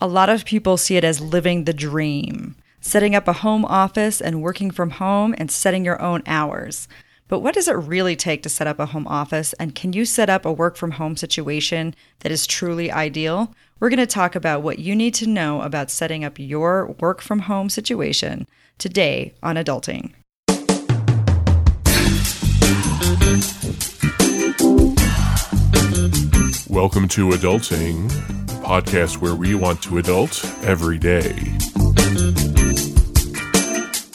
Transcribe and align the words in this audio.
A 0.00 0.06
lot 0.06 0.28
of 0.28 0.44
people 0.44 0.76
see 0.76 0.96
it 0.96 1.02
as 1.02 1.20
living 1.20 1.64
the 1.64 1.72
dream, 1.72 2.54
setting 2.80 3.16
up 3.16 3.26
a 3.26 3.32
home 3.32 3.64
office 3.64 4.20
and 4.20 4.40
working 4.40 4.70
from 4.70 4.90
home 4.90 5.34
and 5.36 5.50
setting 5.50 5.84
your 5.84 6.00
own 6.00 6.22
hours. 6.24 6.86
But 7.26 7.40
what 7.40 7.52
does 7.52 7.66
it 7.66 7.72
really 7.72 8.14
take 8.14 8.44
to 8.44 8.48
set 8.48 8.68
up 8.68 8.78
a 8.78 8.86
home 8.86 9.08
office? 9.08 9.54
And 9.54 9.74
can 9.74 9.92
you 9.92 10.04
set 10.04 10.30
up 10.30 10.46
a 10.46 10.52
work 10.52 10.76
from 10.76 10.92
home 10.92 11.16
situation 11.16 11.96
that 12.20 12.30
is 12.30 12.46
truly 12.46 12.92
ideal? 12.92 13.52
We're 13.80 13.90
going 13.90 13.98
to 13.98 14.06
talk 14.06 14.36
about 14.36 14.62
what 14.62 14.78
you 14.78 14.94
need 14.94 15.14
to 15.14 15.26
know 15.26 15.62
about 15.62 15.90
setting 15.90 16.24
up 16.24 16.38
your 16.38 16.94
work 17.00 17.20
from 17.20 17.40
home 17.40 17.68
situation 17.68 18.46
today 18.78 19.34
on 19.42 19.56
Adulting. 19.56 20.12
Welcome 26.70 27.08
to 27.08 27.30
Adulting, 27.30 28.10
podcast 28.60 29.22
where 29.22 29.34
we 29.34 29.54
want 29.54 29.82
to 29.84 29.96
adult 29.96 30.44
every 30.62 30.98
day. 30.98 31.32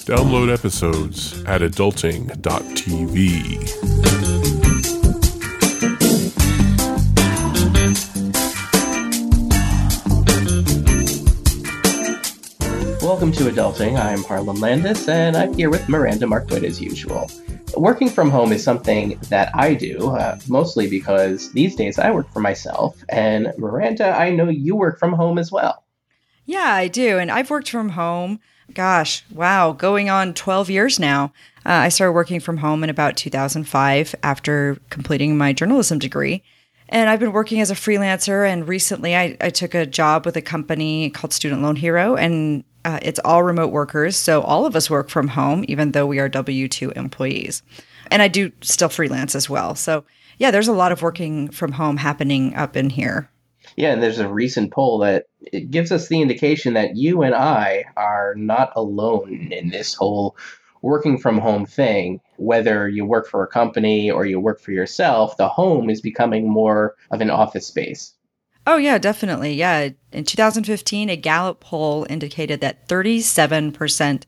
Download 0.06 0.54
episodes 0.54 1.44
at 1.46 1.62
adulting.tv. 1.62 2.34
Welcome 13.02 13.32
to 13.32 13.46
Adulting. 13.46 14.00
I'm 14.00 14.24
Harlan 14.24 14.60
Landes, 14.60 15.10
and 15.10 15.36
I'm 15.36 15.56
here 15.56 15.72
with 15.72 15.90
Miranda 15.90 16.28
Marquit 16.28 16.64
as 16.64 16.80
usual. 16.80 17.32
Working 17.76 18.10
from 18.10 18.30
home 18.30 18.52
is 18.52 18.64
something 18.64 19.18
that 19.30 19.52
I 19.54 19.74
do, 19.74 20.10
uh, 20.10 20.40
mostly 20.48 20.88
because 20.90 21.52
these 21.54 21.76
days 21.76 21.98
I 21.98 22.12
work 22.12 22.32
for 22.32 22.40
myself. 22.40 23.04
And 23.10 23.52
Miranda, 23.58 24.10
I 24.10 24.32
know 24.32 24.50
you 24.50 24.76
work 24.76 25.00
from 25.00 25.14
home 25.14 25.38
as 25.38 25.52
well. 25.52 25.84
Yeah, 26.46 26.74
I 26.74 26.88
do. 26.88 27.18
And 27.18 27.32
I've 27.32 27.50
worked 27.50 27.70
from 27.70 27.90
home, 27.90 28.40
gosh, 28.74 29.24
wow, 29.32 29.72
going 29.72 30.10
on 30.10 30.34
12 30.34 30.70
years 30.70 31.00
now. 31.00 31.34
Uh, 31.66 31.88
I 31.88 31.90
started 31.90 32.14
working 32.14 32.40
from 32.40 32.58
home 32.58 32.84
in 32.84 32.90
about 32.90 33.16
2005 33.16 34.16
after 34.22 34.78
completing 34.90 35.38
my 35.38 35.54
journalism 35.54 36.00
degree. 36.00 36.44
And 36.94 37.10
I've 37.10 37.20
been 37.20 37.32
working 37.32 37.60
as 37.60 37.72
a 37.72 37.76
freelancer. 37.76 38.48
And 38.48 38.68
recently 38.68 39.16
I, 39.16 39.36
I 39.42 39.50
took 39.50 39.74
a 39.74 39.84
job 39.84 40.28
with 40.28 40.38
a 40.38 40.44
company 40.44 41.10
called 41.10 41.34
Student 41.34 41.64
Loan 41.64 41.76
Hero. 41.76 42.16
And 42.16 42.64
uh, 42.86 43.00
it's 43.02 43.20
all 43.26 43.42
remote 43.42 43.72
workers. 43.72 44.16
So 44.16 44.42
all 44.42 44.68
of 44.68 44.76
us 44.76 44.92
work 44.92 45.10
from 45.10 45.30
home, 45.30 45.66
even 45.68 45.94
though 45.94 46.06
we 46.06 46.20
are 46.20 46.30
W 46.30 46.68
2 46.68 46.92
employees. 46.92 47.64
And 48.12 48.22
I 48.22 48.28
do 48.28 48.52
still 48.62 48.90
freelance 48.90 49.34
as 49.34 49.50
well. 49.50 49.74
So 49.74 50.06
yeah, 50.38 50.52
there's 50.52 50.68
a 50.68 50.74
lot 50.74 50.92
of 50.92 51.02
working 51.02 51.50
from 51.50 51.72
home 51.72 51.98
happening 51.98 52.54
up 52.54 52.78
in 52.78 52.92
here. 52.92 53.28
Yeah, 53.76 53.94
and 53.94 54.04
there's 54.04 54.20
a 54.20 54.28
recent 54.28 54.72
poll 54.72 55.00
that 55.00 55.26
it 55.42 55.72
gives 55.72 55.92
us 55.92 56.10
the 56.10 56.22
indication 56.22 56.76
that 56.76 56.96
you 56.96 57.24
and 57.24 57.34
I 57.34 57.86
are 57.98 58.36
not 58.36 58.72
alone 58.76 59.52
in 59.52 59.70
this 59.70 59.96
whole 59.96 60.36
working 60.84 61.18
from 61.18 61.40
home 61.40 61.66
thing. 61.66 62.20
Whether 62.38 62.88
you 62.88 63.06
work 63.06 63.28
for 63.28 63.44
a 63.44 63.48
company 63.48 64.12
or 64.12 64.26
you 64.26 64.40
work 64.40 64.62
for 64.62 64.72
yourself, 64.72 65.38
the 65.38 65.50
home 65.50 65.90
is 65.90 66.02
becoming 66.02 66.48
more 66.48 66.96
of 67.10 67.22
an 67.22 67.32
office 67.32 67.66
space. 67.66 68.14
Oh, 68.68 68.78
yeah, 68.78 68.98
definitely. 68.98 69.54
Yeah. 69.54 69.90
In 70.12 70.24
2015, 70.24 71.10
a 71.10 71.16
Gallup 71.16 71.60
poll 71.60 72.06
indicated 72.10 72.62
that 72.62 72.88
37% 72.88 74.24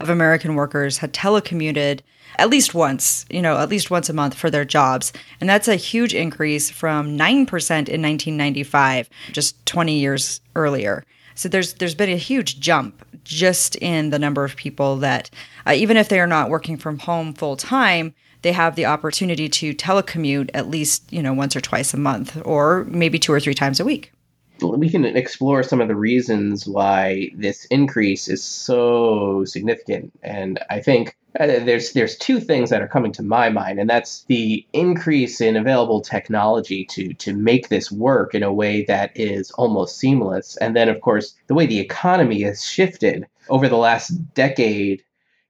of 0.00 0.10
American 0.10 0.54
workers 0.54 0.98
had 0.98 1.12
telecommuted 1.12 2.00
at 2.36 2.50
least 2.50 2.74
once, 2.74 3.24
you 3.30 3.42
know, 3.42 3.58
at 3.58 3.68
least 3.68 3.90
once 3.90 4.08
a 4.08 4.12
month 4.12 4.34
for 4.34 4.50
their 4.50 4.64
jobs. 4.64 5.12
And 5.40 5.48
that's 5.48 5.68
a 5.68 5.76
huge 5.76 6.14
increase 6.14 6.70
from 6.70 7.16
9% 7.16 7.18
in 7.18 7.46
1995, 7.46 9.08
just 9.32 9.64
20 9.66 9.98
years 9.98 10.40
earlier. 10.54 11.04
So 11.38 11.48
there's 11.48 11.74
there's 11.74 11.94
been 11.94 12.10
a 12.10 12.16
huge 12.16 12.58
jump 12.58 13.06
just 13.22 13.76
in 13.76 14.10
the 14.10 14.18
number 14.18 14.42
of 14.42 14.56
people 14.56 14.96
that 14.96 15.30
uh, 15.68 15.72
even 15.72 15.96
if 15.96 16.08
they 16.08 16.18
are 16.18 16.26
not 16.26 16.50
working 16.50 16.76
from 16.76 16.98
home 16.98 17.32
full 17.32 17.56
time, 17.56 18.12
they 18.42 18.50
have 18.50 18.74
the 18.74 18.86
opportunity 18.86 19.48
to 19.48 19.72
telecommute 19.72 20.50
at 20.52 20.68
least, 20.68 21.12
you 21.12 21.22
know, 21.22 21.32
once 21.32 21.54
or 21.54 21.60
twice 21.60 21.94
a 21.94 21.96
month 21.96 22.42
or 22.44 22.86
maybe 22.88 23.20
two 23.20 23.32
or 23.32 23.38
three 23.38 23.54
times 23.54 23.78
a 23.78 23.84
week. 23.84 24.12
We 24.60 24.90
can 24.90 25.04
explore 25.04 25.62
some 25.62 25.80
of 25.80 25.86
the 25.86 25.94
reasons 25.94 26.66
why 26.66 27.30
this 27.36 27.66
increase 27.66 28.26
is 28.26 28.42
so 28.42 29.44
significant. 29.44 30.18
And 30.24 30.58
I 30.70 30.80
think 30.80 31.16
Uh, 31.38 31.46
there's 31.46 31.92
there's 31.92 32.16
two 32.16 32.40
things 32.40 32.70
that 32.70 32.80
are 32.80 32.88
coming 32.88 33.12
to 33.12 33.22
my 33.22 33.50
mind, 33.50 33.78
and 33.78 33.88
that's 33.88 34.24
the 34.24 34.66
increase 34.72 35.40
in 35.40 35.56
available 35.56 36.00
technology 36.00 36.84
to 36.86 37.12
to 37.14 37.34
make 37.34 37.68
this 37.68 37.92
work 37.92 38.34
in 38.34 38.42
a 38.42 38.52
way 38.52 38.84
that 38.84 39.10
is 39.14 39.50
almost 39.52 39.98
seamless, 39.98 40.56
and 40.56 40.74
then 40.74 40.88
of 40.88 41.00
course 41.02 41.34
the 41.46 41.54
way 41.54 41.66
the 41.66 41.80
economy 41.80 42.42
has 42.42 42.64
shifted 42.64 43.26
over 43.50 43.68
the 43.68 43.76
last 43.76 44.08
decade 44.34 45.02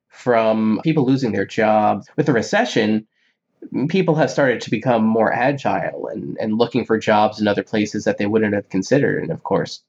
from 0.09 0.81
people 0.83 1.07
losing 1.07 1.33
their 1.33 1.47
jobs. 1.47 2.09
With 2.17 2.27
the 2.27 2.33
recession 2.33 3.07
people 3.89 4.15
have 4.15 4.31
started 4.31 4.61
to 4.61 4.71
become 4.71 5.05
more 5.05 5.33
agile 5.33 6.09
and, 6.09 6.37
and 6.41 6.59
looking 6.59 6.85
for 6.85 6.99
jobs 6.99 7.41
in 7.41 7.49
other 7.49 7.63
places 7.63 8.05
that 8.05 8.19
they 8.19 8.27
wouldn't 8.27 8.55
have 8.55 8.69
considered. 8.69 9.23
And 9.23 9.33
of 9.33 9.43
course 9.43 9.83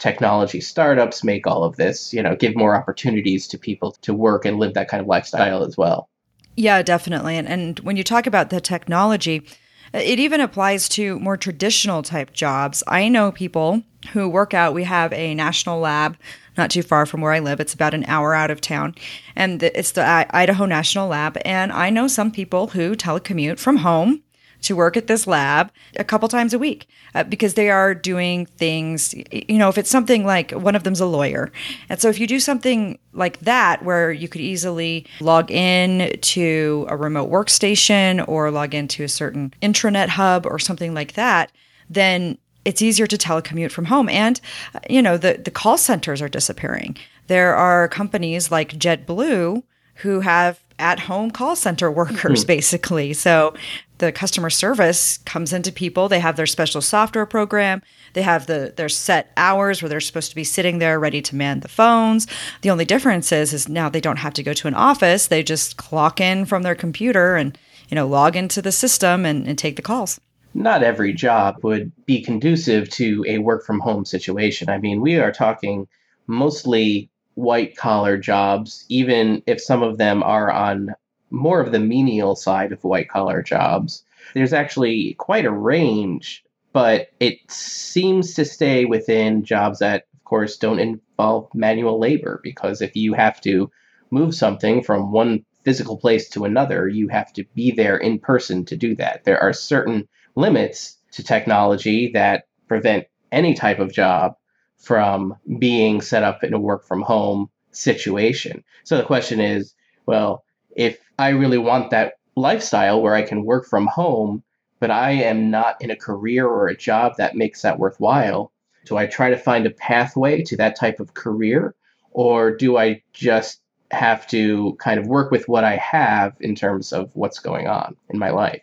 technology 0.00 0.60
startups 0.60 1.22
make 1.22 1.46
all 1.46 1.62
of 1.62 1.76
this, 1.76 2.12
you 2.12 2.22
know, 2.22 2.34
give 2.34 2.56
more 2.56 2.74
opportunities 2.74 3.46
to 3.48 3.58
people 3.58 3.92
to 4.02 4.12
work 4.12 4.44
and 4.44 4.58
live 4.58 4.74
that 4.74 4.88
kind 4.88 5.00
of 5.00 5.06
lifestyle 5.06 5.62
as 5.62 5.76
well. 5.76 6.08
Yeah, 6.56 6.82
definitely. 6.82 7.36
And 7.36 7.48
and 7.48 7.78
when 7.80 7.96
you 7.96 8.02
talk 8.02 8.26
about 8.26 8.50
the 8.50 8.60
technology, 8.60 9.46
it 9.92 10.18
even 10.18 10.40
applies 10.40 10.88
to 10.90 11.18
more 11.20 11.36
traditional 11.36 12.02
type 12.02 12.32
jobs. 12.32 12.82
I 12.88 13.08
know 13.08 13.30
people 13.30 13.82
who 14.12 14.28
work 14.28 14.54
out. 14.54 14.74
We 14.74 14.84
have 14.84 15.12
a 15.12 15.34
national 15.34 15.78
lab 15.78 16.16
not 16.56 16.70
too 16.70 16.82
far 16.82 17.06
from 17.06 17.20
where 17.20 17.32
I 17.32 17.38
live. 17.38 17.60
It's 17.60 17.74
about 17.74 17.94
an 17.94 18.04
hour 18.06 18.34
out 18.34 18.50
of 18.50 18.60
town. 18.60 18.94
And 19.36 19.62
it's 19.62 19.92
the 19.92 20.26
Idaho 20.36 20.66
National 20.66 21.08
Lab. 21.08 21.38
And 21.44 21.72
I 21.72 21.90
know 21.90 22.08
some 22.08 22.30
people 22.30 22.68
who 22.68 22.94
telecommute 22.94 23.58
from 23.58 23.78
home 23.78 24.22
to 24.62 24.76
work 24.76 24.96
at 24.96 25.06
this 25.06 25.26
lab 25.26 25.70
a 25.96 26.04
couple 26.04 26.28
times 26.28 26.52
a 26.54 26.58
week 26.58 26.88
uh, 27.14 27.24
because 27.24 27.54
they 27.54 27.70
are 27.70 27.94
doing 27.94 28.46
things, 28.46 29.14
you 29.32 29.58
know, 29.58 29.68
if 29.68 29.78
it's 29.78 29.90
something 29.90 30.24
like 30.24 30.52
one 30.52 30.76
of 30.76 30.84
them's 30.84 31.00
a 31.00 31.06
lawyer. 31.06 31.50
And 31.88 32.00
so 32.00 32.08
if 32.08 32.20
you 32.20 32.26
do 32.26 32.40
something 32.40 32.98
like 33.12 33.38
that 33.40 33.84
where 33.84 34.12
you 34.12 34.28
could 34.28 34.40
easily 34.40 35.06
log 35.20 35.50
in 35.50 36.18
to 36.20 36.86
a 36.88 36.96
remote 36.96 37.30
workstation 37.30 38.26
or 38.28 38.50
log 38.50 38.74
into 38.74 39.02
a 39.04 39.08
certain 39.08 39.54
intranet 39.62 40.08
hub 40.08 40.46
or 40.46 40.58
something 40.58 40.94
like 40.94 41.14
that, 41.14 41.50
then 41.88 42.38
it's 42.64 42.82
easier 42.82 43.06
to 43.06 43.16
telecommute 43.16 43.72
from 43.72 43.86
home. 43.86 44.08
And, 44.08 44.40
uh, 44.74 44.80
you 44.88 45.02
know, 45.02 45.16
the, 45.16 45.40
the 45.42 45.50
call 45.50 45.78
centers 45.78 46.20
are 46.20 46.28
disappearing. 46.28 46.96
There 47.26 47.54
are 47.54 47.88
companies 47.88 48.50
like 48.50 48.72
JetBlue 48.72 49.62
who 49.96 50.20
have 50.20 50.60
at 50.80 51.00
home 51.00 51.30
call 51.30 51.54
center 51.54 51.90
workers, 52.00 52.40
mm-hmm. 52.40 52.46
basically. 52.46 53.12
So 53.12 53.54
the 53.98 54.10
customer 54.10 54.50
service 54.50 55.18
comes 55.18 55.52
into 55.52 55.70
people. 55.70 56.08
They 56.08 56.20
have 56.20 56.36
their 56.36 56.46
special 56.46 56.80
software 56.80 57.26
program. 57.26 57.82
They 58.14 58.22
have 58.22 58.46
the 58.46 58.72
their 58.76 58.88
set 58.88 59.30
hours 59.36 59.82
where 59.82 59.88
they're 59.88 60.00
supposed 60.00 60.30
to 60.30 60.36
be 60.36 60.44
sitting 60.44 60.78
there 60.78 60.98
ready 60.98 61.22
to 61.22 61.36
man 61.36 61.60
the 61.60 61.68
phones. 61.68 62.26
The 62.62 62.70
only 62.70 62.84
difference 62.84 63.30
is 63.30 63.52
is 63.52 63.68
now 63.68 63.88
they 63.88 64.00
don't 64.00 64.18
have 64.18 64.34
to 64.34 64.42
go 64.42 64.54
to 64.54 64.68
an 64.68 64.74
office. 64.74 65.28
They 65.28 65.42
just 65.42 65.76
clock 65.76 66.20
in 66.20 66.46
from 66.46 66.62
their 66.62 66.74
computer 66.74 67.36
and 67.36 67.56
you 67.88 67.94
know 67.94 68.08
log 68.08 68.36
into 68.36 68.62
the 68.62 68.72
system 68.72 69.26
and, 69.26 69.46
and 69.46 69.58
take 69.58 69.76
the 69.76 69.82
calls. 69.82 70.18
Not 70.54 70.82
every 70.82 71.12
job 71.12 71.62
would 71.62 71.92
be 72.06 72.22
conducive 72.22 72.88
to 72.90 73.24
a 73.28 73.38
work 73.38 73.64
from 73.64 73.78
home 73.78 74.04
situation. 74.04 74.68
I 74.68 74.78
mean, 74.78 75.00
we 75.00 75.16
are 75.16 75.30
talking 75.30 75.86
mostly 76.26 77.09
white 77.40 77.76
collar 77.76 78.18
jobs, 78.18 78.84
even 78.88 79.42
if 79.46 79.60
some 79.60 79.82
of 79.82 79.98
them 79.98 80.22
are 80.22 80.50
on 80.50 80.94
more 81.30 81.60
of 81.60 81.72
the 81.72 81.80
menial 81.80 82.36
side 82.36 82.72
of 82.72 82.84
white 82.84 83.08
collar 83.08 83.42
jobs. 83.42 84.04
There's 84.34 84.52
actually 84.52 85.14
quite 85.14 85.46
a 85.46 85.52
range, 85.52 86.44
but 86.72 87.08
it 87.18 87.38
seems 87.50 88.34
to 88.34 88.44
stay 88.44 88.84
within 88.84 89.44
jobs 89.44 89.78
that, 89.78 90.06
of 90.14 90.24
course, 90.24 90.56
don't 90.56 90.78
involve 90.80 91.48
manual 91.54 91.98
labor 91.98 92.40
because 92.42 92.82
if 92.82 92.96
you 92.96 93.14
have 93.14 93.40
to 93.42 93.70
move 94.10 94.34
something 94.34 94.82
from 94.82 95.12
one 95.12 95.44
physical 95.64 95.96
place 95.96 96.28
to 96.30 96.44
another, 96.44 96.88
you 96.88 97.08
have 97.08 97.32
to 97.34 97.44
be 97.54 97.70
there 97.70 97.96
in 97.96 98.18
person 98.18 98.64
to 98.66 98.76
do 98.76 98.94
that. 98.96 99.24
There 99.24 99.40
are 99.40 99.52
certain 99.52 100.08
limits 100.34 100.98
to 101.12 101.22
technology 101.22 102.10
that 102.14 102.44
prevent 102.68 103.06
any 103.32 103.54
type 103.54 103.78
of 103.78 103.92
job 103.92 104.34
from 104.80 105.36
being 105.58 106.00
set 106.00 106.22
up 106.22 106.42
in 106.42 106.54
a 106.54 106.58
work 106.58 106.84
from 106.84 107.02
home 107.02 107.50
situation. 107.70 108.64
So 108.84 108.96
the 108.96 109.04
question 109.04 109.40
is, 109.40 109.74
well, 110.06 110.42
if 110.74 110.98
I 111.18 111.28
really 111.28 111.58
want 111.58 111.90
that 111.90 112.14
lifestyle 112.34 113.02
where 113.02 113.14
I 113.14 113.22
can 113.22 113.44
work 113.44 113.66
from 113.66 113.86
home, 113.86 114.42
but 114.78 114.90
I 114.90 115.10
am 115.10 115.50
not 115.50 115.76
in 115.80 115.90
a 115.90 115.96
career 115.96 116.46
or 116.46 116.68
a 116.68 116.76
job 116.76 117.16
that 117.18 117.36
makes 117.36 117.62
that 117.62 117.78
worthwhile, 117.78 118.50
do 118.86 118.96
I 118.96 119.06
try 119.06 119.28
to 119.28 119.36
find 119.36 119.66
a 119.66 119.70
pathway 119.70 120.42
to 120.44 120.56
that 120.56 120.76
type 120.76 120.98
of 120.98 121.12
career? 121.12 121.74
Or 122.12 122.50
do 122.50 122.78
I 122.78 123.02
just 123.12 123.60
have 123.90 124.26
to 124.28 124.76
kind 124.80 124.98
of 124.98 125.06
work 125.06 125.30
with 125.30 125.46
what 125.46 125.64
I 125.64 125.76
have 125.76 126.36
in 126.40 126.54
terms 126.54 126.92
of 126.92 127.14
what's 127.14 127.38
going 127.38 127.66
on 127.66 127.96
in 128.08 128.18
my 128.18 128.30
life? 128.30 128.62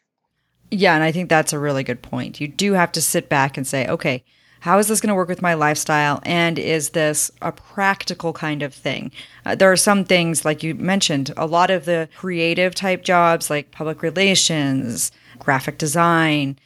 Yeah, 0.72 0.96
and 0.96 1.04
I 1.04 1.12
think 1.12 1.30
that's 1.30 1.54
a 1.54 1.60
really 1.60 1.84
good 1.84 2.02
point. 2.02 2.42
You 2.42 2.48
do 2.48 2.74
have 2.74 2.92
to 2.94 3.02
sit 3.02 3.30
back 3.30 3.56
and 3.56 3.66
say, 3.66 3.88
okay, 3.88 4.24
How 4.62 4.80
is 4.80 4.88
this 4.88 5.00
going 5.00 5.09
to 5.09 5.15
work 5.15 5.30
with 5.30 5.42
my 5.42 5.54
lifestyle? 5.54 6.19
And 6.24 6.57
is 6.57 6.89
this 6.89 7.31
a 7.42 7.51
practical 7.51 8.33
kind 8.33 8.63
of 8.63 8.74
thing? 8.74 9.12
Uh, 9.45 9.56
there 9.56 9.71
are 9.71 9.77
some 9.77 10.04
things, 10.04 10.45
like 10.45 10.63
you 10.63 10.75
mentioned, 10.75 11.31
a 11.38 11.45
lot 11.45 11.69
of 11.69 11.86
the 11.86 12.09
creative 12.15 12.74
type 12.74 13.04
jobs 13.04 13.50
like 13.50 13.71
public 13.71 14.01
relations, 14.01 15.12
graphic 15.39 15.77
design, 15.77 16.57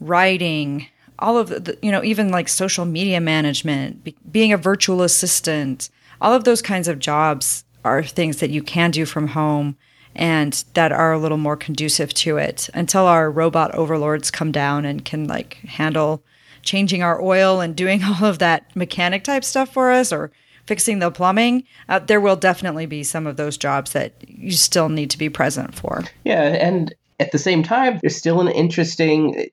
writing, 0.00 0.86
all 1.18 1.38
of 1.38 1.48
the, 1.48 1.78
you 1.82 1.90
know, 1.90 2.02
even 2.04 2.30
like 2.30 2.48
social 2.48 2.84
media 2.84 3.20
management, 3.20 4.04
be, 4.04 4.16
being 4.30 4.52
a 4.52 4.56
virtual 4.56 5.02
assistant, 5.02 5.90
all 6.20 6.32
of 6.32 6.44
those 6.44 6.62
kinds 6.62 6.88
of 6.88 6.98
jobs 6.98 7.64
are 7.84 8.02
things 8.02 8.38
that 8.38 8.50
you 8.50 8.62
can 8.62 8.90
do 8.90 9.04
from 9.04 9.28
home 9.28 9.76
and 10.16 10.64
that 10.74 10.92
are 10.92 11.12
a 11.12 11.18
little 11.18 11.38
more 11.38 11.56
conducive 11.56 12.14
to 12.14 12.36
it 12.36 12.70
until 12.72 13.06
our 13.06 13.30
robot 13.30 13.74
overlords 13.74 14.30
come 14.30 14.52
down 14.52 14.84
and 14.84 15.04
can 15.04 15.26
like 15.26 15.54
handle 15.66 16.22
changing 16.64 17.02
our 17.02 17.20
oil 17.22 17.60
and 17.60 17.76
doing 17.76 18.02
all 18.04 18.24
of 18.24 18.38
that 18.38 18.74
mechanic 18.74 19.24
type 19.24 19.44
stuff 19.44 19.72
for 19.72 19.90
us 19.90 20.12
or 20.12 20.30
fixing 20.66 20.98
the 20.98 21.10
plumbing, 21.10 21.64
uh, 21.88 21.98
there 21.98 22.20
will 22.20 22.36
definitely 22.36 22.86
be 22.86 23.02
some 23.02 23.26
of 23.26 23.36
those 23.36 23.56
jobs 23.56 23.92
that 23.92 24.14
you 24.26 24.52
still 24.52 24.88
need 24.88 25.10
to 25.10 25.18
be 25.18 25.28
present 25.28 25.74
for. 25.74 26.04
Yeah, 26.24 26.42
and 26.42 26.94
at 27.20 27.32
the 27.32 27.38
same 27.38 27.62
time, 27.62 27.98
there's 28.00 28.16
still 28.16 28.40
an 28.40 28.48
interesting 28.48 29.50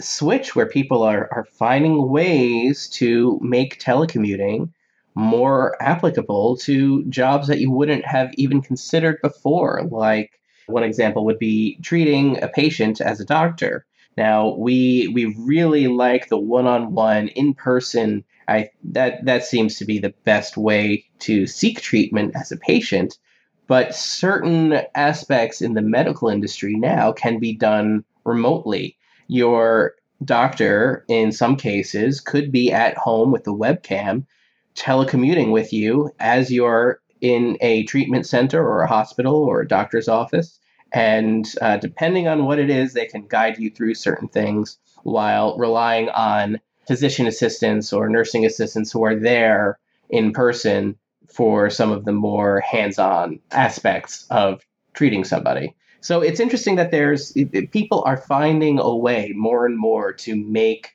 switch 0.00 0.56
where 0.56 0.66
people 0.66 1.02
are, 1.02 1.28
are 1.32 1.44
finding 1.44 2.08
ways 2.08 2.88
to 2.88 3.38
make 3.42 3.80
telecommuting 3.80 4.70
more 5.14 5.76
applicable 5.82 6.56
to 6.56 7.04
jobs 7.04 7.48
that 7.48 7.58
you 7.58 7.70
wouldn't 7.70 8.04
have 8.06 8.32
even 8.34 8.62
considered 8.62 9.20
before. 9.20 9.86
Like 9.90 10.40
one 10.66 10.82
example 10.82 11.24
would 11.26 11.38
be 11.38 11.78
treating 11.82 12.42
a 12.42 12.48
patient 12.48 13.00
as 13.00 13.20
a 13.20 13.24
doctor. 13.24 13.84
Now 14.16 14.54
we 14.54 15.08
we 15.08 15.34
really 15.38 15.88
like 15.88 16.28
the 16.28 16.38
one-on-one 16.38 17.28
in-person 17.28 18.24
I 18.48 18.70
that 18.84 19.24
that 19.24 19.44
seems 19.44 19.76
to 19.78 19.84
be 19.84 19.98
the 19.98 20.14
best 20.24 20.56
way 20.56 21.04
to 21.20 21.46
seek 21.46 21.80
treatment 21.80 22.34
as 22.34 22.52
a 22.52 22.56
patient, 22.56 23.18
but 23.66 23.94
certain 23.94 24.80
aspects 24.94 25.62
in 25.62 25.74
the 25.74 25.82
medical 25.82 26.28
industry 26.28 26.74
now 26.74 27.12
can 27.12 27.38
be 27.38 27.54
done 27.54 28.04
remotely. 28.24 28.96
Your 29.28 29.94
doctor 30.24 31.04
in 31.08 31.32
some 31.32 31.56
cases 31.56 32.20
could 32.20 32.52
be 32.52 32.72
at 32.72 32.96
home 32.96 33.32
with 33.32 33.44
the 33.44 33.54
webcam 33.54 34.26
telecommuting 34.74 35.52
with 35.52 35.72
you 35.72 36.10
as 36.18 36.50
you're 36.50 37.00
in 37.20 37.56
a 37.60 37.84
treatment 37.84 38.26
center 38.26 38.60
or 38.60 38.82
a 38.82 38.88
hospital 38.88 39.36
or 39.36 39.60
a 39.60 39.68
doctor's 39.68 40.08
office. 40.08 40.58
And 40.92 41.50
uh, 41.60 41.78
depending 41.78 42.28
on 42.28 42.44
what 42.44 42.58
it 42.58 42.70
is, 42.70 42.92
they 42.92 43.06
can 43.06 43.26
guide 43.26 43.58
you 43.58 43.70
through 43.70 43.94
certain 43.94 44.28
things 44.28 44.78
while 45.02 45.56
relying 45.56 46.10
on 46.10 46.60
physician 46.86 47.26
assistants 47.26 47.92
or 47.92 48.08
nursing 48.08 48.44
assistants 48.44 48.92
who 48.92 49.02
are 49.04 49.16
there 49.16 49.78
in 50.10 50.32
person 50.32 50.96
for 51.28 51.70
some 51.70 51.90
of 51.90 52.04
the 52.04 52.12
more 52.12 52.60
hands 52.60 52.98
on 52.98 53.40
aspects 53.52 54.26
of 54.30 54.64
treating 54.92 55.24
somebody. 55.24 55.74
So 56.00 56.20
it's 56.20 56.40
interesting 56.40 56.76
that 56.76 56.90
there's 56.90 57.32
people 57.70 58.02
are 58.04 58.16
finding 58.16 58.78
a 58.78 58.94
way 58.94 59.32
more 59.34 59.64
and 59.64 59.78
more 59.78 60.12
to 60.12 60.36
make 60.36 60.90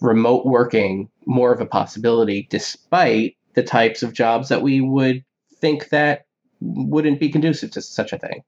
remote 0.00 0.46
working 0.46 1.10
more 1.26 1.52
of 1.52 1.60
a 1.60 1.66
possibility 1.66 2.46
despite 2.50 3.36
the 3.54 3.62
types 3.62 4.02
of 4.02 4.12
jobs 4.14 4.48
that 4.48 4.62
we 4.62 4.80
would 4.80 5.24
think 5.56 5.90
that 5.90 6.26
wouldn't 6.60 7.20
be 7.20 7.28
conducive 7.28 7.70
to 7.72 7.82
such 7.82 8.12
a 8.12 8.18
thing. 8.18 8.42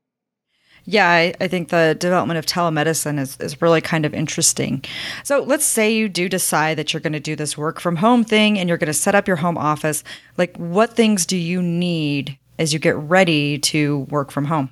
Yeah, 0.84 1.08
I, 1.08 1.34
I, 1.40 1.48
think 1.48 1.68
the 1.68 1.96
development 1.98 2.38
of 2.38 2.46
telemedicine 2.46 3.18
is, 3.18 3.36
is 3.38 3.60
really 3.60 3.80
kind 3.80 4.04
of 4.04 4.14
interesting. 4.14 4.84
So 5.24 5.42
let's 5.42 5.64
say 5.64 5.92
you 5.92 6.08
do 6.08 6.28
decide 6.28 6.78
that 6.78 6.92
you're 6.92 7.00
going 7.00 7.12
to 7.12 7.20
do 7.20 7.36
this 7.36 7.56
work 7.56 7.80
from 7.80 7.96
home 7.96 8.24
thing 8.24 8.58
and 8.58 8.68
you're 8.68 8.78
going 8.78 8.86
to 8.86 8.94
set 8.94 9.14
up 9.14 9.28
your 9.28 9.36
home 9.36 9.58
office. 9.58 10.02
Like, 10.36 10.56
what 10.56 10.94
things 10.94 11.26
do 11.26 11.36
you 11.36 11.62
need 11.62 12.38
as 12.58 12.72
you 12.72 12.78
get 12.78 12.96
ready 12.96 13.58
to 13.58 14.00
work 14.10 14.30
from 14.30 14.46
home? 14.46 14.70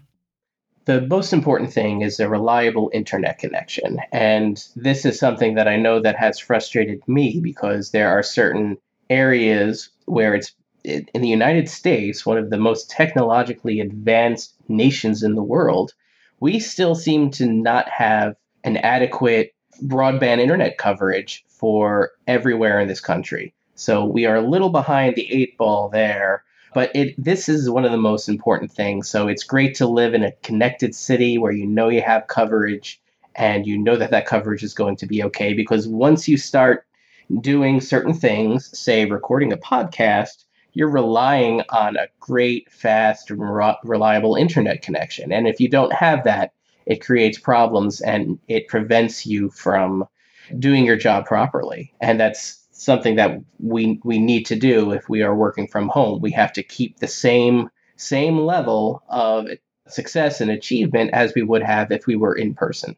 the 0.88 1.02
most 1.02 1.34
important 1.34 1.70
thing 1.70 2.00
is 2.00 2.19
a 2.19 2.31
reliable 2.31 2.90
internet 2.94 3.38
connection. 3.38 4.00
And 4.11 4.64
this 4.75 5.04
is 5.04 5.19
something 5.19 5.54
that 5.56 5.69
I 5.69 5.76
know 5.76 6.00
that 6.00 6.16
has 6.16 6.38
frustrated 6.38 7.06
me 7.06 7.40
because 7.43 7.90
there 7.90 8.08
are 8.08 8.22
certain 8.22 8.78
areas 9.11 9.90
where 10.06 10.34
it's 10.34 10.54
in 10.84 11.20
the 11.20 11.28
United 11.28 11.69
States, 11.69 12.25
one 12.25 12.38
of 12.38 12.49
the 12.49 12.56
most 12.56 12.88
technologically 12.88 13.81
advanced 13.81 14.54
nations 14.69 15.23
in 15.23 15.35
the 15.35 15.43
world, 15.43 15.93
we 16.41 16.61
still 16.61 16.94
seem 16.94 17.31
to 17.32 17.47
not 17.47 17.88
have 17.88 18.37
an 18.65 18.76
adequate 18.79 19.55
broadband 19.85 20.41
internet 20.41 20.79
coverage 20.79 21.44
for 21.49 22.12
everywhere 22.26 22.81
in 22.81 22.88
this 22.88 23.00
country. 23.00 23.55
So 23.75 24.05
we 24.05 24.26
are 24.26 24.37
a 24.37 24.49
little 24.49 24.70
behind 24.70 25.15
the 25.15 25.32
eight 25.32 25.56
ball 25.56 25.88
there 25.88 26.44
but 26.75 26.94
it 26.94 27.15
this 27.19 27.49
is 27.49 27.70
one 27.70 27.85
of 27.85 27.93
the 27.93 27.97
most 27.97 28.29
important 28.29 28.70
things. 28.70 29.09
So 29.09 29.29
it's 29.29 29.44
great 29.44 29.75
to 29.76 29.87
live 29.87 30.15
in 30.15 30.23
a 30.23 30.32
connected 30.43 30.94
city 30.94 31.38
where 31.38 31.53
you 31.53 31.67
know 31.67 31.88
you 31.88 32.03
have 32.03 32.26
coverage 32.26 33.00
and 33.35 33.67
you 33.67 33.79
know 33.79 33.97
that 33.97 34.11
that 34.11 34.26
coverage 34.26 34.62
is 34.62 34.75
going 34.75 34.97
to 34.97 35.06
be 35.06 35.23
okay 35.25 35.55
because 35.55 35.87
once 35.88 36.29
you 36.29 36.37
start 36.37 36.87
doing 37.41 37.81
certain 37.81 38.14
things, 38.14 38.76
say 38.79 39.05
recording 39.05 39.53
a 39.53 39.56
podcast, 39.56 40.44
you're 40.73 40.91
relying 40.91 41.62
on 41.70 41.97
a 41.97 42.09
great, 42.20 42.70
fast, 42.70 43.31
reliable 43.31 44.37
internet 44.37 44.82
connection. 44.82 45.32
And 45.32 45.49
if 45.49 45.61
you 45.61 45.69
don't 45.69 45.93
have 45.93 46.25
that, 46.25 46.53
it 46.87 47.05
creates 47.05 47.38
problems 47.38 48.00
and 48.00 48.38
it 48.49 48.69
prevents 48.69 49.26
you 49.26 49.50
from 49.50 50.06
doing 50.59 50.85
your 50.85 50.97
job 50.97 51.26
properly. 51.26 51.93
And 52.00 52.19
that's 52.19 52.67
something 52.70 53.17
that 53.17 53.41
we 53.59 54.00
we 54.05 54.19
need 54.19 54.47
to 54.47 54.56
do 54.56 54.93
if 54.93 55.09
we 55.09 55.23
are 55.23 55.35
working 55.35 55.67
from 55.67 55.88
home. 55.88 56.20
We 56.20 56.31
have 56.32 56.53
to 56.55 56.62
keep 56.62 56.99
the 56.99 57.09
same 57.09 57.69
same 57.97 58.38
level 58.38 59.03
of 59.09 59.49
success 59.88 60.41
and 60.41 60.50
achievement 60.50 61.11
as 61.12 61.35
we 61.35 61.43
would 61.43 61.62
have 61.62 61.91
if 61.91 62.06
we 62.06 62.17
were 62.17 62.35
in 62.35 62.55
person. 62.55 62.97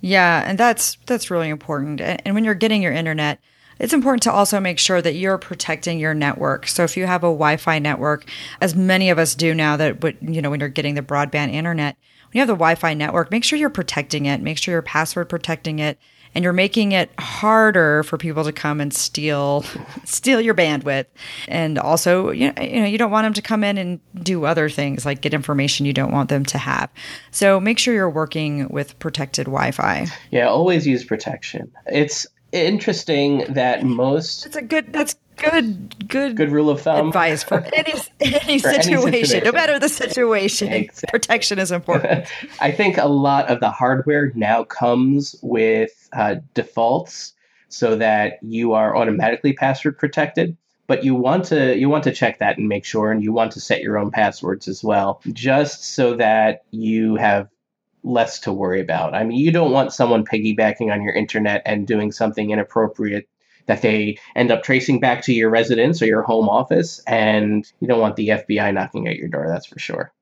Yeah, 0.00 0.44
and 0.46 0.58
that's 0.58 0.96
that's 1.06 1.30
really 1.30 1.48
important. 1.48 2.00
And 2.00 2.34
when 2.34 2.44
you're 2.44 2.54
getting 2.54 2.82
your 2.82 2.92
internet, 2.92 3.40
it's 3.80 3.94
important 3.94 4.22
to 4.24 4.32
also 4.32 4.60
make 4.60 4.78
sure 4.78 5.02
that 5.02 5.14
you're 5.14 5.38
protecting 5.38 5.98
your 5.98 6.14
network. 6.14 6.68
So 6.68 6.84
if 6.84 6.96
you 6.96 7.06
have 7.06 7.24
a 7.24 7.28
Wi-Fi 7.28 7.78
network, 7.78 8.28
as 8.60 8.74
many 8.74 9.10
of 9.10 9.18
us 9.18 9.34
do 9.34 9.54
now 9.54 9.76
that 9.78 10.02
you 10.20 10.42
know 10.42 10.50
when 10.50 10.60
you're 10.60 10.68
getting 10.68 10.94
the 10.94 11.02
broadband 11.02 11.52
internet, 11.52 11.96
when 11.96 12.32
you 12.34 12.40
have 12.40 12.48
the 12.48 12.54
Wi-Fi 12.54 12.94
network, 12.94 13.30
make 13.30 13.42
sure 13.42 13.58
you're 13.58 13.70
protecting 13.70 14.26
it, 14.26 14.42
make 14.42 14.58
sure 14.58 14.72
you're 14.72 14.82
password 14.82 15.28
protecting 15.28 15.78
it 15.78 15.98
and 16.34 16.44
you're 16.44 16.52
making 16.52 16.92
it 16.92 17.10
harder 17.18 18.02
for 18.04 18.16
people 18.16 18.44
to 18.44 18.52
come 18.52 18.80
and 18.80 18.92
steal 18.94 19.64
steal 20.04 20.40
your 20.40 20.54
bandwidth. 20.54 21.06
And 21.48 21.78
also 21.78 22.30
you 22.30 22.52
know, 22.52 22.62
you 22.62 22.80
know 22.80 22.86
you 22.86 22.98
don't 22.98 23.10
want 23.10 23.24
them 23.24 23.32
to 23.32 23.42
come 23.42 23.64
in 23.64 23.78
and 23.78 23.98
do 24.22 24.44
other 24.44 24.68
things 24.68 25.06
like 25.06 25.22
get 25.22 25.32
information 25.32 25.86
you 25.86 25.94
don't 25.94 26.12
want 26.12 26.28
them 26.28 26.44
to 26.44 26.58
have. 26.58 26.90
So 27.30 27.58
make 27.58 27.78
sure 27.78 27.94
you're 27.94 28.10
working 28.10 28.68
with 28.68 28.98
protected 28.98 29.46
wi-fi. 29.46 30.06
Yeah 30.30 30.48
always 30.48 30.86
use 30.86 31.02
protection. 31.02 31.72
It's 31.86 32.26
interesting 32.52 33.44
that 33.52 33.84
most 33.84 34.44
that's 34.44 34.56
a 34.56 34.62
good 34.62 34.92
that's 34.92 35.16
good 35.36 36.08
good 36.08 36.36
good 36.36 36.50
rule 36.50 36.70
of 36.70 36.82
thumb 36.82 37.08
advice 37.08 37.42
for 37.42 37.64
any 37.72 37.94
any, 38.20 38.58
for 38.58 38.70
situation, 38.70 39.08
any 39.08 39.24
situation, 39.24 39.44
no 39.44 39.52
matter 39.52 39.78
the 39.78 39.88
situation. 39.88 40.72
Exactly. 40.72 41.10
Protection 41.10 41.58
is 41.58 41.72
important. 41.72 42.26
I 42.60 42.70
think 42.72 42.98
a 42.98 43.06
lot 43.06 43.48
of 43.48 43.60
the 43.60 43.70
hardware 43.70 44.32
now 44.34 44.64
comes 44.64 45.36
with 45.42 46.08
uh, 46.12 46.36
defaults 46.54 47.34
so 47.68 47.96
that 47.96 48.38
you 48.42 48.72
are 48.72 48.96
automatically 48.96 49.52
password 49.52 49.96
protected 49.98 50.56
but 50.90 51.04
you 51.04 51.14
want 51.14 51.44
to 51.44 51.78
you 51.78 51.88
want 51.88 52.02
to 52.02 52.12
check 52.12 52.40
that 52.40 52.58
and 52.58 52.68
make 52.68 52.84
sure 52.84 53.12
and 53.12 53.22
you 53.22 53.32
want 53.32 53.52
to 53.52 53.60
set 53.60 53.80
your 53.80 53.96
own 53.96 54.10
passwords 54.10 54.66
as 54.66 54.82
well 54.82 55.20
just 55.32 55.84
so 55.84 56.16
that 56.16 56.64
you 56.72 57.14
have 57.14 57.48
less 58.02 58.40
to 58.40 58.52
worry 58.52 58.80
about. 58.80 59.14
I 59.14 59.24
mean 59.24 59.38
you 59.38 59.52
don't 59.52 59.72
want 59.72 59.92
someone 59.92 60.24
piggybacking 60.24 60.92
on 60.92 61.02
your 61.02 61.14
internet 61.14 61.62
and 61.66 61.86
doing 61.86 62.12
something 62.12 62.50
inappropriate 62.50 63.28
that 63.66 63.82
they 63.82 64.18
end 64.34 64.50
up 64.50 64.62
tracing 64.62 65.00
back 65.00 65.22
to 65.22 65.32
your 65.32 65.50
residence 65.50 66.02
or 66.02 66.06
your 66.06 66.22
home 66.22 66.48
office 66.48 67.00
and 67.06 67.70
you 67.78 67.86
don't 67.86 68.00
want 68.00 68.16
the 68.16 68.28
fbi 68.28 68.74
knocking 68.74 69.06
at 69.06 69.16
your 69.16 69.28
door 69.28 69.46
that's 69.48 69.66
for 69.66 69.78
sure 69.78 70.12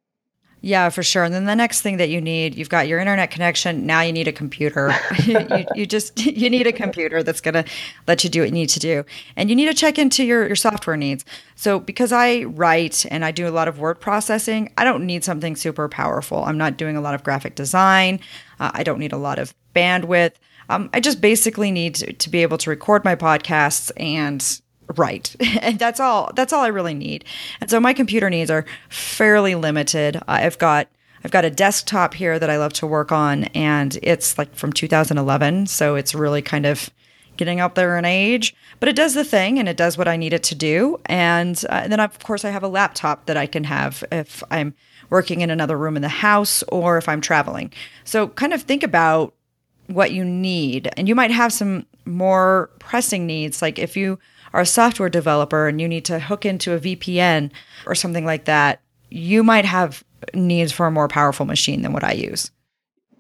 yeah, 0.60 0.88
for 0.88 1.02
sure. 1.02 1.24
And 1.24 1.32
then 1.32 1.44
the 1.44 1.54
next 1.54 1.82
thing 1.82 1.98
that 1.98 2.08
you 2.08 2.20
need, 2.20 2.56
you've 2.56 2.68
got 2.68 2.88
your 2.88 2.98
internet 2.98 3.30
connection. 3.30 3.86
Now 3.86 4.00
you 4.00 4.12
need 4.12 4.26
a 4.26 4.32
computer. 4.32 4.92
you, 5.24 5.38
you, 5.74 5.86
just 5.86 6.18
you 6.26 6.50
need 6.50 6.66
a 6.66 6.72
computer 6.72 7.22
that's 7.22 7.40
going 7.40 7.54
to 7.54 7.64
let 8.06 8.24
you 8.24 8.30
do 8.30 8.40
what 8.40 8.48
you 8.48 8.54
need 8.54 8.68
to 8.70 8.80
do, 8.80 9.04
and 9.36 9.50
you 9.50 9.56
need 9.56 9.66
to 9.66 9.74
check 9.74 9.98
into 9.98 10.24
your 10.24 10.46
your 10.46 10.56
software 10.56 10.96
needs. 10.96 11.24
So 11.54 11.78
because 11.78 12.12
I 12.12 12.44
write 12.44 13.06
and 13.10 13.24
I 13.24 13.30
do 13.30 13.46
a 13.48 13.50
lot 13.50 13.68
of 13.68 13.78
word 13.78 14.00
processing, 14.00 14.72
I 14.76 14.84
don't 14.84 15.06
need 15.06 15.24
something 15.24 15.54
super 15.54 15.88
powerful. 15.88 16.44
I'm 16.44 16.58
not 16.58 16.76
doing 16.76 16.96
a 16.96 17.00
lot 17.00 17.14
of 17.14 17.22
graphic 17.22 17.54
design. 17.54 18.20
Uh, 18.58 18.70
I 18.74 18.82
don't 18.82 18.98
need 18.98 19.12
a 19.12 19.18
lot 19.18 19.38
of 19.38 19.54
bandwidth. 19.74 20.32
Um, 20.68 20.90
I 20.92 21.00
just 21.00 21.20
basically 21.20 21.70
need 21.70 21.94
to, 21.96 22.12
to 22.12 22.30
be 22.30 22.42
able 22.42 22.58
to 22.58 22.70
record 22.70 23.04
my 23.04 23.16
podcasts 23.16 23.90
and 23.96 24.60
right 24.96 25.34
and 25.60 25.78
that's 25.78 26.00
all 26.00 26.30
that's 26.34 26.52
all 26.52 26.62
i 26.62 26.68
really 26.68 26.94
need 26.94 27.24
and 27.60 27.70
so 27.70 27.78
my 27.78 27.92
computer 27.92 28.30
needs 28.30 28.50
are 28.50 28.64
fairly 28.88 29.54
limited 29.54 30.20
i've 30.28 30.58
got 30.58 30.88
i've 31.24 31.30
got 31.30 31.44
a 31.44 31.50
desktop 31.50 32.14
here 32.14 32.38
that 32.38 32.50
i 32.50 32.56
love 32.56 32.72
to 32.72 32.86
work 32.86 33.12
on 33.12 33.44
and 33.44 33.98
it's 34.02 34.38
like 34.38 34.54
from 34.54 34.72
2011 34.72 35.66
so 35.66 35.94
it's 35.94 36.14
really 36.14 36.42
kind 36.42 36.66
of 36.66 36.90
getting 37.38 37.60
up 37.60 37.74
there 37.74 37.96
in 37.96 38.04
age, 38.04 38.54
but 38.80 38.88
it 38.90 38.96
does 38.96 39.14
the 39.14 39.24
thing 39.24 39.58
and 39.58 39.68
it 39.68 39.78
does 39.78 39.96
what 39.96 40.08
I 40.08 40.16
need 40.16 40.34
it 40.34 40.42
to 40.42 40.54
do. 40.54 41.00
And, 41.06 41.64
uh, 41.70 41.80
and 41.84 41.92
then, 41.92 42.00
of 42.00 42.18
course, 42.18 42.44
I 42.44 42.50
have 42.50 42.62
a 42.62 42.68
laptop 42.68 43.24
that 43.26 43.38
I 43.38 43.46
can 43.46 43.64
have 43.64 44.04
if 44.12 44.42
I'm 44.50 44.74
working 45.08 45.40
in 45.40 45.48
another 45.48 45.78
room 45.78 45.96
in 45.96 46.02
the 46.02 46.08
house 46.08 46.62
or 46.64 46.98
if 46.98 47.08
I'm 47.08 47.22
traveling. 47.22 47.72
So, 48.04 48.28
kind 48.28 48.52
of 48.52 48.62
think 48.62 48.82
about 48.82 49.32
what 49.86 50.12
you 50.12 50.24
need. 50.24 50.90
And 50.98 51.08
you 51.08 51.14
might 51.14 51.30
have 51.30 51.52
some 51.52 51.86
more 52.04 52.70
pressing 52.78 53.26
needs, 53.26 53.62
like 53.62 53.78
if 53.78 53.96
you 53.96 54.18
are 54.52 54.62
a 54.62 54.66
software 54.66 55.08
developer 55.08 55.68
and 55.68 55.80
you 55.80 55.88
need 55.88 56.04
to 56.06 56.18
hook 56.18 56.44
into 56.44 56.74
a 56.74 56.80
VPN 56.80 57.50
or 57.86 57.94
something 57.94 58.24
like 58.24 58.44
that, 58.46 58.80
you 59.10 59.42
might 59.42 59.64
have 59.64 60.04
needs 60.34 60.72
for 60.72 60.86
a 60.86 60.90
more 60.90 61.08
powerful 61.08 61.46
machine 61.46 61.82
than 61.82 61.92
what 61.92 62.04
I 62.04 62.12
use. 62.12 62.50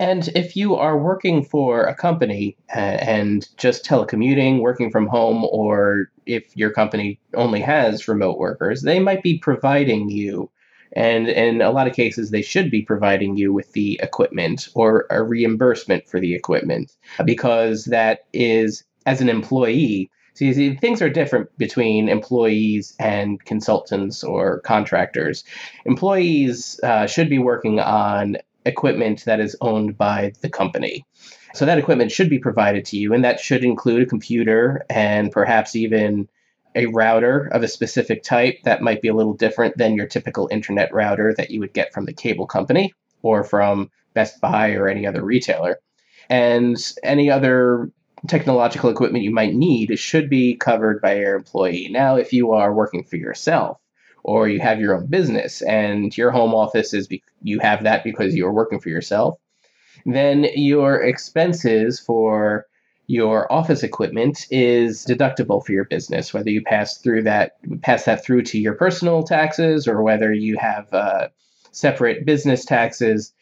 And 0.00 0.28
if 0.36 0.54
you 0.54 0.76
are 0.76 0.96
working 0.96 1.44
for 1.44 1.84
a 1.84 1.94
company 1.94 2.56
uh, 2.74 2.78
and 2.78 3.48
just 3.56 3.84
telecommuting, 3.84 4.60
working 4.60 4.90
from 4.90 5.08
home, 5.08 5.44
or 5.50 6.10
if 6.24 6.56
your 6.56 6.70
company 6.70 7.18
only 7.34 7.60
has 7.60 8.06
remote 8.06 8.38
workers, 8.38 8.82
they 8.82 9.00
might 9.00 9.24
be 9.24 9.38
providing 9.38 10.08
you, 10.08 10.50
and 10.92 11.28
in 11.28 11.60
a 11.60 11.70
lot 11.70 11.88
of 11.88 11.94
cases, 11.94 12.30
they 12.30 12.42
should 12.42 12.70
be 12.70 12.82
providing 12.82 13.36
you 13.36 13.52
with 13.52 13.72
the 13.72 13.98
equipment 14.02 14.68
or 14.74 15.06
a 15.10 15.22
reimbursement 15.22 16.08
for 16.08 16.20
the 16.20 16.34
equipment 16.34 16.92
because 17.24 17.86
that 17.86 18.20
is, 18.32 18.84
as 19.04 19.20
an 19.20 19.28
employee, 19.28 20.10
See, 20.38 20.54
see, 20.54 20.76
things 20.76 21.02
are 21.02 21.10
different 21.10 21.48
between 21.58 22.08
employees 22.08 22.94
and 23.00 23.44
consultants 23.44 24.22
or 24.22 24.60
contractors. 24.60 25.42
Employees 25.84 26.78
uh, 26.84 27.08
should 27.08 27.28
be 27.28 27.40
working 27.40 27.80
on 27.80 28.36
equipment 28.64 29.24
that 29.24 29.40
is 29.40 29.56
owned 29.60 29.98
by 29.98 30.30
the 30.40 30.48
company. 30.48 31.04
So 31.54 31.66
that 31.66 31.78
equipment 31.78 32.12
should 32.12 32.30
be 32.30 32.38
provided 32.38 32.84
to 32.84 32.96
you, 32.96 33.14
and 33.14 33.24
that 33.24 33.40
should 33.40 33.64
include 33.64 34.02
a 34.02 34.06
computer 34.06 34.86
and 34.88 35.32
perhaps 35.32 35.74
even 35.74 36.28
a 36.76 36.86
router 36.86 37.48
of 37.50 37.64
a 37.64 37.68
specific 37.68 38.22
type 38.22 38.60
that 38.62 38.80
might 38.80 39.02
be 39.02 39.08
a 39.08 39.14
little 39.14 39.34
different 39.34 39.76
than 39.76 39.96
your 39.96 40.06
typical 40.06 40.48
internet 40.52 40.94
router 40.94 41.34
that 41.36 41.50
you 41.50 41.58
would 41.58 41.72
get 41.72 41.92
from 41.92 42.04
the 42.04 42.12
cable 42.12 42.46
company 42.46 42.94
or 43.22 43.42
from 43.42 43.90
Best 44.14 44.40
Buy 44.40 44.74
or 44.74 44.86
any 44.86 45.04
other 45.04 45.24
retailer. 45.24 45.80
And 46.30 46.76
any 47.02 47.28
other 47.28 47.90
technological 48.26 48.90
equipment 48.90 49.24
you 49.24 49.30
might 49.30 49.54
need 49.54 49.98
should 49.98 50.28
be 50.28 50.56
covered 50.56 51.00
by 51.00 51.16
your 51.16 51.34
employee. 51.34 51.88
Now, 51.90 52.16
if 52.16 52.32
you 52.32 52.52
are 52.52 52.72
working 52.72 53.04
for 53.04 53.16
yourself 53.16 53.78
or 54.24 54.48
you 54.48 54.60
have 54.60 54.80
your 54.80 54.96
own 54.96 55.06
business 55.06 55.62
and 55.62 56.16
your 56.16 56.30
home 56.30 56.54
office 56.54 56.92
is 56.92 57.06
be- 57.06 57.22
you 57.42 57.60
have 57.60 57.84
that 57.84 58.04
because 58.04 58.34
you're 58.34 58.52
working 58.52 58.80
for 58.80 58.88
yourself, 58.88 59.38
then 60.04 60.46
your 60.54 61.02
expenses 61.02 62.00
for 62.00 62.66
your 63.06 63.50
office 63.50 63.82
equipment 63.82 64.46
is 64.50 65.04
deductible 65.06 65.64
for 65.64 65.72
your 65.72 65.86
business, 65.86 66.34
whether 66.34 66.50
you 66.50 66.62
pass 66.62 66.98
through 66.98 67.22
that 67.22 67.52
pass 67.82 68.04
that 68.04 68.22
through 68.22 68.42
to 68.42 68.58
your 68.58 68.74
personal 68.74 69.22
taxes 69.22 69.88
or 69.88 70.02
whether 70.02 70.32
you 70.32 70.58
have 70.58 70.92
uh, 70.92 71.28
separate 71.72 72.26
business 72.26 72.64
taxes. 72.64 73.32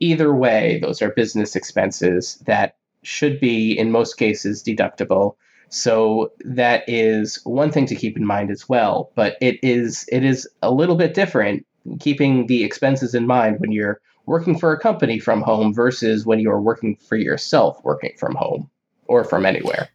Either 0.00 0.34
way, 0.34 0.78
those 0.82 1.00
are 1.00 1.10
business 1.10 1.56
expenses 1.56 2.36
that 2.46 2.76
should 3.06 3.40
be, 3.40 3.78
in 3.78 3.90
most 3.90 4.14
cases, 4.14 4.62
deductible. 4.62 5.36
So 5.68 6.32
that 6.44 6.84
is 6.88 7.40
one 7.44 7.72
thing 7.72 7.86
to 7.86 7.96
keep 7.96 8.16
in 8.16 8.26
mind 8.26 8.50
as 8.50 8.68
well. 8.68 9.10
But 9.14 9.36
it 9.40 9.58
is 9.62 10.06
it 10.10 10.24
is 10.24 10.48
a 10.62 10.72
little 10.72 10.96
bit 10.96 11.14
different 11.14 11.66
keeping 12.00 12.46
the 12.46 12.64
expenses 12.64 13.14
in 13.14 13.26
mind 13.26 13.60
when 13.60 13.72
you're 13.72 14.00
working 14.26 14.58
for 14.58 14.72
a 14.72 14.80
company 14.80 15.18
from 15.18 15.42
home 15.42 15.74
versus 15.74 16.24
when 16.24 16.40
you're 16.40 16.60
working 16.60 16.96
for 16.96 17.16
yourself 17.16 17.78
working 17.84 18.12
from 18.18 18.34
home 18.34 18.70
or 19.06 19.24
from 19.24 19.44
anywhere 19.44 19.88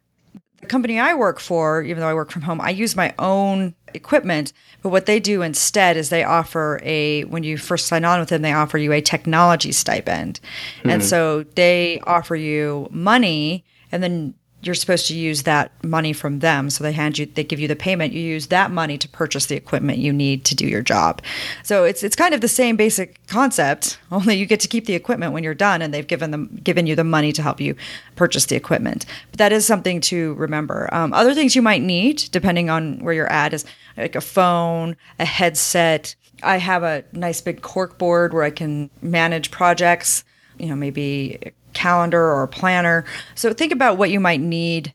company 0.70 0.98
I 0.98 1.14
work 1.14 1.40
for, 1.40 1.82
even 1.82 2.00
though 2.00 2.08
I 2.08 2.14
work 2.14 2.30
from 2.30 2.42
home, 2.42 2.60
I 2.60 2.70
use 2.70 2.96
my 2.96 3.12
own 3.18 3.74
equipment. 3.92 4.52
But 4.82 4.90
what 4.90 5.06
they 5.06 5.20
do 5.20 5.42
instead 5.42 5.96
is 5.96 6.08
they 6.08 6.24
offer 6.24 6.80
a, 6.82 7.24
when 7.24 7.42
you 7.42 7.58
first 7.58 7.86
sign 7.86 8.04
on 8.04 8.20
with 8.20 8.30
them, 8.30 8.40
they 8.42 8.52
offer 8.52 8.78
you 8.78 8.92
a 8.92 9.02
technology 9.02 9.72
stipend. 9.72 10.40
Mm-hmm. 10.78 10.90
And 10.90 11.04
so 11.04 11.42
they 11.54 12.00
offer 12.06 12.36
you 12.36 12.88
money 12.90 13.64
and 13.92 14.02
then 14.02 14.34
you're 14.62 14.74
supposed 14.74 15.06
to 15.06 15.14
use 15.14 15.44
that 15.44 15.72
money 15.82 16.12
from 16.12 16.40
them. 16.40 16.68
So 16.70 16.84
they 16.84 16.92
hand 16.92 17.18
you, 17.18 17.26
they 17.26 17.44
give 17.44 17.60
you 17.60 17.68
the 17.68 17.76
payment. 17.76 18.12
You 18.12 18.20
use 18.20 18.48
that 18.48 18.70
money 18.70 18.98
to 18.98 19.08
purchase 19.08 19.46
the 19.46 19.56
equipment 19.56 19.98
you 19.98 20.12
need 20.12 20.44
to 20.46 20.54
do 20.54 20.66
your 20.66 20.82
job. 20.82 21.22
So 21.62 21.84
it's 21.84 22.02
it's 22.02 22.16
kind 22.16 22.34
of 22.34 22.40
the 22.40 22.48
same 22.48 22.76
basic 22.76 23.26
concept. 23.26 23.98
Only 24.12 24.34
you 24.34 24.46
get 24.46 24.60
to 24.60 24.68
keep 24.68 24.86
the 24.86 24.94
equipment 24.94 25.32
when 25.32 25.44
you're 25.44 25.54
done, 25.54 25.82
and 25.82 25.94
they've 25.94 26.06
given 26.06 26.30
them 26.30 26.60
given 26.62 26.86
you 26.86 26.94
the 26.94 27.04
money 27.04 27.32
to 27.32 27.42
help 27.42 27.60
you 27.60 27.74
purchase 28.16 28.46
the 28.46 28.56
equipment. 28.56 29.06
But 29.30 29.38
that 29.38 29.52
is 29.52 29.66
something 29.66 30.00
to 30.02 30.34
remember. 30.34 30.88
Um, 30.92 31.12
other 31.12 31.34
things 31.34 31.56
you 31.56 31.62
might 31.62 31.82
need, 31.82 32.28
depending 32.30 32.68
on 32.68 32.98
where 32.98 33.14
you're 33.14 33.32
at, 33.32 33.54
is 33.54 33.64
like 33.96 34.16
a 34.16 34.20
phone, 34.20 34.96
a 35.18 35.24
headset. 35.24 36.14
I 36.42 36.56
have 36.56 36.82
a 36.82 37.04
nice 37.12 37.40
big 37.40 37.62
cork 37.62 37.98
board 37.98 38.32
where 38.32 38.42
I 38.42 38.50
can 38.50 38.90
manage 39.02 39.50
projects. 39.50 40.24
You 40.58 40.68
know, 40.68 40.76
maybe 40.76 41.38
calendar 41.72 42.22
or 42.22 42.42
a 42.42 42.48
planner. 42.48 43.04
So 43.34 43.52
think 43.52 43.72
about 43.72 43.96
what 43.96 44.10
you 44.10 44.20
might 44.20 44.40
need 44.40 44.92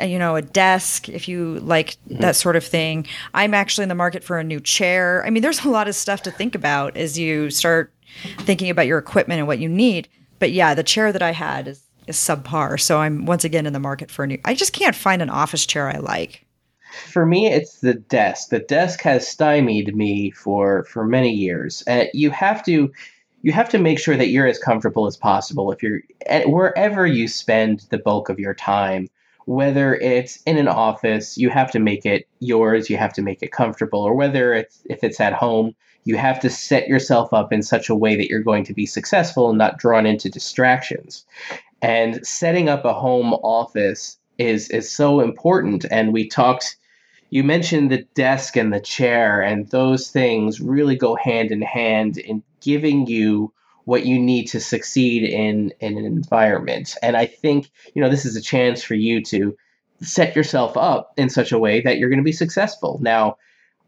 uh, 0.00 0.04
you 0.04 0.18
know, 0.18 0.36
a 0.36 0.42
desk 0.42 1.08
if 1.08 1.28
you 1.28 1.60
like 1.60 1.90
mm-hmm. 2.08 2.20
that 2.20 2.36
sort 2.36 2.56
of 2.56 2.64
thing. 2.64 3.06
I'm 3.34 3.54
actually 3.54 3.84
in 3.84 3.88
the 3.88 3.94
market 3.94 4.24
for 4.24 4.38
a 4.38 4.44
new 4.44 4.60
chair. 4.60 5.24
I 5.24 5.30
mean, 5.30 5.42
there's 5.42 5.64
a 5.64 5.68
lot 5.68 5.88
of 5.88 5.94
stuff 5.94 6.22
to 6.22 6.30
think 6.30 6.54
about 6.54 6.96
as 6.96 7.18
you 7.18 7.50
start 7.50 7.92
thinking 8.38 8.70
about 8.70 8.86
your 8.86 8.98
equipment 8.98 9.38
and 9.38 9.46
what 9.46 9.58
you 9.58 9.68
need. 9.68 10.08
But 10.38 10.52
yeah, 10.52 10.74
the 10.74 10.82
chair 10.82 11.12
that 11.12 11.22
I 11.22 11.30
had 11.30 11.68
is, 11.68 11.82
is 12.06 12.16
subpar. 12.16 12.80
So 12.80 12.98
I'm 12.98 13.26
once 13.26 13.44
again 13.44 13.66
in 13.66 13.72
the 13.72 13.80
market 13.80 14.10
for 14.10 14.24
a 14.24 14.26
new. 14.26 14.38
I 14.44 14.54
just 14.54 14.72
can't 14.72 14.96
find 14.96 15.22
an 15.22 15.30
office 15.30 15.64
chair 15.64 15.88
I 15.88 15.98
like. 15.98 16.44
For 17.06 17.26
me, 17.26 17.46
it's 17.46 17.80
the 17.80 17.94
desk. 17.94 18.48
The 18.48 18.60
desk 18.60 19.02
has 19.02 19.28
stymied 19.28 19.94
me 19.94 20.30
for 20.30 20.84
for 20.84 21.04
many 21.04 21.30
years. 21.30 21.82
Uh, 21.86 22.04
you 22.14 22.30
have 22.30 22.64
to 22.64 22.90
you 23.46 23.52
have 23.52 23.68
to 23.68 23.78
make 23.78 23.98
sure 23.98 24.16
that 24.16 24.28
you're 24.28 24.46
as 24.46 24.58
comfortable 24.58 25.06
as 25.06 25.16
possible 25.16 25.70
if 25.70 25.82
you're 25.82 26.00
eh, 26.26 26.44
wherever 26.44 27.06
you 27.06 27.28
spend 27.28 27.86
the 27.90 27.98
bulk 27.98 28.28
of 28.28 28.38
your 28.38 28.54
time 28.54 29.08
whether 29.44 29.94
it's 29.94 30.42
in 30.42 30.58
an 30.58 30.66
office 30.66 31.38
you 31.38 31.48
have 31.50 31.70
to 31.70 31.78
make 31.78 32.04
it 32.04 32.26
yours 32.40 32.90
you 32.90 32.96
have 32.96 33.12
to 33.12 33.22
make 33.22 33.42
it 33.42 33.52
comfortable 33.52 34.00
or 34.00 34.14
whether 34.14 34.52
it's 34.52 34.82
if 34.86 35.04
it's 35.04 35.20
at 35.20 35.32
home 35.32 35.74
you 36.06 36.16
have 36.16 36.38
to 36.40 36.48
set 36.48 36.86
yourself 36.88 37.32
up 37.34 37.52
in 37.52 37.62
such 37.62 37.88
a 37.88 37.94
way 37.94 38.16
that 38.16 38.28
you're 38.28 38.40
going 38.40 38.64
to 38.64 38.72
be 38.72 38.86
successful 38.86 39.48
and 39.48 39.58
not 39.58 39.76
drawn 39.76 40.06
into 40.06 40.30
distractions. 40.30 41.26
And 41.82 42.24
setting 42.24 42.68
up 42.68 42.84
a 42.84 42.94
home 42.94 43.34
office 43.34 44.16
is 44.38 44.70
is 44.70 44.90
so 44.90 45.20
important 45.20 45.84
and 45.90 46.12
we 46.12 46.28
talked 46.28 46.76
you 47.30 47.44
mentioned 47.44 47.90
the 47.90 48.06
desk 48.14 48.56
and 48.56 48.72
the 48.72 48.80
chair, 48.80 49.40
and 49.40 49.68
those 49.70 50.10
things 50.10 50.60
really 50.60 50.96
go 50.96 51.16
hand 51.16 51.50
in 51.50 51.62
hand 51.62 52.18
in 52.18 52.42
giving 52.60 53.06
you 53.06 53.52
what 53.84 54.04
you 54.04 54.18
need 54.18 54.46
to 54.46 54.60
succeed 54.60 55.22
in, 55.22 55.72
in 55.80 55.96
an 55.96 56.04
environment. 56.04 56.94
And 57.02 57.16
I 57.16 57.26
think, 57.26 57.70
you 57.94 58.02
know, 58.02 58.08
this 58.08 58.24
is 58.24 58.36
a 58.36 58.42
chance 58.42 58.82
for 58.82 58.94
you 58.94 59.22
to 59.24 59.56
set 60.00 60.34
yourself 60.34 60.76
up 60.76 61.12
in 61.16 61.30
such 61.30 61.52
a 61.52 61.58
way 61.58 61.80
that 61.80 61.98
you're 61.98 62.08
going 62.08 62.18
to 62.18 62.24
be 62.24 62.32
successful. 62.32 62.98
Now, 63.00 63.36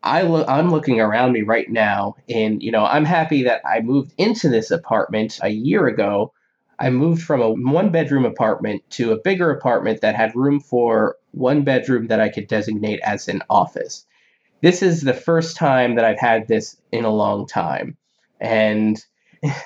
I 0.02 0.22
lo- 0.22 0.44
I'm 0.46 0.70
looking 0.70 1.00
around 1.00 1.32
me 1.32 1.42
right 1.42 1.68
now, 1.68 2.14
and 2.28 2.62
you 2.62 2.70
know, 2.70 2.84
I'm 2.84 3.04
happy 3.04 3.42
that 3.44 3.62
I 3.66 3.80
moved 3.80 4.12
into 4.16 4.48
this 4.48 4.70
apartment 4.70 5.40
a 5.42 5.48
year 5.48 5.86
ago 5.88 6.32
I 6.78 6.90
moved 6.90 7.22
from 7.22 7.42
a 7.42 7.50
one 7.50 7.90
bedroom 7.90 8.24
apartment 8.24 8.82
to 8.90 9.12
a 9.12 9.18
bigger 9.18 9.50
apartment 9.50 10.00
that 10.00 10.14
had 10.14 10.36
room 10.36 10.60
for 10.60 11.16
one 11.32 11.62
bedroom 11.62 12.08
that 12.08 12.20
I 12.20 12.28
could 12.28 12.46
designate 12.46 13.00
as 13.00 13.28
an 13.28 13.42
office. 13.50 14.06
This 14.62 14.82
is 14.82 15.02
the 15.02 15.14
first 15.14 15.56
time 15.56 15.96
that 15.96 16.04
I've 16.04 16.18
had 16.18 16.48
this 16.48 16.76
in 16.92 17.04
a 17.04 17.10
long 17.10 17.46
time. 17.46 17.96
And 18.40 19.02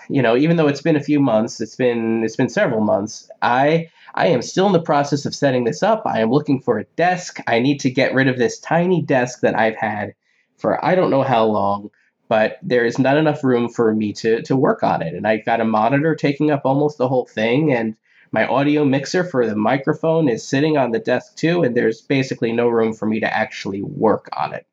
you 0.09 0.23
know, 0.23 0.37
even 0.37 0.57
though 0.57 0.69
it's 0.69 0.83
been 0.83 0.97
a 0.97 1.03
few 1.03 1.21
months, 1.21 1.61
it's 1.61 1.77
been 1.77 2.25
it's 2.25 2.37
been 2.37 2.49
several 2.49 2.81
months, 2.81 3.31
I 3.41 3.89
I 4.15 4.29
am 4.29 4.43
still 4.43 4.67
in 4.67 4.73
the 4.73 4.83
process 4.83 5.25
of 5.25 5.35
setting 5.35 5.65
this 5.65 5.83
up. 5.83 6.03
I 6.07 6.21
am 6.21 6.31
looking 6.31 6.61
for 6.61 6.79
a 6.79 6.85
desk. 6.97 7.41
I 7.47 7.61
need 7.61 7.81
to 7.81 7.91
get 7.91 8.15
rid 8.15 8.29
of 8.29 8.39
this 8.39 8.59
tiny 8.59 9.03
desk 9.03 9.41
that 9.41 9.59
I've 9.59 9.77
had 9.77 10.15
for 10.59 10.83
I 10.85 10.95
don't 10.95 11.11
know 11.11 11.23
how 11.23 11.45
long 11.45 11.91
but 12.33 12.57
there 12.63 12.87
is 12.87 12.99
not 12.99 13.19
enough 13.19 13.45
room 13.45 13.69
for 13.69 13.95
me 13.95 14.11
to 14.11 14.41
to 14.41 14.57
work 14.57 14.83
on 14.83 15.03
it. 15.03 15.13
And 15.13 15.27
I've 15.27 15.45
got 15.45 15.61
a 15.61 15.67
monitor 15.67 16.15
taking 16.15 16.51
up 16.51 16.63
almost 16.65 16.97
the 16.97 17.07
whole 17.07 17.27
thing, 17.27 17.75
and 17.75 17.95
my 18.31 18.47
audio 18.47 18.87
mixer 18.87 19.23
for 19.23 19.47
the 19.47 19.55
microphone 19.55 20.31
is 20.31 20.43
sitting 20.43 20.79
on 20.79 20.93
the 20.93 20.99
desk 20.99 21.37
too, 21.37 21.63
and 21.63 21.77
there's 21.77 22.01
basically 22.01 22.53
no 22.53 22.69
room 22.69 22.95
for 22.95 23.05
me 23.05 23.21
to 23.21 23.31
actually 23.31 23.83
work 23.83 24.31
on 24.33 24.55
it. 24.55 24.67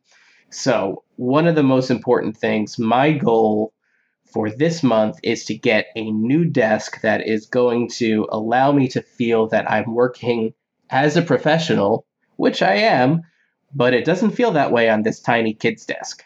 So, 0.50 1.04
one 1.18 1.48
of 1.48 1.56
the 1.56 1.70
most 1.76 1.92
important 1.92 2.38
things, 2.38 2.80
my 2.80 3.12
goal 3.12 3.74
for 4.24 4.50
this 4.50 4.82
month 4.82 5.20
is 5.22 5.44
to 5.48 5.54
get 5.54 5.88
a 5.98 6.12
new 6.12 6.46
desk 6.46 7.02
that 7.02 7.28
is 7.28 7.46
going 7.48 7.90
to 8.00 8.26
allow 8.32 8.72
me 8.72 8.88
to 8.88 9.02
feel 9.02 9.48
that 9.48 9.70
I'm 9.70 9.94
working 9.94 10.54
as 10.90 11.18
a 11.18 11.22
professional, 11.22 12.06
which 12.38 12.62
I 12.62 12.76
am, 12.76 13.24
but 13.76 13.94
it 13.94 14.06
doesn't 14.06 14.32
feel 14.32 14.52
that 14.52 14.72
way 14.72 14.90
on 14.90 15.04
this 15.04 15.20
tiny 15.20 15.54
kid's 15.54 15.86
desk. 15.86 16.24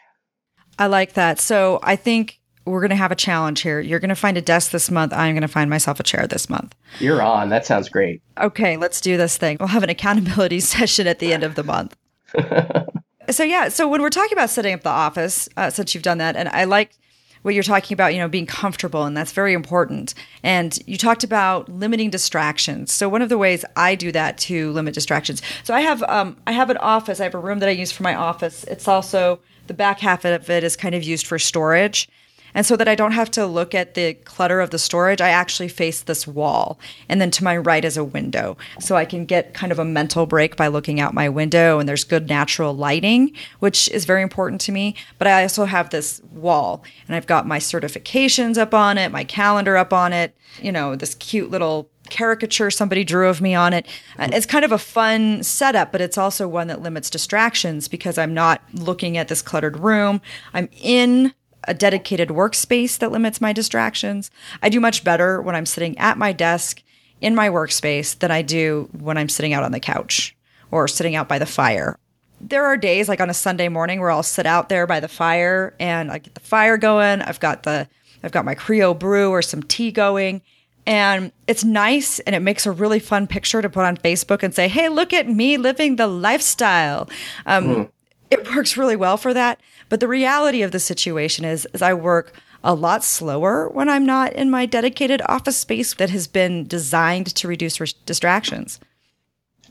I 0.80 0.88
like 0.88 1.14
that. 1.14 1.40
So 1.40 1.80
I 1.84 1.96
think 1.96 2.40
we're 2.66 2.80
going 2.80 2.92
to 2.92 2.96
have 2.96 3.12
a 3.12 3.16
challenge 3.16 3.62
here. 3.62 3.80
You're 3.80 4.00
going 4.00 4.10
to 4.10 4.16
find 4.16 4.38
a 4.38 4.42
desk 4.42 4.72
this 4.72 4.90
month. 4.90 5.14
I'm 5.14 5.34
going 5.34 5.42
to 5.42 5.48
find 5.48 5.70
myself 5.70 6.00
a 6.00 6.04
chair 6.04 6.28
this 6.28 6.50
month. 6.50 6.76
You're 7.00 7.22
on. 7.22 7.50
That 7.50 7.66
sounds 7.66 7.90
great. 7.90 8.22
Okay, 8.38 8.78
let's 8.78 9.02
do 9.02 9.18
this 9.18 9.38
thing. 9.38 9.58
We'll 9.60 9.68
have 9.68 9.84
an 9.84 9.90
accountability 9.90 10.60
session 10.62 11.08
at 11.08 11.20
the 11.20 11.34
end 11.34 11.44
of 11.44 11.56
the 11.56 11.64
month. 11.64 11.96
so, 13.30 13.44
yeah, 13.44 13.70
so 13.70 13.88
when 13.88 14.02
we're 14.02 14.10
talking 14.10 14.34
about 14.34 14.50
setting 14.50 14.74
up 14.74 14.82
the 14.82 14.90
office, 14.90 15.50
uh, 15.58 15.70
since 15.70 15.94
you've 15.94 16.04
done 16.04 16.20
that, 16.20 16.36
and 16.36 16.50
I 16.50 16.64
like 16.64 16.98
what 17.44 17.54
you're 17.54 17.64
talking 17.64 17.94
about, 17.94 18.14
you 18.14 18.20
know, 18.20 18.30
being 18.30 18.46
comfortable, 18.46 19.04
and 19.04 19.16
that's 19.16 19.34
very 19.34 19.54
important. 19.54 20.14
And 20.42 20.78
you 20.88 20.98
talked 20.98 21.26
about 21.26 21.70
limiting 21.70 22.10
distractions. 22.10 22.94
So 22.94 23.10
one 23.10 23.22
of 23.22 23.28
the 23.28 23.38
ways 23.38 23.66
I 23.76 23.96
do 23.96 24.12
that 24.14 24.38
to 24.40 24.72
limit 24.72 24.94
distractions. 24.94 25.42
So 25.64 25.74
I 25.74 25.82
have 25.82 26.02
um, 26.04 26.38
I 26.48 26.54
have 26.54 26.70
an 26.70 26.78
office. 26.78 27.20
I 27.20 27.26
have 27.26 27.36
a 27.36 27.40
room 27.40 27.60
that 27.60 27.70
I 27.70 27.74
use 27.74 27.92
for 27.92 28.04
my 28.04 28.16
office. 28.16 28.64
It's 28.64 28.88
also 28.88 29.40
the 29.68 29.74
back 29.74 30.00
half 30.00 30.26
of 30.26 30.50
it 30.50 30.64
is 30.64 30.76
kind 30.76 30.96
of 30.96 31.04
used 31.04 31.28
for 31.28 31.40
storage. 31.40 32.10
And 32.56 32.66
so 32.66 32.76
that 32.76 32.88
I 32.88 32.96
don't 32.96 33.14
have 33.14 33.32
to 33.32 33.46
look 33.46 33.74
at 33.74 33.96
the 33.96 34.14
clutter 34.14 34.62
of 34.62 34.70
the 34.70 34.78
storage, 34.78 35.22
I 35.22 35.30
actually 35.30 35.68
face 35.68 36.02
this 36.02 36.28
wall. 36.28 36.80
And 37.10 37.20
then 37.20 37.32
to 37.32 37.44
my 37.44 37.58
right 37.58 37.84
is 37.84 37.98
a 37.98 38.04
window. 38.04 38.58
So 38.80 38.96
I 38.96 39.06
can 39.06 39.26
get 39.26 39.54
kind 39.54 39.72
of 39.72 39.80
a 39.80 39.86
mental 39.86 40.26
break 40.26 40.56
by 40.56 40.68
looking 40.68 41.00
out 41.00 41.14
my 41.14 41.30
window 41.30 41.80
and 41.80 41.90
there's 41.90 42.04
good 42.04 42.30
natural 42.30 42.76
lighting, 42.76 43.32
which 43.60 43.90
is 43.90 44.06
very 44.06 44.22
important 44.22 44.62
to 44.62 44.72
me. 44.72 44.96
But 45.18 45.28
I 45.28 45.42
also 45.42 45.66
have 45.66 45.90
this 45.90 46.22
wall 46.32 46.84
and 47.08 47.16
I've 47.16 47.28
got 47.28 47.48
my 47.48 47.60
certifications 47.60 48.58
up 48.58 48.74
on 48.74 48.98
it, 48.98 49.12
my 49.12 49.24
calendar 49.24 49.76
up 49.76 49.94
on 49.94 50.14
it, 50.14 50.36
you 50.62 50.72
know, 50.72 50.96
this 50.96 51.16
cute 51.16 51.50
little 51.50 51.90
caricature 52.10 52.70
somebody 52.70 53.04
drew 53.04 53.28
of 53.28 53.42
me 53.42 53.56
on 53.56 53.74
it. 53.74 53.88
Uh, 54.18 54.30
it's 54.32 54.46
kind 54.46 54.66
of 54.66 54.72
a 54.72 54.78
fun 54.78 55.44
setup, 55.44 55.92
but 55.92 56.02
it's 56.02 56.18
also 56.18 56.48
one 56.48 56.68
that 56.68 56.82
limits 56.82 57.10
distractions 57.10 57.88
because 57.88 58.18
I'm 58.18 58.34
not 58.34 58.62
looking 58.74 59.18
at 59.18 59.28
this 59.28 59.42
cluttered 59.42 59.80
room. 59.80 60.22
I'm 60.54 60.70
in 60.82 61.34
a 61.66 61.74
dedicated 61.74 62.30
workspace 62.30 62.98
that 63.00 63.12
limits 63.12 63.40
my 63.40 63.54
distractions. 63.54 64.30
I 64.62 64.70
do 64.70 64.80
much 64.80 65.04
better 65.04 65.42
when 65.42 65.56
I'm 65.56 65.66
sitting 65.66 65.98
at 65.98 66.18
my 66.18 66.34
desk 66.34 66.84
in 67.22 67.36
my 67.36 67.50
workspace 67.50 68.18
than 68.20 68.32
I 68.32 68.42
do 68.42 68.90
when 68.92 69.18
I'm 69.18 69.30
sitting 69.30 69.54
out 69.54 69.64
on 69.64 69.72
the 69.72 69.80
couch 69.80 70.36
or 70.72 70.88
sitting 70.88 71.16
out 71.16 71.30
by 71.30 71.40
the 71.40 71.46
fire. 71.46 71.98
There 72.42 72.66
are 72.66 72.76
days 72.76 73.08
like 73.08 73.22
on 73.22 73.30
a 73.30 73.34
Sunday 73.34 73.70
morning 73.70 74.02
where 74.02 74.12
I'll 74.12 74.24
sit 74.24 74.46
out 74.46 74.68
there 74.68 74.86
by 74.86 75.00
the 75.00 75.08
fire 75.08 75.74
and 75.80 76.12
I 76.12 76.18
get 76.18 76.34
the 76.34 76.42
fire 76.42 76.78
going. 76.78 77.22
I've 77.22 77.40
got 77.40 77.64
the 77.64 77.88
I've 78.24 78.32
got 78.32 78.46
my 78.46 78.56
Crio 78.56 78.98
Bru 78.98 79.30
or 79.30 79.42
some 79.42 79.64
tea 79.64 79.92
going 79.92 80.42
and 80.86 81.32
it's 81.48 81.64
nice 81.64 82.20
and 82.20 82.36
it 82.36 82.42
makes 82.42 82.66
a 82.66 82.72
really 82.72 83.00
fun 83.00 83.28
picture 83.28 83.62
to 83.62 83.70
put 83.70 83.86
on 83.86 83.98
Facebook 83.98 84.44
and 84.44 84.54
say, 84.54 84.68
"Hey, 84.68 84.90
look 84.90 85.14
at 85.14 85.28
me 85.28 85.58
living 85.58 85.96
the 85.96 86.08
lifestyle." 86.08 87.10
Um, 87.46 87.66
mm. 87.66 87.90
It 88.32 88.56
works 88.56 88.78
really 88.78 88.96
well 88.96 89.18
for 89.18 89.34
that. 89.34 89.60
But 89.90 90.00
the 90.00 90.08
reality 90.08 90.64
of 90.64 90.72
the 90.72 90.80
situation 90.80 91.46
is, 91.46 91.68
is 91.74 91.84
I 91.84 91.94
work 91.94 92.34
a 92.64 92.74
lot 92.74 93.04
slower 93.04 93.70
when 93.70 93.90
I'm 93.90 94.06
not 94.06 94.34
in 94.34 94.50
my 94.50 94.66
dedicated 94.66 95.22
office 95.28 95.58
space 95.58 95.94
that 95.96 96.10
has 96.10 96.28
been 96.28 96.66
designed 96.66 97.28
to 97.36 97.48
reduce 97.48 97.80
re- 97.80 97.88
distractions. 98.06 98.80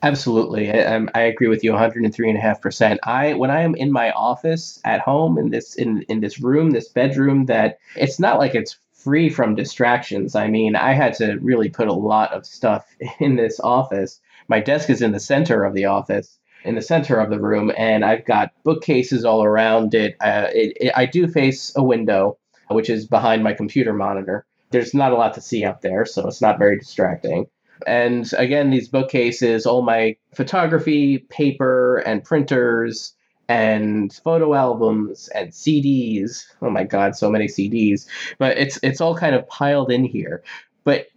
Absolutely, 0.04 0.70
I, 0.70 1.06
I, 1.14 1.20
agree 1.20 1.46
with 1.46 1.62
you 1.62 1.70
103 1.70 2.28
and 2.28 2.36
a 2.36 2.40
half 2.40 2.60
percent. 2.60 2.98
I 3.04 3.34
when 3.34 3.52
I 3.52 3.60
am 3.60 3.76
in 3.76 3.92
my 3.92 4.10
office 4.12 4.80
at 4.84 5.00
home 5.00 5.38
in 5.38 5.50
this 5.50 5.76
in 5.76 6.02
in 6.02 6.20
this 6.20 6.40
room, 6.40 6.72
this 6.72 6.88
bedroom, 6.88 7.46
that 7.46 7.78
it's 7.94 8.18
not 8.18 8.38
like 8.40 8.56
it's 8.56 8.78
free 9.02 9.28
from 9.28 9.54
distractions. 9.54 10.34
I 10.34 10.48
mean, 10.48 10.76
I 10.76 10.92
had 10.92 11.14
to 11.14 11.38
really 11.40 11.68
put 11.68 11.88
a 11.88 11.92
lot 11.92 12.32
of 12.32 12.46
stuff 12.46 12.86
in 13.20 13.36
this 13.36 13.60
office. 13.60 14.20
My 14.48 14.60
desk 14.60 14.90
is 14.90 15.02
in 15.02 15.12
the 15.12 15.20
center 15.20 15.64
of 15.64 15.74
the 15.74 15.86
office, 15.86 16.38
in 16.64 16.74
the 16.74 16.82
center 16.82 17.18
of 17.18 17.30
the 17.30 17.40
room, 17.40 17.72
and 17.76 18.04
I've 18.04 18.24
got 18.24 18.52
bookcases 18.64 19.24
all 19.24 19.42
around 19.44 19.94
it. 19.94 20.16
Uh, 20.20 20.48
it, 20.52 20.76
it 20.80 20.92
I 20.96 21.06
do 21.06 21.26
face 21.28 21.72
a 21.76 21.82
window, 21.82 22.38
which 22.68 22.90
is 22.90 23.06
behind 23.06 23.42
my 23.42 23.52
computer 23.52 23.92
monitor. 23.92 24.46
There's 24.70 24.94
not 24.94 25.12
a 25.12 25.16
lot 25.16 25.34
to 25.34 25.40
see 25.40 25.64
up 25.64 25.82
there, 25.82 26.06
so 26.06 26.26
it's 26.26 26.40
not 26.40 26.58
very 26.58 26.78
distracting. 26.78 27.46
And 27.86 28.30
again, 28.38 28.70
these 28.70 28.88
bookcases, 28.88 29.66
all 29.66 29.82
my 29.82 30.16
photography, 30.34 31.18
paper, 31.18 31.98
and 31.98 32.24
printers, 32.24 33.14
and 33.52 34.14
photo 34.24 34.54
albums 34.54 35.28
and 35.28 35.50
CDs. 35.50 36.46
Oh 36.62 36.70
my 36.70 36.84
god, 36.84 37.14
so 37.14 37.30
many 37.30 37.48
CDs. 37.48 38.06
But 38.38 38.56
it's 38.56 38.78
it's 38.82 39.00
all 39.00 39.14
kind 39.14 39.34
of 39.34 39.46
piled 39.46 39.92
in 39.92 40.04
here. 40.04 40.42
But 40.84 41.08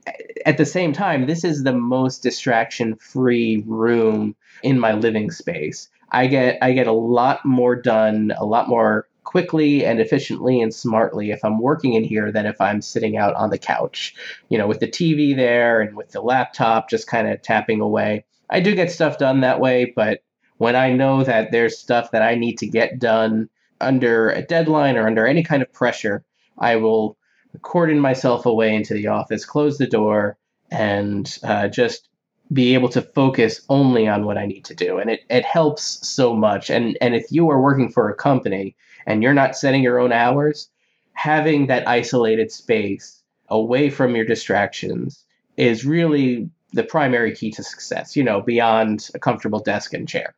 at 0.45 0.57
the 0.57 0.65
same 0.65 0.91
time, 0.91 1.25
this 1.25 1.43
is 1.43 1.63
the 1.63 1.73
most 1.73 2.21
distraction-free 2.21 3.63
room 3.65 4.35
in 4.61 4.79
my 4.79 4.93
living 4.93 5.31
space. 5.31 5.89
I 6.11 6.27
get 6.27 6.57
I 6.61 6.73
get 6.73 6.87
a 6.87 6.91
lot 6.91 7.45
more 7.45 7.75
done, 7.75 8.33
a 8.37 8.45
lot 8.45 8.67
more 8.67 9.07
quickly 9.23 9.85
and 9.85 9.99
efficiently 9.99 10.61
and 10.61 10.73
smartly 10.73 11.31
if 11.31 11.43
I'm 11.43 11.59
working 11.59 11.93
in 11.93 12.03
here 12.03 12.31
than 12.31 12.45
if 12.45 12.59
I'm 12.59 12.81
sitting 12.81 13.17
out 13.17 13.33
on 13.35 13.49
the 13.49 13.57
couch, 13.57 14.13
you 14.49 14.57
know, 14.57 14.67
with 14.67 14.81
the 14.81 14.87
TV 14.87 15.35
there 15.35 15.81
and 15.81 15.95
with 15.95 16.11
the 16.11 16.21
laptop 16.21 16.89
just 16.89 17.07
kind 17.07 17.29
of 17.29 17.41
tapping 17.41 17.79
away. 17.79 18.25
I 18.49 18.59
do 18.59 18.75
get 18.75 18.91
stuff 18.91 19.17
done 19.17 19.39
that 19.41 19.59
way, 19.59 19.91
but 19.95 20.21
when 20.57 20.75
I 20.75 20.93
know 20.93 21.23
that 21.23 21.51
there's 21.51 21.77
stuff 21.77 22.11
that 22.11 22.21
I 22.21 22.35
need 22.35 22.57
to 22.59 22.67
get 22.67 22.99
done 22.99 23.49
under 23.81 24.29
a 24.29 24.41
deadline 24.41 24.95
or 24.95 25.07
under 25.07 25.27
any 25.27 25.43
kind 25.43 25.61
of 25.61 25.73
pressure, 25.73 26.23
I 26.57 26.77
will 26.77 27.17
cordon 27.61 27.99
myself 27.99 28.45
away 28.45 28.73
into 28.73 28.93
the 28.93 29.07
office, 29.07 29.45
close 29.45 29.77
the 29.77 29.87
door, 29.87 30.37
and 30.71 31.37
uh, 31.43 31.67
just 31.67 32.07
be 32.53 32.73
able 32.73 32.89
to 32.89 33.01
focus 33.01 33.61
only 33.69 34.07
on 34.07 34.25
what 34.25 34.37
I 34.37 34.45
need 34.45 34.65
to 34.65 34.75
do. 34.75 34.97
And 34.99 35.09
it, 35.09 35.21
it 35.29 35.45
helps 35.45 36.07
so 36.07 36.35
much. 36.35 36.69
And, 36.69 36.97
and 37.01 37.15
if 37.15 37.31
you 37.31 37.49
are 37.49 37.61
working 37.61 37.89
for 37.89 38.09
a 38.09 38.15
company 38.15 38.75
and 39.05 39.23
you're 39.23 39.33
not 39.33 39.57
setting 39.57 39.83
your 39.83 39.99
own 39.99 40.11
hours, 40.11 40.69
having 41.13 41.67
that 41.67 41.87
isolated 41.87 42.51
space 42.51 43.21
away 43.49 43.89
from 43.89 44.15
your 44.15 44.25
distractions 44.25 45.23
is 45.57 45.85
really 45.85 46.49
the 46.73 46.83
primary 46.83 47.33
key 47.33 47.51
to 47.51 47.63
success, 47.63 48.15
you 48.15 48.23
know, 48.23 48.41
beyond 48.41 49.09
a 49.15 49.19
comfortable 49.19 49.59
desk 49.59 49.93
and 49.93 50.07
chair. 50.07 50.35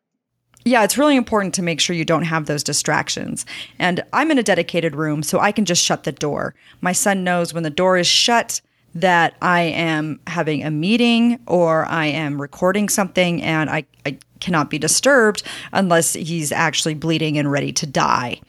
Yeah, 0.65 0.84
it's 0.84 0.98
really 0.98 1.15
important 1.15 1.54
to 1.56 1.62
make 1.62 1.80
sure 1.80 1.96
you 1.96 2.06
don't 2.06 2.24
have 2.24 2.46
those 2.46 2.63
distractions. 2.63 3.46
And 3.80 4.04
I'm 4.12 4.32
in 4.32 4.38
a 4.38 4.43
dedicated 4.43 4.96
room, 4.96 5.24
so 5.24 5.39
I 5.39 5.52
can 5.52 5.65
just 5.65 5.84
shut 5.84 6.04
the 6.04 6.12
door. 6.12 6.56
My 6.82 6.91
son 6.91 7.24
knows 7.24 7.54
when 7.54 7.63
the 7.63 7.70
door 7.70 7.98
is 7.98 8.08
shut 8.08 8.62
that 8.96 9.36
I 9.41 9.62
am 9.62 10.20
having 10.28 10.63
a 10.63 10.72
meeting 10.72 11.39
or 11.46 11.86
I 11.86 12.08
am 12.08 12.41
recording 12.41 12.89
something 12.89 13.43
and 13.43 13.70
I, 13.70 13.86
I 14.06 14.17
cannot 14.39 14.70
be 14.70 14.80
disturbed 14.80 15.43
unless 15.72 16.13
he's 16.13 16.52
actually 16.52 16.96
bleeding 16.96 17.38
and 17.38 17.52
ready 17.52 17.72
to 17.74 17.86
die. 17.86 18.41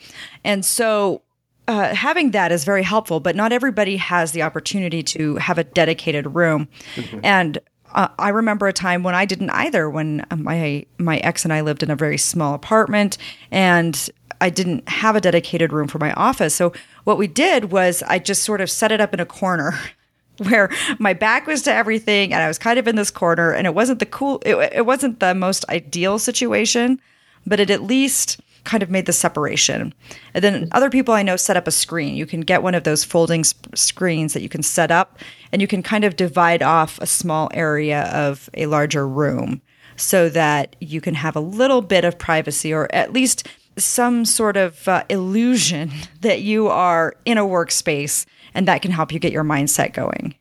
And 0.45 0.65
so 0.65 1.23
uh, 1.67 1.95
having 1.95 2.31
that 2.31 2.51
is 2.51 2.65
very 2.65 2.83
helpful, 2.83 3.21
but 3.21 3.37
not 3.37 3.53
everybody 3.53 3.99
has 3.99 4.33
the 4.33 4.43
opportunity 4.43 5.03
to 5.03 5.37
have 5.37 5.59
a 5.59 5.65
dedicated 5.65 6.35
room. 6.35 6.67
Mm-hmm. 6.95 7.21
And 7.23 7.59
uh, 7.93 8.09
I 8.19 8.31
remember 8.31 8.67
a 8.67 8.73
time 8.73 9.03
when 9.03 9.15
I 9.15 9.25
didn't 9.25 9.51
either. 9.51 9.89
When 9.89 10.25
my 10.35 10.87
my 10.99 11.19
ex 11.19 11.45
and 11.45 11.53
I 11.53 11.63
lived 11.63 11.83
in 11.83 11.91
a 11.91 11.97
very 11.97 12.19
small 12.19 12.55
apartment, 12.55 13.19
and 13.51 14.11
I 14.41 14.51
didn't 14.51 14.89
have 14.89 15.17
a 15.17 15.21
dedicated 15.21 15.73
room 15.73 15.89
for 15.89 15.99
my 15.99 16.13
office. 16.13 16.55
So 16.55 16.73
what 17.05 17.19
we 17.19 17.27
did 17.27 17.73
was 17.73 18.03
I 18.05 18.19
just 18.19 18.43
sort 18.43 18.61
of 18.61 18.71
set 18.71 18.93
it 18.93 19.01
up 19.01 19.15
in 19.15 19.21
a 19.21 19.27
corner 19.27 19.79
where 20.39 20.71
my 20.99 21.13
back 21.13 21.47
was 21.47 21.63
to 21.63 21.73
everything 21.73 22.33
and 22.33 22.43
I 22.43 22.49
was 22.49 22.59
kind 22.59 22.79
of 22.79 22.87
in 22.87 22.97
this 22.97 23.11
corner 23.11 23.53
and 23.53 23.67
it 23.67 23.75
wasn't 23.75 23.99
the 23.99 24.07
cool 24.07 24.41
it, 24.47 24.55
it 24.73 24.87
wasn't 24.87 25.21
the 25.21 25.35
most 25.35 25.69
ideal 25.69 26.19
situation, 26.19 27.01
but 27.47 27.61
it 27.61 27.71
at 27.71 27.83
least 27.83 28.41
kind 28.65 28.83
of 28.83 28.91
made 28.91 29.07
the 29.07 29.13
separation. 29.13 29.95
And 30.35 30.45
then 30.45 30.69
other 30.73 30.91
people 30.91 31.15
I 31.15 31.23
know 31.23 31.37
set 31.37 31.57
up 31.57 31.67
a 31.67 31.73
screen. 31.73 32.17
You 32.17 32.27
can 32.27 32.41
get 32.41 32.63
one 32.63 32.75
of 32.75 32.85
those 32.85 33.05
folding 33.05 33.45
sp- 33.45 33.75
screens 33.75 34.35
that 34.35 34.43
you 34.43 34.49
can 34.49 34.63
set 34.63 34.91
up 34.91 35.19
and 35.53 35.63
you 35.63 35.69
can 35.69 35.83
kind 35.83 36.05
of 36.05 36.17
divide 36.17 36.63
off 36.63 36.99
a 37.01 37.07
small 37.07 37.51
area 37.55 38.03
of 38.13 38.51
a 38.55 38.67
larger 38.67 39.07
room 39.09 39.63
so 39.97 40.29
that 40.29 40.77
you 40.81 41.01
can 41.01 41.15
have 41.15 41.37
a 41.37 41.41
little 41.41 41.83
bit 41.83 42.05
of 42.05 42.19
privacy 42.19 42.73
or 42.73 42.89
at 42.95 43.13
least 43.13 43.47
some 43.77 44.25
sort 44.25 44.57
of 44.57 44.87
uh, 44.89 45.05
illusion 45.09 45.91
that 46.21 46.43
you 46.43 46.69
are 46.69 47.15
in 47.25 47.39
a 47.39 47.45
workspace 47.45 48.27
and 48.55 48.67
that 48.67 48.83
can 48.83 48.91
help 48.91 49.13
you 49.13 49.19
get 49.19 49.33
your 49.33 49.45
mindset 49.45 49.93
going. 49.93 50.35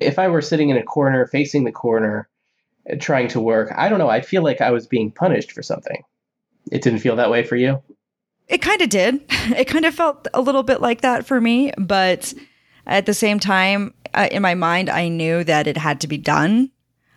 If 0.00 0.18
I 0.18 0.28
were 0.28 0.42
sitting 0.42 0.70
in 0.70 0.76
a 0.76 0.82
corner 0.82 1.26
facing 1.26 1.64
the 1.64 1.72
corner 1.72 2.28
uh, 2.90 2.96
trying 3.00 3.28
to 3.28 3.40
work, 3.40 3.72
I 3.76 3.88
don't 3.88 3.98
know, 3.98 4.08
I'd 4.08 4.26
feel 4.26 4.42
like 4.42 4.60
I 4.60 4.70
was 4.70 4.86
being 4.86 5.10
punished 5.10 5.52
for 5.52 5.62
something. 5.62 6.02
It 6.70 6.82
didn't 6.82 7.00
feel 7.00 7.16
that 7.16 7.30
way 7.30 7.44
for 7.44 7.56
you? 7.56 7.82
It 8.48 8.62
kind 8.62 8.80
of 8.82 8.88
did. 8.88 9.20
It 9.48 9.66
kind 9.66 9.86
of 9.86 9.94
felt 9.94 10.28
a 10.34 10.42
little 10.42 10.62
bit 10.62 10.82
like 10.82 11.00
that 11.00 11.24
for 11.24 11.40
me, 11.40 11.72
but 11.78 12.34
at 12.86 13.06
the 13.06 13.14
same 13.14 13.40
time, 13.40 13.94
uh, 14.12 14.28
in 14.30 14.42
my 14.42 14.54
mind, 14.54 14.90
I 14.90 15.08
knew 15.08 15.42
that 15.44 15.66
it 15.66 15.78
had 15.78 16.02
to 16.02 16.06
be 16.06 16.18
done 16.18 16.70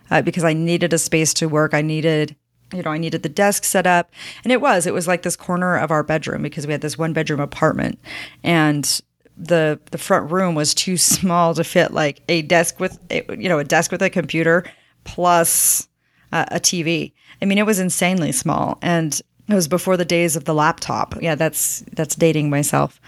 uh, 0.10 0.22
because 0.22 0.44
I 0.44 0.54
needed 0.54 0.94
a 0.94 0.98
space 0.98 1.34
to 1.36 1.50
work. 1.50 1.74
I 1.74 1.82
needed, 1.82 2.36
you 2.74 2.84
know, 2.84 2.92
I 2.92 2.98
needed 2.98 3.24
the 3.24 3.30
desk 3.30 3.64
set 3.64 3.86
up, 3.86 4.12
and 4.44 4.54
it 4.54 4.62
was. 4.62 4.86
It 4.86 4.94
was 4.94 5.08
like 5.08 5.24
this 5.24 5.36
corner 5.36 5.78
of 5.78 5.92
our 5.92 6.04
bedroom 6.04 6.42
because 6.42 6.68
we 6.68 6.74
had 6.74 6.82
this 6.82 6.98
one 6.98 7.14
bedroom 7.14 7.40
apartment, 7.40 8.00
and 8.44 9.02
the 9.38 9.80
the 9.92 9.98
front 9.98 10.32
room 10.32 10.56
was 10.56 10.74
too 10.74 10.98
small 11.16 11.54
to 11.56 11.64
fit 11.64 11.92
like 11.94 12.22
a 12.30 12.42
desk 12.44 12.80
with, 12.80 13.00
a, 13.10 13.26
you 13.38 13.50
know, 13.50 13.60
a 13.60 13.64
desk 13.64 13.92
with 13.92 14.02
a 14.02 14.10
computer 14.10 14.66
plus 15.04 15.88
uh, 16.32 16.46
a 16.50 16.60
TV. 16.60 17.14
I 17.42 17.46
mean, 17.46 17.58
it 17.58 17.66
was 17.66 17.80
insanely 17.80 18.32
small, 18.32 18.78
and 18.82 19.20
it 19.52 19.56
was 19.56 19.68
before 19.68 19.98
the 19.98 20.06
days 20.06 20.36
of 20.36 20.46
the 20.46 20.54
laptop. 20.54 21.16
Yeah, 21.22 21.36
that's 21.36 21.82
that's 21.94 22.16
dating 22.16 22.50
myself. 22.50 23.00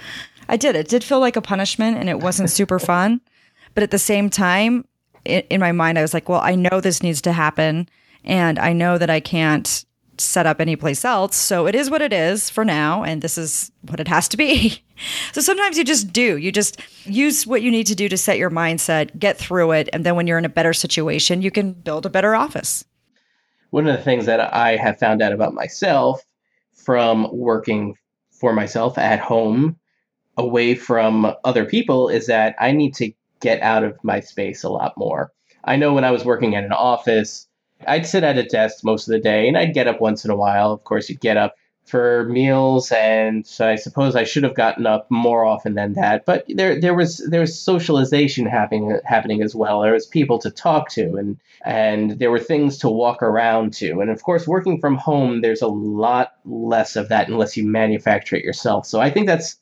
I 0.50 0.58
did. 0.58 0.76
It 0.76 0.88
did 0.88 1.04
feel 1.04 1.20
like 1.20 1.36
a 1.36 1.42
punishment 1.42 1.98
and 1.98 2.10
it 2.10 2.20
wasn't 2.20 2.50
super 2.50 2.80
fun. 2.92 3.22
But 3.74 3.84
at 3.84 3.92
the 3.92 4.00
same 4.00 4.30
time, 4.30 4.86
in, 5.26 5.42
in 5.50 5.60
my 5.60 5.72
mind, 5.72 5.98
I 5.98 6.02
was 6.02 6.14
like, 6.14 6.30
well, 6.30 6.42
I 6.42 6.56
know 6.56 6.80
this 6.82 7.02
needs 7.02 7.22
to 7.24 7.32
happen 7.32 7.90
and 8.24 8.60
I 8.60 8.74
know 8.74 8.98
that 8.98 9.10
I 9.10 9.20
can't 9.20 9.86
set 10.18 10.46
up 10.46 10.62
anyplace 10.62 11.04
else. 11.04 11.36
So 11.36 11.66
it 11.66 11.76
is 11.76 11.90
what 11.90 12.02
it 12.02 12.14
is 12.14 12.50
for 12.50 12.64
now. 12.64 13.04
And 13.04 13.22
this 13.22 13.38
is 13.38 13.72
what 13.90 14.00
it 14.00 14.08
has 14.08 14.28
to 14.30 14.38
be. 14.38 14.82
so 15.32 15.42
sometimes 15.42 15.78
you 15.78 15.84
just 15.84 16.14
do. 16.14 16.38
You 16.38 16.52
just 16.52 16.80
use 17.06 17.48
what 17.48 17.62
you 17.62 17.72
need 17.72 17.88
to 17.88 17.96
do 17.96 18.08
to 18.10 18.18
set 18.18 18.38
your 18.38 18.52
mindset, 18.52 19.18
get 19.18 19.38
through 19.38 19.72
it. 19.72 19.90
And 19.92 20.06
then 20.06 20.16
when 20.16 20.28
you're 20.28 20.38
in 20.38 20.46
a 20.46 20.50
better 20.50 20.74
situation, 20.74 21.42
you 21.42 21.52
can 21.52 21.74
build 21.74 22.06
a 22.06 22.10
better 22.10 22.36
office. 22.36 22.86
One 23.72 23.88
of 23.88 23.98
the 23.98 24.04
things 24.04 24.28
that 24.28 24.54
I 24.54 24.76
have 24.76 25.00
found 25.00 25.22
out 25.22 25.34
about 25.34 25.56
myself 25.56 26.24
from 26.84 27.30
working 27.32 27.96
for 28.32 28.54
myself 28.54 28.98
at 28.98 29.19
home 29.19 29.78
away 30.38 30.76
from 30.76 31.34
other 31.43 31.65
people 31.65 32.10
is 32.10 32.28
that 32.28 32.56
I 32.60 32.72
need 32.72 32.96
to 32.96 33.12
get 33.39 33.62
out 33.62 33.84
of 33.84 34.02
my 34.04 34.19
space 34.19 34.63
a 34.63 34.69
lot 34.69 34.98
more. 34.98 35.32
I 35.63 35.76
know 35.76 35.93
when 35.93 36.04
I 36.04 36.12
was 36.12 36.26
working 36.26 36.56
at 36.56 36.63
an 36.63 36.72
office, 36.72 37.48
I'd 37.88 38.06
sit 38.06 38.24
at 38.24 38.38
a 38.38 38.43
desk 38.43 38.84
most 38.84 39.08
of 39.08 39.12
the 39.12 39.19
day 39.19 39.48
and 39.48 39.58
I'd 39.58 39.74
get 39.74 39.88
up 39.88 40.02
once 40.02 40.26
in 40.26 40.32
a 40.32 40.36
while. 40.36 40.72
Of 40.72 40.84
course, 40.84 41.10
you'd 41.10 41.19
get 41.19 41.38
up 41.38 41.56
for 41.86 42.26
meals 42.30 42.91
and 42.91 43.46
so 43.46 43.67
I 43.67 43.76
suppose 43.76 44.15
I 44.15 44.24
should 44.24 44.43
have 44.43 44.56
gotten 44.56 44.86
up 44.86 45.10
more 45.12 45.43
often 45.43 45.76
than 45.76 45.93
that. 45.93 46.26
But 46.26 46.46
there 46.48 46.80
there 46.80 46.93
was 46.93 47.17
there 47.30 47.41
was 47.41 47.60
socialization 47.60 48.46
happening 48.46 49.00
happening 49.06 49.41
as 49.41 49.54
well. 49.54 49.82
There 49.82 49.93
was 49.93 50.06
people 50.06 50.39
to 50.39 50.50
talk 50.50 50.89
to 50.91 51.15
and 51.17 51.38
and 51.65 52.12
there 52.19 52.32
were 52.32 52.39
things 52.39 52.78
to 52.80 52.89
walk 52.89 53.22
around 53.22 53.74
to. 53.74 54.00
And 54.00 54.10
of 54.10 54.24
course 54.24 54.48
working 54.48 54.80
from 54.80 54.96
home 54.96 55.41
there's 55.41 55.62
a 55.62 55.67
lot 55.67 56.34
less 56.46 56.96
of 56.96 57.10
that 57.10 57.28
unless 57.28 57.58
you 57.58 57.65
manufacture 57.65 58.38
it 58.38 58.46
yourself. 58.46 58.86
So 58.86 59.02
I 59.02 59.10
think 59.10 59.28
that's 59.28 59.58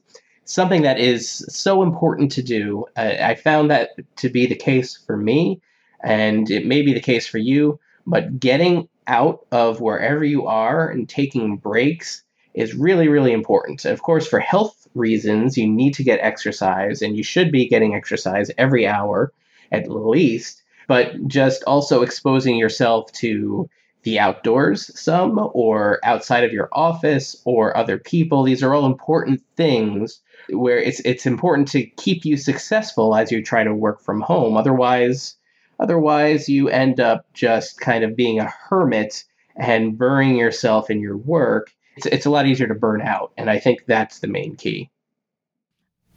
something 0.46 0.84
that 0.84 1.00
is 1.00 1.46
so 1.50 1.82
important 1.82 2.32
to 2.34 2.44
do. 2.44 2.86
I 2.96 3.36
found 3.36 3.72
that 3.72 3.92
to 4.18 4.30
be 4.30 4.46
the 4.46 4.56
case 4.56 4.98
for 5.08 5.18
me 5.18 5.60
and 6.04 6.50
it 6.52 6.66
may 6.66 6.82
be 6.82 6.94
the 6.94 7.00
case 7.00 7.28
for 7.28 7.40
you 7.40 7.80
but 8.08 8.40
getting 8.40 8.88
out 9.08 9.46
of 9.52 9.82
wherever 9.82 10.24
you 10.24 10.48
are 10.48 10.90
and 10.90 11.08
taking 11.08 11.58
breaks 11.58 12.24
is 12.54 12.76
really, 12.76 13.08
really 13.08 13.32
important. 13.32 13.86
Of 13.86 14.02
course, 14.02 14.28
for 14.28 14.40
health 14.40 14.88
reasons, 14.94 15.58
you 15.58 15.68
need 15.68 15.94
to 15.96 16.04
get 16.04 16.20
exercise, 16.22 17.02
and 17.02 17.16
you 17.16 17.24
should 17.24 17.52
be 17.52 17.68
getting 17.68 17.96
exercise 17.96 18.52
every 18.58 18.86
hour 18.86 19.32
at 19.72 19.90
least, 19.90 20.62
but 20.88 21.28
just 21.28 21.64
also 21.64 22.02
exposing 22.02 22.58
yourself 22.58 23.12
to 23.14 23.70
the 24.04 24.20
outdoors 24.20 25.00
some 25.00 25.50
or 25.54 26.00
outside 26.04 26.44
of 26.44 26.52
your 26.52 26.70
office 26.72 27.40
or 27.46 27.76
other 27.78 27.98
people 27.98 28.44
these 28.44 28.64
are 28.64 28.74
all 28.74 28.86
important 28.86 29.42
things 29.56 30.22
where 30.50 30.78
it's 30.78 31.00
it's 31.02 31.26
important 31.26 31.68
to 31.68 31.86
keep 31.86 32.26
you 32.26 32.36
successful 32.36 33.16
as 33.16 33.32
you 33.32 33.44
try 33.44 33.64
to 33.64 33.74
work 33.74 34.02
from 34.02 34.22
home 34.22 34.58
otherwise 34.58 35.36
Otherwise, 35.82 36.48
you 36.48 36.70
end 36.70 37.00
up 37.00 37.26
just 37.34 37.82
kind 37.82 38.04
of 38.04 38.16
being 38.16 38.40
a 38.40 38.46
hermit 38.46 39.24
and 39.56 39.98
burying 39.98 40.38
yourself 40.38 40.90
in 40.90 41.02
your 41.02 41.18
work. 41.18 41.72
It's, 41.98 42.06
it's 42.06 42.26
a 42.26 42.30
lot 42.30 42.46
easier 42.46 42.68
to 42.68 42.76
burn 42.76 43.02
out. 43.02 43.34
And 43.36 43.50
I 43.50 43.60
think 43.60 43.86
that's 43.88 44.20
the 44.20 44.28
main 44.28 44.56
key. 44.56 44.90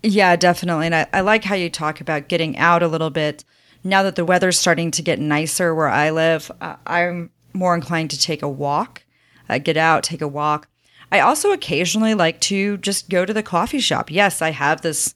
Yeah, 0.03 0.37
definitely. 0.37 0.87
And 0.87 0.95
I, 0.95 1.07
I 1.15 1.21
like 1.23 1.45
how 1.45 1.55
you 1.55 1.71
talk 1.71 2.03
about 2.03 2.29
getting 2.29 2.59
out 2.59 2.83
a 2.83 2.89
little 2.89 3.09
bit. 3.09 3.43
Now 3.83 4.03
that 4.03 4.17
the 4.17 4.25
weather's 4.25 4.59
starting 4.59 4.91
to 4.93 5.03
get 5.03 5.19
nicer 5.19 5.75
where 5.75 5.89
I 5.89 6.11
live, 6.11 6.53
uh, 6.61 6.77
I'm 6.87 7.31
more 7.55 7.75
inclined 7.75 8.11
to 8.11 8.21
take 8.21 8.43
a 8.43 8.49
walk, 8.49 9.03
uh, 9.49 9.59
get 9.59 9.79
out, 9.79 10.03
take 10.03 10.21
a 10.21 10.29
walk. 10.29 10.69
I 11.11 11.21
also 11.21 11.53
occasionally 11.53 12.13
like 12.15 12.41
to 12.43 12.77
just 12.79 13.09
go 13.09 13.25
to 13.25 13.33
the 13.33 13.43
coffee 13.43 13.81
shop. 13.81 14.11
Yes, 14.11 14.43
I 14.43 14.51
have 14.51 14.83
this 14.83 15.15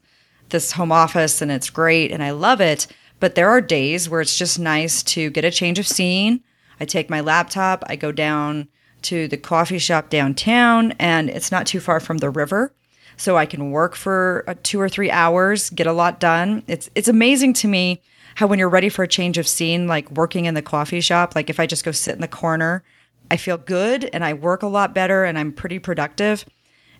this 0.50 0.72
home 0.72 0.92
office 0.92 1.42
and 1.42 1.50
it's 1.50 1.68
great 1.68 2.10
and 2.10 2.22
I 2.22 2.30
love 2.30 2.62
it, 2.62 2.86
but 3.20 3.34
there 3.34 3.48
are 3.48 3.60
days 3.60 4.08
where 4.08 4.20
it's 4.20 4.38
just 4.38 4.58
nice 4.58 5.02
to 5.02 5.30
get 5.30 5.44
a 5.44 5.50
change 5.50 5.78
of 5.78 5.88
scene. 5.88 6.42
I 6.80 6.84
take 6.84 7.10
my 7.10 7.20
laptop, 7.20 7.82
I 7.86 7.96
go 7.96 8.12
down 8.12 8.68
to 9.02 9.28
the 9.28 9.36
coffee 9.36 9.78
shop 9.78 10.10
downtown, 10.10 10.92
and 10.98 11.30
it's 11.30 11.52
not 11.52 11.66
too 11.66 11.80
far 11.80 12.00
from 12.00 12.18
the 12.18 12.30
river. 12.30 12.72
So 13.16 13.36
I 13.36 13.46
can 13.46 13.72
work 13.72 13.96
for 13.96 14.44
uh, 14.46 14.54
two 14.62 14.80
or 14.80 14.88
three 14.88 15.10
hours, 15.10 15.70
get 15.70 15.88
a 15.88 15.92
lot 15.92 16.20
done. 16.20 16.62
It's 16.68 16.88
it's 16.94 17.08
amazing 17.08 17.52
to 17.54 17.68
me 17.68 18.00
how 18.36 18.46
when 18.46 18.60
you're 18.60 18.68
ready 18.68 18.88
for 18.88 19.02
a 19.02 19.08
change 19.08 19.38
of 19.38 19.48
scene, 19.48 19.88
like 19.88 20.08
working 20.12 20.44
in 20.44 20.54
the 20.54 20.62
coffee 20.62 21.00
shop, 21.00 21.34
like 21.34 21.50
if 21.50 21.58
I 21.58 21.66
just 21.66 21.84
go 21.84 21.90
sit 21.90 22.14
in 22.14 22.20
the 22.20 22.28
corner, 22.28 22.84
I 23.30 23.36
feel 23.36 23.58
good 23.58 24.08
and 24.12 24.24
I 24.24 24.32
work 24.34 24.62
a 24.62 24.68
lot 24.68 24.94
better 24.94 25.24
and 25.24 25.36
I'm 25.36 25.52
pretty 25.52 25.80
productive. 25.80 26.44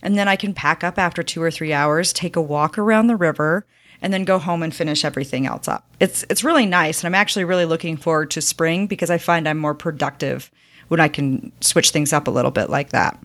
And 0.02 0.18
then 0.18 0.26
I 0.26 0.34
can 0.34 0.54
pack 0.54 0.82
up 0.82 0.98
after 0.98 1.22
two 1.22 1.40
or 1.40 1.50
three 1.52 1.72
hours, 1.72 2.12
take 2.12 2.34
a 2.34 2.42
walk 2.42 2.76
around 2.78 3.06
the 3.06 3.16
river, 3.16 3.64
and 4.02 4.12
then 4.12 4.24
go 4.24 4.38
home 4.38 4.62
and 4.62 4.74
finish 4.74 5.04
everything 5.04 5.46
else 5.46 5.68
up. 5.68 5.86
It's 6.00 6.24
it's 6.28 6.44
really 6.44 6.66
nice 6.66 7.00
and 7.02 7.06
I'm 7.06 7.18
actually 7.18 7.44
really 7.44 7.64
looking 7.64 7.96
forward 7.96 8.30
to 8.32 8.40
spring 8.40 8.86
because 8.86 9.10
I 9.10 9.18
find 9.18 9.48
I'm 9.48 9.58
more 9.58 9.74
productive 9.74 10.50
when 10.88 11.00
I 11.00 11.08
can 11.08 11.52
switch 11.60 11.90
things 11.90 12.12
up 12.12 12.28
a 12.28 12.30
little 12.30 12.50
bit 12.50 12.70
like 12.70 12.90
that. 12.90 13.18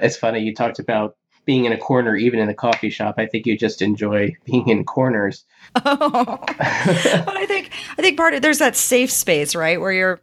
It's 0.00 0.16
funny 0.16 0.40
you 0.40 0.54
talked 0.54 0.78
about 0.78 1.16
being 1.44 1.66
in 1.66 1.72
a 1.72 1.78
corner 1.78 2.16
even 2.16 2.40
in 2.40 2.48
a 2.48 2.54
coffee 2.54 2.90
shop. 2.90 3.16
I 3.18 3.26
think 3.26 3.46
you 3.46 3.56
just 3.56 3.82
enjoy 3.82 4.34
being 4.44 4.68
in 4.68 4.84
corners. 4.84 5.44
Oh. 5.84 6.38
but 6.46 7.36
I 7.36 7.46
think 7.46 7.70
I 7.98 8.02
think 8.02 8.16
part 8.16 8.34
of 8.34 8.42
there's 8.42 8.58
that 8.58 8.76
safe 8.76 9.10
space, 9.10 9.54
right, 9.54 9.80
where 9.80 9.92
you're 9.92 10.20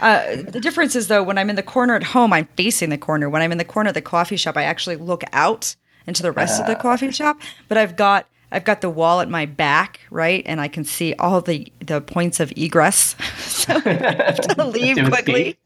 uh, 0.00 0.36
the 0.36 0.60
difference 0.60 0.96
is 0.96 1.08
though 1.08 1.22
when 1.22 1.38
I'm 1.38 1.50
in 1.50 1.56
the 1.56 1.62
corner 1.62 1.94
at 1.94 2.02
home, 2.02 2.32
I'm 2.32 2.48
facing 2.56 2.90
the 2.90 2.98
corner. 2.98 3.28
When 3.28 3.42
I'm 3.42 3.52
in 3.52 3.58
the 3.58 3.64
corner 3.64 3.88
of 3.88 3.94
the 3.94 4.02
coffee 4.02 4.36
shop, 4.36 4.56
I 4.56 4.64
actually 4.64 4.96
look 4.96 5.22
out 5.32 5.76
into 6.06 6.22
the 6.22 6.32
rest 6.32 6.58
uh, 6.58 6.64
of 6.64 6.68
the 6.68 6.76
coffee 6.76 7.10
shop. 7.10 7.40
But 7.68 7.78
I've 7.78 7.96
got 7.96 8.26
I've 8.52 8.64
got 8.64 8.80
the 8.80 8.90
wall 8.90 9.20
at 9.20 9.28
my 9.28 9.46
back, 9.46 10.00
right, 10.10 10.42
and 10.46 10.60
I 10.60 10.68
can 10.68 10.84
see 10.84 11.14
all 11.14 11.40
the 11.40 11.70
the 11.80 12.00
points 12.00 12.40
of 12.40 12.52
egress. 12.56 13.16
so 13.38 13.74
I 13.74 13.78
have 13.90 14.40
to 14.40 14.64
leave 14.66 14.96
quickly. 15.08 15.58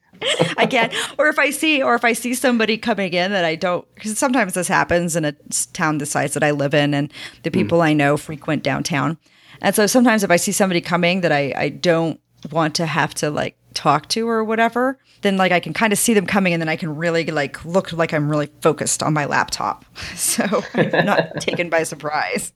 I 0.57 0.67
can't. 0.67 0.93
or 1.19 1.29
if 1.29 1.39
I 1.39 1.51
see, 1.51 1.83
or 1.83 1.95
if 1.95 2.05
I 2.05 2.13
see 2.13 2.35
somebody 2.35 2.79
coming 2.79 3.13
in 3.13 3.33
that 3.33 3.45
I 3.45 3.57
don't, 3.57 3.87
because 3.95 4.17
sometimes 4.17 4.55
this 4.55 4.69
happens 4.69 5.17
in 5.17 5.25
a 5.25 5.33
town 5.73 5.99
the 5.99 6.07
size 6.07 6.35
that 6.35 6.43
I 6.43 6.51
live 6.51 6.75
in, 6.75 6.95
and 6.95 7.13
the 7.43 7.51
hmm. 7.51 7.55
people 7.55 7.79
mm. 7.79 7.87
I 7.87 7.93
know 7.95 8.17
frequent 8.17 8.63
downtown, 8.63 9.19
and 9.61 9.75
so 9.75 9.87
sometimes 9.87 10.23
if 10.23 10.31
I 10.31 10.37
see 10.37 10.53
somebody 10.53 10.81
coming 10.81 11.23
that 11.23 11.33
I 11.33 11.53
I 11.57 11.69
don't 11.71 12.21
want 12.51 12.75
to 12.77 12.87
have 12.87 13.15
to 13.15 13.31
like 13.31 13.57
talk 13.73 14.09
to 14.09 14.29
or 14.29 14.45
whatever, 14.45 14.99
then 15.23 15.37
like 15.37 15.53
I 15.53 15.59
can 15.59 15.73
kind 15.73 15.93
of 15.93 15.99
see 15.99 16.15
them 16.15 16.27
coming 16.27 16.53
and 16.53 16.61
then 16.61 16.69
I 16.69 16.77
can 16.77 16.95
really 16.95 17.25
like 17.25 17.65
look 17.65 17.93
like 17.93 18.13
I'm 18.13 18.29
really 18.29 18.51
focused 18.61 19.03
on 19.03 19.15
my 19.15 19.25
laptop. 19.25 19.85
So 20.15 20.63
I'm 20.75 21.07
not 21.07 21.41
taken 21.41 21.71
by 21.71 21.83
surprise 21.83 22.53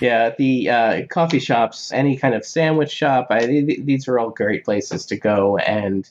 yeah, 0.00 0.34
the 0.36 0.70
uh, 0.70 1.06
coffee 1.06 1.38
shops, 1.38 1.92
any 1.92 2.16
kind 2.16 2.34
of 2.34 2.44
sandwich 2.44 2.90
shop, 2.90 3.28
I, 3.30 3.46
these 3.46 4.08
are 4.08 4.18
all 4.18 4.30
great 4.30 4.64
places 4.64 5.06
to 5.06 5.16
go, 5.16 5.58
and 5.58 6.08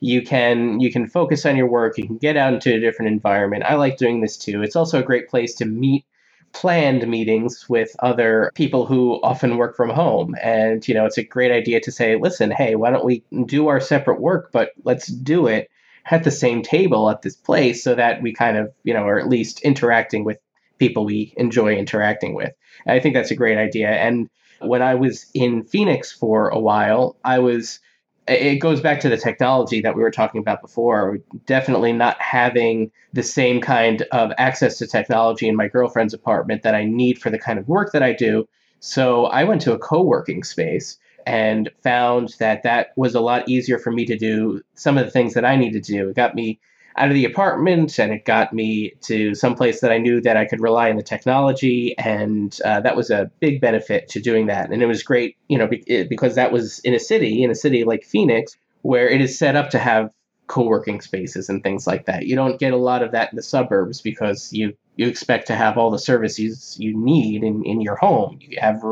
you 0.00 0.22
can 0.22 0.80
you 0.80 0.92
can 0.92 1.06
focus 1.06 1.46
on 1.46 1.56
your 1.56 1.68
work. 1.68 1.98
You 1.98 2.06
can 2.06 2.18
get 2.18 2.36
out 2.36 2.54
into 2.54 2.74
a 2.74 2.80
different 2.80 3.12
environment. 3.12 3.64
I 3.64 3.74
like 3.74 3.96
doing 3.96 4.20
this 4.20 4.36
too. 4.36 4.62
It's 4.62 4.76
also 4.76 5.00
a 5.00 5.04
great 5.04 5.28
place 5.28 5.54
to 5.56 5.64
meet 5.64 6.04
planned 6.52 7.06
meetings 7.06 7.68
with 7.68 7.94
other 7.98 8.50
people 8.54 8.86
who 8.86 9.20
often 9.22 9.58
work 9.58 9.76
from 9.76 9.90
home 9.90 10.34
and 10.42 10.88
you 10.88 10.94
know 10.94 11.04
it's 11.04 11.18
a 11.18 11.22
great 11.22 11.52
idea 11.52 11.80
to 11.80 11.92
say 11.92 12.16
listen 12.16 12.50
hey 12.50 12.74
why 12.76 12.90
don't 12.90 13.04
we 13.04 13.22
do 13.44 13.68
our 13.68 13.78
separate 13.78 14.20
work 14.20 14.50
but 14.52 14.70
let's 14.84 15.06
do 15.06 15.48
it 15.48 15.68
at 16.10 16.24
the 16.24 16.30
same 16.30 16.62
table 16.62 17.10
at 17.10 17.20
this 17.20 17.36
place 17.36 17.82
so 17.84 17.94
that 17.94 18.22
we 18.22 18.32
kind 18.32 18.56
of 18.56 18.72
you 18.84 18.94
know 18.94 19.06
are 19.06 19.18
at 19.18 19.28
least 19.28 19.60
interacting 19.60 20.24
with 20.24 20.38
people 20.78 21.04
we 21.04 21.34
enjoy 21.36 21.74
interacting 21.74 22.34
with. 22.34 22.52
I 22.86 23.00
think 23.00 23.14
that's 23.14 23.30
a 23.30 23.36
great 23.36 23.58
idea. 23.58 23.90
And 23.90 24.28
when 24.60 24.82
I 24.82 24.94
was 24.94 25.26
in 25.34 25.64
Phoenix 25.64 26.12
for 26.12 26.48
a 26.48 26.58
while, 26.58 27.16
I 27.24 27.38
was 27.38 27.80
it 28.28 28.56
goes 28.56 28.80
back 28.80 28.98
to 29.00 29.08
the 29.08 29.16
technology 29.16 29.80
that 29.80 29.94
we 29.94 30.02
were 30.02 30.10
talking 30.10 30.40
about 30.40 30.60
before. 30.60 31.18
Definitely 31.46 31.92
not 31.92 32.20
having 32.20 32.90
the 33.12 33.22
same 33.22 33.60
kind 33.60 34.02
of 34.10 34.32
access 34.36 34.78
to 34.78 34.86
technology 34.86 35.48
in 35.48 35.54
my 35.54 35.68
girlfriend's 35.68 36.12
apartment 36.12 36.62
that 36.62 36.74
I 36.74 36.84
need 36.84 37.20
for 37.20 37.30
the 37.30 37.38
kind 37.38 37.58
of 37.58 37.68
work 37.68 37.92
that 37.92 38.02
I 38.02 38.12
do. 38.12 38.48
So 38.80 39.26
I 39.26 39.44
went 39.44 39.60
to 39.62 39.72
a 39.72 39.78
co 39.78 40.02
working 40.02 40.42
space 40.42 40.98
and 41.24 41.70
found 41.82 42.34
that 42.38 42.62
that 42.62 42.88
was 42.96 43.14
a 43.14 43.20
lot 43.20 43.48
easier 43.48 43.78
for 43.78 43.90
me 43.90 44.04
to 44.06 44.16
do 44.16 44.62
some 44.74 44.98
of 44.98 45.04
the 45.04 45.10
things 45.10 45.34
that 45.34 45.44
I 45.44 45.56
needed 45.56 45.84
to 45.84 45.92
do. 45.92 46.08
It 46.08 46.16
got 46.16 46.34
me 46.34 46.60
out 46.96 47.08
of 47.08 47.14
the 47.14 47.24
apartment 47.24 47.98
and 47.98 48.12
it 48.12 48.24
got 48.24 48.52
me 48.52 48.92
to 49.02 49.34
someplace 49.34 49.80
that 49.80 49.92
I 49.92 49.98
knew 49.98 50.20
that 50.22 50.36
I 50.36 50.46
could 50.46 50.60
rely 50.60 50.90
on 50.90 50.96
the 50.96 51.02
technology. 51.02 51.96
And 51.98 52.58
uh, 52.64 52.80
that 52.80 52.96
was 52.96 53.10
a 53.10 53.30
big 53.40 53.60
benefit 53.60 54.08
to 54.10 54.20
doing 54.20 54.46
that. 54.46 54.70
And 54.70 54.82
it 54.82 54.86
was 54.86 55.02
great, 55.02 55.36
you 55.48 55.58
know, 55.58 55.68
because 56.08 56.34
that 56.36 56.52
was 56.52 56.78
in 56.80 56.94
a 56.94 56.98
city, 56.98 57.42
in 57.42 57.50
a 57.50 57.54
city 57.54 57.84
like 57.84 58.04
Phoenix, 58.04 58.56
where 58.82 59.08
it 59.08 59.20
is 59.20 59.38
set 59.38 59.56
up 59.56 59.70
to 59.70 59.78
have 59.78 60.10
co-working 60.46 61.00
spaces 61.00 61.48
and 61.48 61.62
things 61.62 61.86
like 61.86 62.06
that. 62.06 62.26
You 62.26 62.36
don't 62.36 62.58
get 62.58 62.72
a 62.72 62.76
lot 62.78 63.02
of 63.02 63.12
that 63.12 63.32
in 63.32 63.36
the 63.36 63.42
suburbs 63.42 64.00
because 64.00 64.52
you 64.52 64.74
you 64.96 65.06
expect 65.08 65.48
to 65.48 65.54
have 65.54 65.76
all 65.76 65.90
the 65.90 65.98
services 65.98 66.76
you 66.78 66.96
need 66.96 67.42
in, 67.42 67.64
in 67.64 67.82
your 67.82 67.96
home. 67.96 68.38
You 68.40 68.58
have 68.60 68.82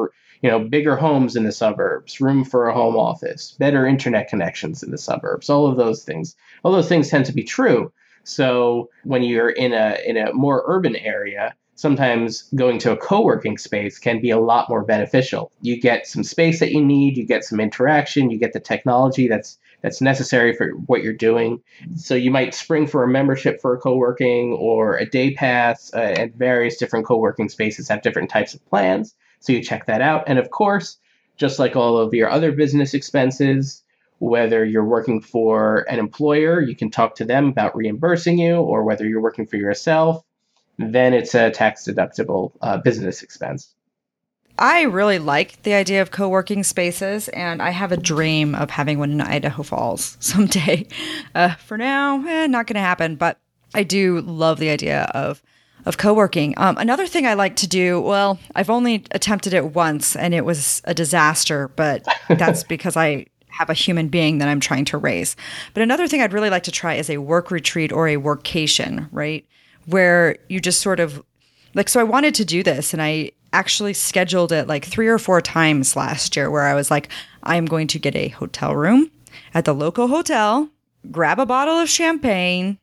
you 0.44 0.50
know 0.50 0.59
bigger 0.59 0.94
homes 0.94 1.37
in 1.37 1.44
the 1.44 1.52
suburbs, 1.52 2.20
room 2.20 2.44
for 2.44 2.68
a 2.68 2.74
home 2.74 2.96
office, 2.96 3.57
better 3.59 3.87
internet 3.87 4.28
connections 4.28 4.83
in 4.83 4.90
the 4.90 4.98
suburbs. 4.98 5.48
All 5.48 5.66
of 5.66 5.78
those 5.78 6.04
things. 6.04 6.37
All 6.62 6.70
those 6.70 6.87
things 6.87 7.09
tend 7.09 7.24
to 7.24 7.33
be 7.33 7.42
true. 7.42 7.90
So 8.24 8.90
when 9.04 9.22
you're 9.22 9.48
in 9.48 9.72
a 9.72 9.96
in 10.04 10.18
a 10.18 10.35
more 10.35 10.62
urban 10.66 10.96
area, 10.96 11.54
sometimes 11.76 12.42
going 12.54 12.78
to 12.80 12.92
a 12.92 12.96
co-working 12.98 13.57
space 13.57 13.98
can 13.98 14.20
be 14.20 14.28
a 14.28 14.38
lot 14.38 14.68
more 14.68 14.85
beneficial. 14.85 15.50
You 15.62 15.80
get 15.80 16.07
some 16.07 16.22
space 16.22 16.61
that 16.61 16.72
you 16.72 16.85
need, 16.85 17.16
you 17.16 17.24
get 17.24 17.44
some 17.44 17.59
interaction, 17.59 18.30
you 18.30 18.38
get 18.38 18.52
the 18.52 18.61
technology 18.61 19.28
that's 19.28 19.59
that's 19.80 20.02
necessary 20.02 20.54
for 20.54 20.72
what 20.72 21.02
you're 21.02 21.14
doing. 21.14 21.62
So 21.96 22.14
you 22.14 22.30
might 22.30 22.52
spring 22.52 22.87
for 22.87 23.02
a 23.02 23.09
membership 23.09 23.62
for 23.62 23.74
a 23.74 23.80
co-working 23.80 24.52
or 24.52 24.98
a 24.98 25.09
day 25.09 25.33
pass, 25.33 25.90
uh, 25.94 26.00
and 26.18 26.35
various 26.35 26.76
different 26.76 27.07
co-working 27.07 27.48
spaces 27.48 27.88
have 27.88 28.02
different 28.02 28.28
types 28.28 28.52
of 28.52 28.62
plans. 28.66 29.14
So 29.44 29.52
you 29.52 29.62
check 29.62 29.85
that 29.87 30.00
out, 30.00 30.24
and 30.26 30.38
of 30.38 30.48
course, 30.50 30.96
just 31.37 31.59
like 31.59 31.76
all 31.76 31.98
of 31.98 32.14
your 32.14 32.30
other 32.30 32.50
business 32.50 32.94
expenses, 32.94 33.83
whether 34.20 34.64
you're 34.64 34.87
working 34.87 35.20
for 35.20 35.85
an 35.90 35.98
employer, 35.98 36.62
you 36.62 36.74
can 36.74 36.90
talk 36.90 37.14
to 37.16 37.26
them 37.26 37.48
about 37.48 37.76
reimbursing 37.76 38.38
you, 38.38 38.57
or 38.57 38.85
whether 38.85 39.07
you're 39.07 39.20
working 39.20 39.46
for 39.46 39.57
yourself, 39.57 40.24
then 40.78 41.12
it's 41.12 41.35
a 41.35 41.50
tax 41.50 41.87
deductible 41.87 42.52
uh, 42.62 42.78
business 42.78 43.22
expense. 43.22 43.74
I 44.59 44.83
really 44.85 45.18
like 45.18 45.62
the 45.62 45.74
idea 45.74 46.00
of 46.00 46.11
co 46.11 46.26
working 46.26 46.64
spaces, 46.64 47.28
and 47.28 47.61
I 47.61 47.68
have 47.68 47.92
a 47.92 47.98
dream 47.98 48.54
of 48.54 48.70
having 48.70 48.98
one 48.98 49.12
in 49.12 49.20
Idaho 49.20 49.62
Falls 49.62 50.16
someday. 50.20 50.87
Uh, 51.35 51.54
for 51.57 51.76
now, 51.76 52.26
eh, 52.26 52.46
not 52.46 52.66
going 52.66 52.76
to 52.76 52.80
happen, 52.80 53.16
but 53.16 53.38
I 53.74 53.83
do 53.83 54.22
love 54.22 54.59
the 54.59 54.70
idea 54.70 55.02
of 55.14 55.42
of 55.87 55.99
co-working. 55.99 56.55
Um, 56.57 56.77
another 56.79 57.07
thing 57.07 57.27
I 57.27 57.35
like 57.35 57.57
to 57.57 57.66
do, 57.66 58.01
well, 58.01 58.38
I've 58.55 58.70
only 58.70 59.05
attempted 59.11 59.53
it 59.53 59.75
once 59.75 60.16
and 60.16 60.35
it 60.35 60.44
was 60.44 60.81
a 60.85 60.94
disaster, 60.94 61.68
but 61.68 62.07
that's 62.29 62.64
because 62.64 62.97
I 62.97 63.27
have 63.49 63.70
a 63.70 63.75
human 63.75 64.09
being 64.09 64.38
that 64.38 64.49
I'm 64.49 64.61
trying 64.61 64.85
to 64.87 64.99
raise. 64.99 65.37
But 65.75 65.83
another 65.83 66.09
thing 66.09 66.20
I'd 66.20 66.33
really 66.33 66.51
like 66.51 66.64
to 66.64 66.73
try 66.73 66.94
is 66.94 67.09
a 67.09 67.18
work 67.18 67.51
retreat 67.51 67.92
or 67.92 68.09
a 68.09 68.16
workcation, 68.16 69.09
right? 69.12 69.47
Where 69.87 70.37
you 70.49 70.61
just 70.61 70.81
sort 70.81 71.01
of 71.01 71.23
like, 71.75 71.88
so 71.88 72.01
I 72.01 72.05
wanted 72.05 72.35
to 72.37 72.44
do 72.44 72.62
this 72.62 72.92
and 72.92 73.03
I 73.03 73.33
actually 73.53 73.92
scheduled 73.92 74.51
it 74.53 74.66
like 74.66 74.85
three 74.85 75.07
or 75.07 75.18
four 75.18 75.40
times 75.40 75.94
last 75.94 76.35
year 76.37 76.51
where 76.51 76.62
I 76.62 76.75
was 76.75 76.90
like, 76.90 77.09
I'm 77.42 77.66
going 77.66 77.87
to 77.88 77.99
get 77.99 78.16
a 78.16 78.29
hotel 78.29 78.75
room 78.75 79.11
at 79.53 79.64
the 79.64 79.75
local 79.75 80.09
hotel, 80.09 80.68
grab 81.11 81.38
a 81.38 81.47
bottle 81.47 81.79
of 81.79 81.88
champagne 81.88 82.79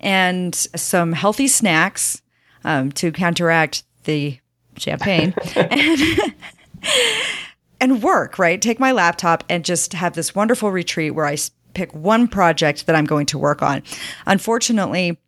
and 0.00 0.54
some 0.54 1.12
healthy 1.12 1.48
snacks 1.48 2.21
um, 2.64 2.92
to 2.92 3.12
counteract 3.12 3.84
the 4.04 4.38
champagne. 4.76 5.34
and, 5.56 6.34
and 7.80 8.02
work, 8.02 8.38
right? 8.38 8.60
Take 8.60 8.80
my 8.80 8.92
laptop 8.92 9.44
and 9.48 9.64
just 9.64 9.92
have 9.92 10.14
this 10.14 10.34
wonderful 10.34 10.70
retreat 10.70 11.14
where 11.14 11.26
I 11.26 11.36
pick 11.74 11.94
one 11.94 12.28
project 12.28 12.86
that 12.86 12.96
I'm 12.96 13.04
going 13.04 13.26
to 13.26 13.38
work 13.38 13.62
on. 13.62 13.82
Unfortunately, 14.26 15.18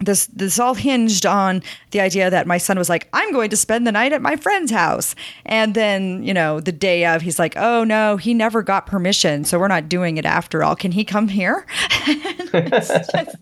this 0.00 0.26
this 0.26 0.58
all 0.58 0.74
hinged 0.74 1.26
on 1.26 1.62
the 1.90 2.00
idea 2.00 2.30
that 2.30 2.46
my 2.46 2.58
son 2.58 2.78
was 2.78 2.88
like 2.88 3.08
i'm 3.12 3.32
going 3.32 3.50
to 3.50 3.56
spend 3.56 3.86
the 3.86 3.92
night 3.92 4.12
at 4.12 4.22
my 4.22 4.36
friend's 4.36 4.70
house 4.70 5.14
and 5.44 5.74
then 5.74 6.22
you 6.22 6.32
know 6.32 6.60
the 6.60 6.72
day 6.72 7.04
of 7.04 7.22
he's 7.22 7.38
like 7.38 7.54
oh 7.56 7.82
no 7.84 8.16
he 8.16 8.32
never 8.32 8.62
got 8.62 8.86
permission 8.86 9.44
so 9.44 9.58
we're 9.58 9.68
not 9.68 9.88
doing 9.88 10.16
it 10.16 10.24
after 10.24 10.62
all 10.62 10.76
can 10.76 10.92
he 10.92 11.04
come 11.04 11.28
here 11.28 11.66
just, 12.52 13.36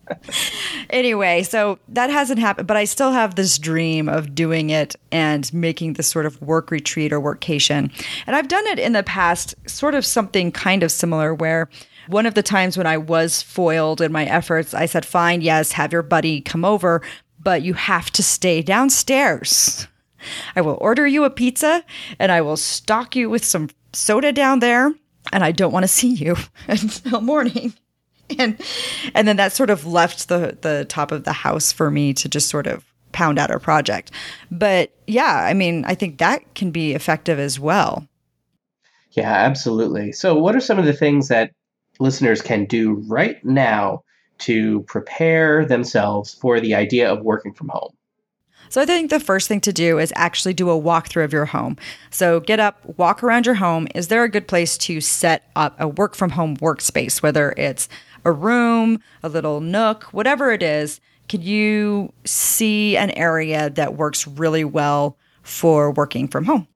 anyway 0.91 1.43
so 1.43 1.79
that 1.89 2.11
hasn't 2.11 2.39
happened 2.39 2.67
but 2.67 2.77
i 2.77 2.85
still 2.85 3.13
have 3.13 3.35
this 3.35 3.59
dream 3.59 4.09
of 4.09 4.35
doing 4.35 4.71
it 4.71 4.97
and 5.13 5.53
making 5.53 5.95
this 5.95 6.07
sort 6.07 6.27
of 6.27 6.41
work 6.41 6.71
retreat 6.71 7.13
or 7.13 7.21
workcation 7.21 7.91
and 8.27 8.37
i've 8.37 8.49
done 8.49 8.67
it 8.67 8.79
in 8.79 8.93
the 8.93 9.03
past 9.03 9.55
sort 9.69 9.95
of 9.95 10.05
something 10.05 10.51
kind 10.53 10.83
of 10.83 10.91
similar 10.91 11.35
where 11.35 11.69
one 12.09 12.27
of 12.27 12.35
the 12.35 12.43
times 12.43 12.79
when 12.79 12.87
I 12.87 12.99
was 12.99 13.43
foiled 13.43 14.01
in 14.01 14.13
my 14.13 14.27
efforts, 14.27 14.75
I 14.75 14.87
said, 14.87 15.05
fine, 15.05 15.41
yes, 15.41 15.73
have 15.73 15.93
your 15.93 16.03
buddy 16.03 16.41
come 16.41 16.65
over, 16.65 17.03
but 17.41 17.63
you 17.63 17.75
have 17.75 18.11
to 18.13 18.23
stay 18.23 18.63
downstairs. 18.63 19.89
I 20.55 20.61
will 20.61 20.79
order 20.81 21.07
you 21.07 21.25
a 21.25 21.31
pizza 21.31 21.85
and 22.19 22.33
I 22.33 22.41
will 22.41 22.57
stock 22.57 23.15
you 23.17 23.31
with 23.31 23.45
some 23.45 23.71
soda 23.93 24.33
down 24.33 24.61
there, 24.61 24.93
and 25.33 25.43
I 25.45 25.53
don't 25.53 25.73
want 25.73 25.85
to 25.85 25.89
see 25.89 26.13
you 26.13 26.37
until 26.69 27.21
morning. 27.21 27.75
And 28.39 28.61
and 29.15 29.29
then 29.29 29.37
that 29.37 29.53
sort 29.53 29.71
of 29.71 29.87
left 29.87 30.29
the 30.29 30.59
the 30.61 30.85
top 30.89 31.13
of 31.13 31.23
the 31.23 31.33
house 31.33 31.71
for 31.71 31.93
me 31.93 32.13
to 32.15 32.29
just 32.29 32.49
sort 32.49 32.67
of 32.67 32.85
pound 33.13 33.39
out 33.39 33.51
a 33.51 33.59
project. 33.59 34.11
But 34.51 34.91
yeah, 35.07 35.47
I 35.49 35.55
mean, 35.55 35.85
I 35.87 35.95
think 35.95 36.19
that 36.19 36.55
can 36.55 36.71
be 36.71 36.93
effective 36.93 37.39
as 37.39 37.59
well. 37.59 38.07
Yeah, 39.17 39.33
absolutely. 39.33 40.13
So, 40.13 40.35
what 40.37 40.55
are 40.55 40.61
some 40.61 40.79
of 40.79 40.85
the 40.85 40.93
things 40.93 41.29
that 41.29 41.53
listeners 41.99 42.43
can 42.43 42.67
do 42.67 43.03
right 43.09 43.43
now 43.45 44.03
to 44.39 44.83
prepare 44.83 45.65
themselves 45.65 46.35
for 46.35 46.61
the 46.61 46.75
idea 46.75 47.11
of 47.11 47.23
working 47.23 47.55
from 47.55 47.71
home? 47.71 47.95
So, 48.69 48.83
I 48.83 48.85
think 48.85 49.09
the 49.09 49.19
first 49.19 49.49
thing 49.49 49.63
to 49.63 49.73
do 49.73 49.99
is 49.99 50.13
actually 50.17 50.53
do 50.53 50.69
a 50.69 50.79
walkthrough 50.79 51.25
of 51.25 51.33
your 51.33 51.47
home. 51.47 51.79
So, 52.11 52.41
get 52.41 52.61
up, 52.61 52.85
walk 52.99 53.23
around 53.23 53.47
your 53.47 53.55
home. 53.55 53.89
Is 53.95 54.09
there 54.09 54.23
a 54.23 54.29
good 54.29 54.47
place 54.47 54.77
to 54.79 55.01
set 55.01 55.51
up 55.57 55.75
a 55.81 55.89
work 55.89 56.15
from 56.15 56.31
home 56.31 56.59
workspace, 56.59 57.23
whether 57.23 57.55
it's 57.57 57.89
a 58.27 58.33
room, 58.33 59.01
a 59.23 59.29
little 59.29 59.61
nook, 59.61 60.05
whatever 60.13 60.51
it 60.51 60.63
is? 60.63 61.01
Can 61.29 61.43
you 61.43 62.13
see 62.25 62.97
an 62.97 63.11
area 63.13 63.71
that 63.71 63.95
works 63.95 64.27
really 64.27 64.65
well 64.65 65.17
for 65.43 65.93
working 65.93 66.29
from 66.29 66.45
home? 66.45 66.67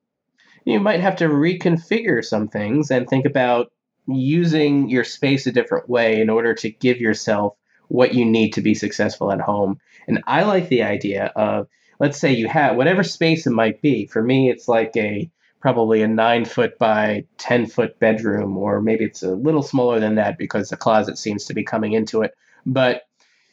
You 0.64 0.80
might 0.80 1.00
have 1.00 1.16
to 1.16 1.28
reconfigure 1.28 2.24
some 2.24 2.48
things 2.48 2.90
and 2.90 3.08
think 3.08 3.26
about 3.26 3.72
using 4.06 4.88
your 4.88 5.04
space 5.04 5.46
a 5.46 5.52
different 5.52 5.88
way 5.88 6.20
in 6.20 6.30
order 6.30 6.54
to 6.54 6.70
give 6.70 7.00
yourself 7.00 7.56
what 7.88 8.14
you 8.14 8.24
need 8.24 8.50
to 8.50 8.60
be 8.60 8.74
successful 8.74 9.32
at 9.32 9.40
home. 9.40 9.80
And 10.06 10.22
I 10.26 10.44
like 10.44 10.68
the 10.68 10.84
idea 10.84 11.32
of 11.34 11.66
let's 11.98 12.18
say 12.18 12.32
you 12.32 12.48
have 12.48 12.76
whatever 12.76 13.02
space 13.02 13.46
it 13.46 13.50
might 13.50 13.82
be. 13.82 14.06
For 14.06 14.22
me, 14.22 14.50
it's 14.50 14.68
like 14.68 14.96
a 14.96 15.30
probably 15.60 16.02
a 16.02 16.08
nine 16.08 16.44
foot 16.44 16.78
by 16.78 17.24
10 17.38 17.66
foot 17.66 17.98
bedroom, 17.98 18.56
or 18.56 18.80
maybe 18.80 19.04
it's 19.04 19.22
a 19.22 19.34
little 19.34 19.62
smaller 19.62 20.00
than 20.00 20.14
that 20.16 20.38
because 20.38 20.68
the 20.68 20.76
closet 20.76 21.18
seems 21.18 21.44
to 21.46 21.54
be 21.54 21.62
coming 21.62 21.92
into 21.92 22.22
it. 22.22 22.34
But 22.66 23.02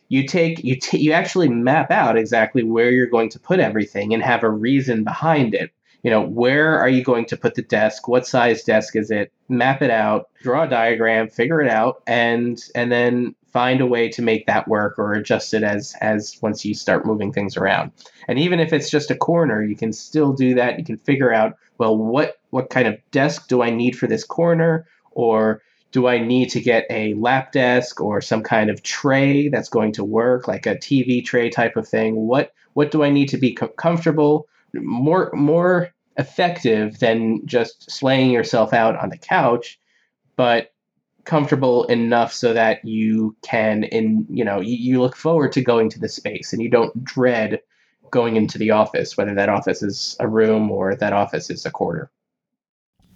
you 0.09 0.25
take 0.25 0.63
you 0.63 0.77
t- 0.77 0.99
you 0.99 1.11
actually 1.11 1.49
map 1.49 1.91
out 1.91 2.17
exactly 2.17 2.63
where 2.63 2.91
you're 2.91 3.07
going 3.07 3.29
to 3.29 3.39
put 3.39 3.59
everything 3.59 4.13
and 4.13 4.23
have 4.23 4.43
a 4.43 4.49
reason 4.49 5.03
behind 5.03 5.53
it 5.53 5.71
you 6.03 6.11
know, 6.11 6.21
where 6.21 6.79
are 6.79 6.89
you 6.89 7.03
going 7.03 7.25
to 7.25 7.35
put 7.37 7.55
the 7.55 7.61
desk? 7.61 8.07
What 8.07 8.27
size 8.27 8.63
desk 8.63 8.95
is 8.95 9.11
it? 9.11 9.31
Map 9.49 9.81
it 9.81 9.89
out, 9.89 10.29
draw 10.41 10.63
a 10.63 10.69
diagram, 10.69 11.27
figure 11.27 11.61
it 11.61 11.69
out, 11.69 12.01
and 12.07 12.61
and 12.75 12.91
then 12.91 13.35
find 13.57 13.81
a 13.81 13.87
way 13.87 14.07
to 14.07 14.21
make 14.21 14.45
that 14.45 14.67
work 14.67 14.99
or 14.99 15.13
adjust 15.13 15.51
it 15.51 15.63
as 15.63 15.95
as 15.99 16.37
once 16.43 16.63
you 16.63 16.75
start 16.75 17.07
moving 17.07 17.33
things 17.33 17.57
around. 17.57 17.91
And 18.27 18.37
even 18.37 18.59
if 18.59 18.71
it's 18.71 18.91
just 18.91 19.09
a 19.09 19.15
corner, 19.15 19.63
you 19.63 19.75
can 19.75 19.91
still 19.91 20.31
do 20.31 20.53
that. 20.53 20.77
You 20.77 20.85
can 20.85 20.97
figure 20.97 21.33
out, 21.33 21.57
well, 21.79 21.97
what 21.97 22.39
what 22.51 22.69
kind 22.69 22.87
of 22.87 22.99
desk 23.09 23.47
do 23.47 23.63
I 23.63 23.71
need 23.71 23.97
for 23.97 24.05
this 24.05 24.23
corner 24.23 24.85
or 25.09 25.63
do 25.91 26.07
I 26.07 26.19
need 26.19 26.51
to 26.51 26.61
get 26.61 26.85
a 26.91 27.15
lap 27.15 27.51
desk 27.51 27.99
or 27.99 28.21
some 28.21 28.43
kind 28.43 28.69
of 28.69 28.83
tray 28.83 29.49
that's 29.49 29.69
going 29.69 29.93
to 29.93 30.03
work, 30.03 30.47
like 30.47 30.67
a 30.67 30.75
TV 30.75 31.25
tray 31.25 31.49
type 31.49 31.77
of 31.77 31.87
thing? 31.87 32.15
What 32.15 32.53
what 32.73 32.91
do 32.91 33.03
I 33.03 33.09
need 33.09 33.29
to 33.29 33.37
be 33.37 33.55
co- 33.55 33.69
comfortable? 33.69 34.47
More 34.75 35.31
more 35.33 35.89
effective 36.15 36.99
than 36.99 37.43
just 37.47 37.89
slaying 37.89 38.29
yourself 38.29 38.71
out 38.71 38.95
on 38.97 39.09
the 39.09 39.17
couch, 39.17 39.79
but 40.35 40.73
comfortable 41.27 41.83
enough 41.85 42.33
so 42.33 42.53
that 42.53 42.83
you 42.85 43.35
can 43.43 43.83
in 43.83 44.25
you 44.29 44.43
know 44.43 44.61
you, 44.61 44.77
you 44.77 45.01
look 45.01 45.15
forward 45.15 45.51
to 45.51 45.61
going 45.61 45.89
to 45.89 45.99
the 45.99 46.07
space 46.07 46.53
and 46.53 46.61
you 46.61 46.69
don't 46.69 47.03
dread 47.03 47.59
going 48.11 48.37
into 48.37 48.57
the 48.57 48.71
office 48.71 49.17
whether 49.17 49.35
that 49.35 49.49
office 49.49 49.83
is 49.83 50.15
a 50.21 50.27
room 50.27 50.71
or 50.71 50.95
that 50.95 51.13
office 51.13 51.49
is 51.49 51.65
a 51.65 51.71
quarter. 51.71 52.09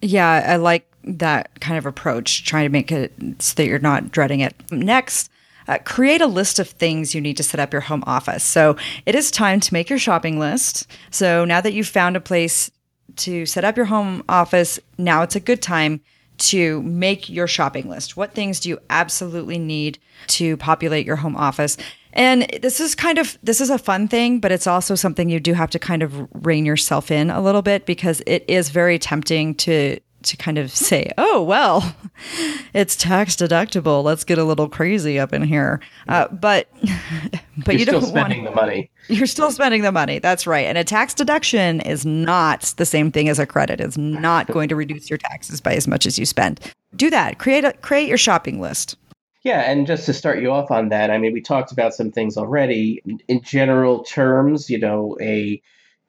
Yeah 0.02 0.43
i 0.45 0.58
like 0.58 0.91
that 1.04 1.60
kind 1.62 1.78
of 1.78 1.86
approach 1.86 2.43
trying 2.45 2.65
to 2.65 2.69
make 2.69 2.91
it 2.91 3.13
so 3.39 3.56
that 3.56 3.65
you're 3.65 3.80
not 3.80 4.12
dreading 4.12 4.41
it. 4.41 4.54
Next 4.71 5.32
uh, 5.67 5.78
create 5.86 6.21
a 6.21 6.28
list 6.28 6.60
of 6.60 6.67
things 6.67 7.15
you 7.15 7.21
need 7.21 7.38
to 7.38 7.43
set 7.43 7.60
up 7.60 7.71
your 7.71 7.82
home 7.82 8.04
office. 8.06 8.43
So 8.43 8.76
it 9.06 9.15
is 9.15 9.32
time 9.32 9.60
to 9.62 9.74
make 9.74 9.89
your 9.89 10.00
shopping 10.00 10.39
list. 10.39 10.88
So 11.12 11.45
now 11.45 11.62
that 11.62 11.74
you've 11.74 11.88
found 11.88 12.15
a 12.15 12.21
place 12.21 12.71
to 13.17 13.45
set 13.45 13.63
up 13.63 13.78
your 13.78 13.86
home 13.86 14.24
office, 14.28 14.80
now 14.97 15.21
it's 15.21 15.36
a 15.36 15.39
good 15.39 15.62
time 15.62 16.02
to 16.41 16.82
make 16.84 17.30
your 17.30 17.47
shopping 17.47 17.89
list. 17.89 18.17
What 18.17 18.34
things 18.34 18.60
do 18.60 18.69
you 18.69 18.80
absolutely 18.89 19.60
need 19.60 19.99
to 20.27 20.58
populate 20.58 21.06
your 21.06 21.15
home 21.15 21.36
office? 21.36 21.77
And 22.13 22.49
this 22.62 22.80
is 22.80 22.95
kind 22.95 23.17
of 23.17 23.38
this 23.41 23.62
is 23.62 23.69
a 23.69 23.77
fun 23.77 24.08
thing, 24.08 24.39
but 24.39 24.51
it's 24.51 24.67
also 24.67 24.95
something 24.95 25.30
you 25.30 25.39
do 25.39 25.54
have 25.54 25.69
to 25.71 25.80
kind 25.80 26.04
of 26.04 26.27
rein 26.45 26.65
yourself 26.65 27.12
in 27.12 27.30
a 27.30 27.41
little 27.41 27.62
bit 27.62 27.86
because 27.86 28.21
it 28.27 28.43
is 28.47 28.69
very 28.69 28.99
tempting 28.99 29.56
to 29.56 29.99
to 30.24 30.38
kind 30.38 30.58
of 30.58 30.72
say, 30.72 31.12
"Oh 31.18 31.42
well, 31.42 31.96
it's 32.74 32.96
tax 32.96 33.36
deductible. 33.36 34.04
Let's 34.04 34.24
get 34.24 34.38
a 34.38 34.44
little 34.44 34.70
crazy 34.70 35.20
up 35.20 35.34
in 35.34 35.44
here." 35.44 35.80
Uh, 36.08 36.28
but 36.30 36.68
but 37.58 37.76
you're 37.76 37.80
you 37.80 37.86
don't 37.86 38.04
spending 38.04 38.44
want, 38.44 38.56
the 38.56 38.62
money. 38.62 38.92
You're 39.08 39.28
still 39.28 39.52
spending 39.52 39.82
the 39.82 39.92
money. 39.92 40.20
That's 40.20 40.48
right. 40.48 40.66
And 40.66 40.78
a 40.78 40.84
tax 40.84 41.14
deduction 41.14 41.82
is 41.82 42.06
not 42.06 42.74
the 42.78 42.86
same 42.86 43.12
thing 43.12 43.30
as 43.30 43.40
a 43.40 43.46
credit. 43.46 43.82
It's 43.82 43.98
not 43.98 44.48
going 44.52 44.70
to 44.70 44.76
reduce 44.76 45.10
your 45.10 45.18
taxes 45.18 45.62
by 45.62 45.76
as 45.76 45.88
much 45.88 46.06
as 46.06 46.18
you 46.18 46.26
spend. 46.26 46.60
Do 46.96 47.10
that. 47.10 47.40
Create 47.40 47.66
a, 47.66 47.74
create 47.74 48.08
your 48.08 48.18
shopping 48.18 48.60
list. 48.60 48.98
Yeah, 49.44 49.62
and 49.62 49.88
just 49.88 50.06
to 50.06 50.14
start 50.14 50.40
you 50.40 50.52
off 50.52 50.70
on 50.70 50.90
that, 50.90 51.10
I 51.10 51.18
mean, 51.18 51.34
we 51.34 51.42
talked 51.42 51.72
about 51.72 51.96
some 51.96 52.12
things 52.12 52.38
already. 52.38 53.02
In 53.28 53.42
general 53.42 54.04
terms, 54.04 54.70
you 54.70 54.78
know, 54.78 55.18
a 55.20 55.60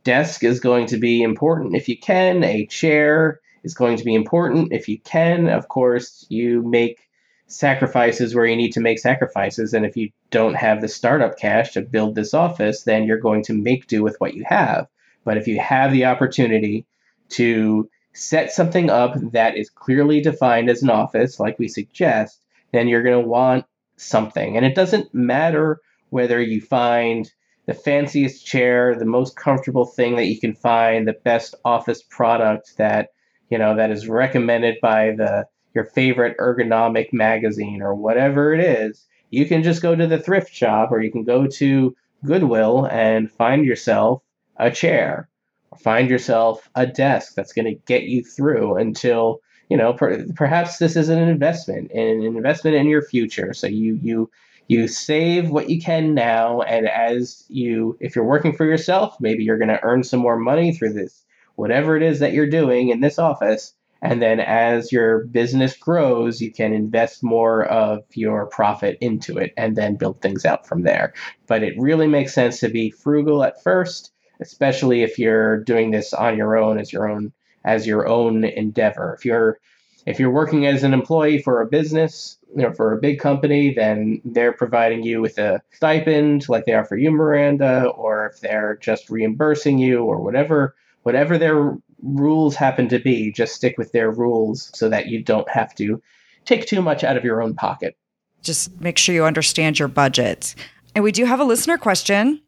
desk 0.04 0.44
is 0.44 0.60
going 0.60 0.86
to 0.86 0.98
be 0.98 1.22
important 1.22 1.74
if 1.74 1.88
you 1.88 1.96
can, 1.96 2.44
a 2.44 2.66
chair 2.66 3.40
is 3.62 3.74
going 3.74 3.96
to 3.96 4.04
be 4.04 4.14
important 4.14 4.72
if 4.72 4.88
you 4.88 4.98
can. 5.00 5.48
Of 5.48 5.68
course, 5.68 6.26
you 6.28 6.62
make 6.62 7.08
sacrifices 7.46 8.34
where 8.34 8.46
you 8.46 8.56
need 8.56 8.72
to 8.72 8.80
make 8.80 8.98
sacrifices. 8.98 9.74
And 9.74 9.84
if 9.84 9.96
you 9.96 10.10
don't 10.30 10.54
have 10.54 10.80
the 10.80 10.88
startup 10.88 11.38
cash 11.38 11.72
to 11.72 11.82
build 11.82 12.14
this 12.14 12.34
office, 12.34 12.82
then 12.82 13.04
you're 13.04 13.18
going 13.18 13.42
to 13.44 13.52
make 13.52 13.86
do 13.86 14.02
with 14.02 14.16
what 14.20 14.34
you 14.34 14.44
have. 14.46 14.88
But 15.24 15.36
if 15.36 15.46
you 15.46 15.60
have 15.60 15.92
the 15.92 16.06
opportunity 16.06 16.86
to 17.30 17.88
set 18.14 18.52
something 18.52 18.90
up 18.90 19.14
that 19.32 19.56
is 19.56 19.70
clearly 19.70 20.20
defined 20.20 20.68
as 20.68 20.82
an 20.82 20.90
office, 20.90 21.38
like 21.38 21.58
we 21.58 21.68
suggest, 21.68 22.40
then 22.72 22.88
you're 22.88 23.02
going 23.02 23.22
to 23.22 23.28
want 23.28 23.64
something. 23.96 24.56
And 24.56 24.66
it 24.66 24.74
doesn't 24.74 25.14
matter 25.14 25.80
whether 26.10 26.40
you 26.40 26.60
find 26.60 27.30
the 27.66 27.74
fanciest 27.74 28.44
chair, 28.44 28.94
the 28.94 29.04
most 29.04 29.36
comfortable 29.36 29.86
thing 29.86 30.16
that 30.16 30.26
you 30.26 30.38
can 30.38 30.54
find, 30.54 31.06
the 31.06 31.12
best 31.12 31.54
office 31.64 32.02
product 32.02 32.76
that, 32.76 33.10
you 33.52 33.58
know, 33.58 33.76
that 33.76 33.90
is 33.90 34.08
recommended 34.08 34.78
by 34.80 35.10
the 35.10 35.46
your 35.74 35.84
favorite 35.84 36.38
ergonomic 36.38 37.12
magazine 37.12 37.82
or 37.82 37.94
whatever 37.94 38.54
it 38.54 38.60
is. 38.60 39.06
You 39.28 39.44
can 39.44 39.62
just 39.62 39.82
go 39.82 39.94
to 39.94 40.06
the 40.06 40.18
thrift 40.18 40.54
shop 40.54 40.90
or 40.90 41.02
you 41.02 41.12
can 41.12 41.22
go 41.22 41.46
to 41.46 41.94
Goodwill 42.24 42.86
and 42.86 43.30
find 43.30 43.66
yourself 43.66 44.22
a 44.56 44.70
chair 44.70 45.28
or 45.70 45.76
find 45.78 46.08
yourself 46.08 46.70
a 46.74 46.86
desk 46.86 47.34
that's 47.34 47.52
going 47.52 47.66
to 47.66 47.80
get 47.84 48.04
you 48.04 48.24
through 48.24 48.76
until 48.76 49.40
you 49.68 49.76
know 49.76 49.92
per, 49.92 50.24
perhaps 50.34 50.78
this 50.78 50.96
is 50.96 51.10
an 51.10 51.18
investment 51.18 51.90
an 51.92 52.22
investment 52.22 52.76
in 52.76 52.86
your 52.86 53.02
future 53.02 53.52
so 53.54 53.66
you 53.66 53.98
you 54.02 54.30
you 54.68 54.86
save 54.86 55.50
what 55.50 55.70
you 55.70 55.80
can 55.80 56.14
now 56.14 56.60
and 56.62 56.86
as 56.88 57.44
you 57.48 57.96
if 58.00 58.14
you're 58.14 58.24
working 58.24 58.54
for 58.54 58.66
yourself 58.66 59.16
maybe 59.18 59.42
you're 59.42 59.58
going 59.58 59.68
to 59.68 59.82
earn 59.82 60.02
some 60.02 60.20
more 60.20 60.36
money 60.36 60.72
through 60.72 60.92
this 60.92 61.24
whatever 61.56 61.96
it 61.96 62.02
is 62.02 62.20
that 62.20 62.32
you're 62.32 62.48
doing 62.48 62.88
in 62.88 63.00
this 63.00 63.18
office 63.18 63.74
and 64.00 64.20
then 64.20 64.40
as 64.40 64.90
your 64.90 65.24
business 65.26 65.76
grows 65.76 66.40
you 66.40 66.52
can 66.52 66.72
invest 66.72 67.22
more 67.22 67.64
of 67.64 68.04
your 68.14 68.46
profit 68.46 68.98
into 69.00 69.38
it 69.38 69.52
and 69.56 69.76
then 69.76 69.96
build 69.96 70.20
things 70.20 70.44
out 70.44 70.66
from 70.66 70.82
there. 70.82 71.12
But 71.46 71.62
it 71.62 71.74
really 71.78 72.08
makes 72.08 72.34
sense 72.34 72.60
to 72.60 72.68
be 72.68 72.90
frugal 72.90 73.42
at 73.44 73.62
first 73.62 74.12
especially 74.42 75.02
if 75.02 75.18
you're 75.18 75.62
doing 75.62 75.92
this 75.92 76.12
on 76.12 76.36
your 76.36 76.56
own 76.56 76.78
as 76.78 76.92
your 76.92 77.08
own 77.08 77.32
as 77.64 77.86
your 77.86 78.06
own 78.08 78.44
endeavor. 78.44 79.14
If 79.16 79.24
you're 79.24 79.58
if 80.04 80.18
you're 80.18 80.32
working 80.32 80.66
as 80.66 80.82
an 80.82 80.92
employee 80.92 81.40
for 81.40 81.62
a 81.62 81.66
business 81.66 82.38
you 82.54 82.62
know, 82.62 82.72
for 82.72 82.92
a 82.92 83.00
big 83.00 83.18
company, 83.18 83.72
then 83.72 84.20
they're 84.24 84.52
providing 84.52 85.02
you 85.02 85.20
with 85.20 85.38
a 85.38 85.62
stipend 85.72 86.48
like 86.48 86.66
they 86.66 86.72
are 86.72 86.84
for 86.84 86.96
you, 86.96 87.10
Miranda, 87.10 87.86
or 87.86 88.26
if 88.26 88.40
they're 88.40 88.76
just 88.80 89.08
reimbursing 89.08 89.78
you 89.78 90.04
or 90.04 90.20
whatever, 90.20 90.74
whatever 91.02 91.38
their 91.38 91.76
rules 92.02 92.56
happen 92.56 92.88
to 92.88 92.98
be, 92.98 93.32
just 93.32 93.54
stick 93.54 93.76
with 93.78 93.92
their 93.92 94.10
rules 94.10 94.70
so 94.74 94.88
that 94.88 95.06
you 95.06 95.22
don't 95.22 95.48
have 95.48 95.74
to 95.76 96.02
take 96.44 96.66
too 96.66 96.82
much 96.82 97.04
out 97.04 97.16
of 97.16 97.24
your 97.24 97.42
own 97.42 97.54
pocket. 97.54 97.96
Just 98.42 98.80
make 98.80 98.98
sure 98.98 99.14
you 99.14 99.24
understand 99.24 99.78
your 99.78 99.88
budget. 99.88 100.54
And 100.94 101.04
we 101.04 101.12
do 101.12 101.24
have 101.24 101.40
a 101.40 101.44
listener 101.44 101.78
question. 101.78 102.40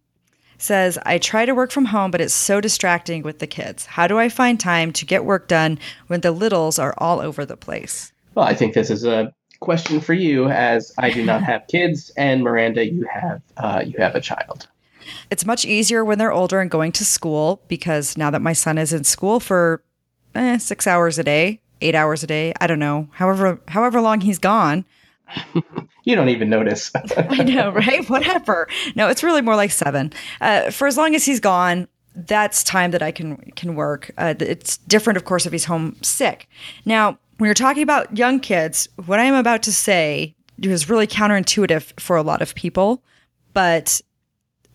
Says, 0.59 0.99
I 1.05 1.19
try 1.19 1.47
to 1.47 1.55
work 1.55 1.73
from 1.73 1.87
home, 1.87 2.11
but 2.11 2.21
it's 2.21 2.35
so 2.35 2.61
distracting 2.61 3.23
with 3.23 3.39
the 3.39 3.47
kids. 3.47 3.87
How 3.87 4.07
do 4.07 4.19
I 4.19 4.29
find 4.29 4.59
time 4.59 4.93
to 4.93 5.05
get 5.05 5.25
work 5.25 5.49
done 5.49 5.79
when 6.07 6.21
the 6.21 6.31
littles 6.31 6.79
are 6.79 6.95
all 6.99 7.21
over 7.21 7.45
the 7.45 7.57
place? 7.57 8.13
Well, 8.35 8.47
I 8.47 8.55
think 8.55 8.75
this 8.75 8.91
is 8.91 9.05
a 9.05 9.33
question 9.61 10.01
for 10.01 10.15
you, 10.15 10.49
as 10.49 10.93
I 10.99 11.11
do 11.11 11.25
not 11.25 11.43
have 11.51 11.67
kids, 11.67 12.11
and 12.17 12.43
Miranda, 12.43 12.87
you 12.87 13.07
have 13.13 13.43
uh, 13.57 13.83
you 13.85 13.97
have 13.99 14.15
a 14.15 14.21
child. 14.21 14.69
It's 15.31 15.45
much 15.45 15.65
easier 15.65 16.05
when 16.05 16.19
they're 16.19 16.33
older 16.33 16.61
and 16.61 16.71
going 16.71 16.93
to 16.93 17.05
school 17.05 17.61
because 17.69 18.17
now 18.17 18.31
that 18.31 18.43
my 18.43 18.53
son 18.53 18.79
is 18.79 18.93
in 18.93 19.05
school 19.05 19.41
for 19.41 19.83
eh, 20.35 20.59
six 20.59 20.87
hours 20.87 21.19
a 21.19 21.25
day, 21.25 21.61
eight 21.81 21.95
hours 21.95 22.23
a 22.23 22.27
day, 22.27 22.53
I 22.61 22.67
don't 22.67 22.79
know, 22.79 23.09
however 23.13 23.61
however 23.69 24.01
long 24.01 24.21
he's 24.21 24.39
gone. 24.39 24.85
you 26.05 26.15
don't 26.15 26.29
even 26.29 26.51
notice. 26.51 26.91
I 27.17 27.43
know, 27.43 27.71
right? 27.71 28.09
Whatever. 28.09 28.69
No, 28.95 29.09
it's 29.09 29.23
really 29.23 29.43
more 29.43 29.57
like 29.57 29.71
seven. 29.71 30.13
Uh, 30.41 30.71
for 30.71 30.87
as 30.87 30.97
long 30.97 31.15
as 31.15 31.25
he's 31.25 31.41
gone, 31.41 31.89
that's 32.15 32.63
time 32.63 32.91
that 32.93 33.03
I 33.03 33.11
can 33.11 33.37
can 33.57 33.75
work. 33.75 34.11
Uh, 34.17 34.35
it's 34.39 34.77
different, 34.79 35.17
of 35.17 35.25
course, 35.25 35.47
if 35.47 35.53
he's 35.53 35.65
home 35.65 35.97
sick. 36.03 36.49
Now, 36.85 37.19
when 37.39 37.49
you're 37.49 37.55
talking 37.55 37.83
about 37.83 38.17
young 38.17 38.39
kids, 38.39 38.89
what 39.07 39.19
I 39.19 39.25
am 39.25 39.35
about 39.35 39.63
to 39.65 39.73
say 39.73 40.35
is 40.63 40.89
really 40.89 41.07
counterintuitive 41.07 41.99
for 42.01 42.17
a 42.17 42.23
lot 42.23 42.43
of 42.43 42.55
people, 42.55 43.03
but 43.53 44.01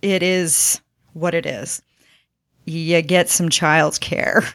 it 0.02 0.24
is 0.24 0.82
what 1.14 1.34
it 1.34 1.46
is. 1.46 1.82
You 2.66 3.02
get 3.02 3.30
some 3.30 3.50
child 3.50 4.00
care. 4.00 4.44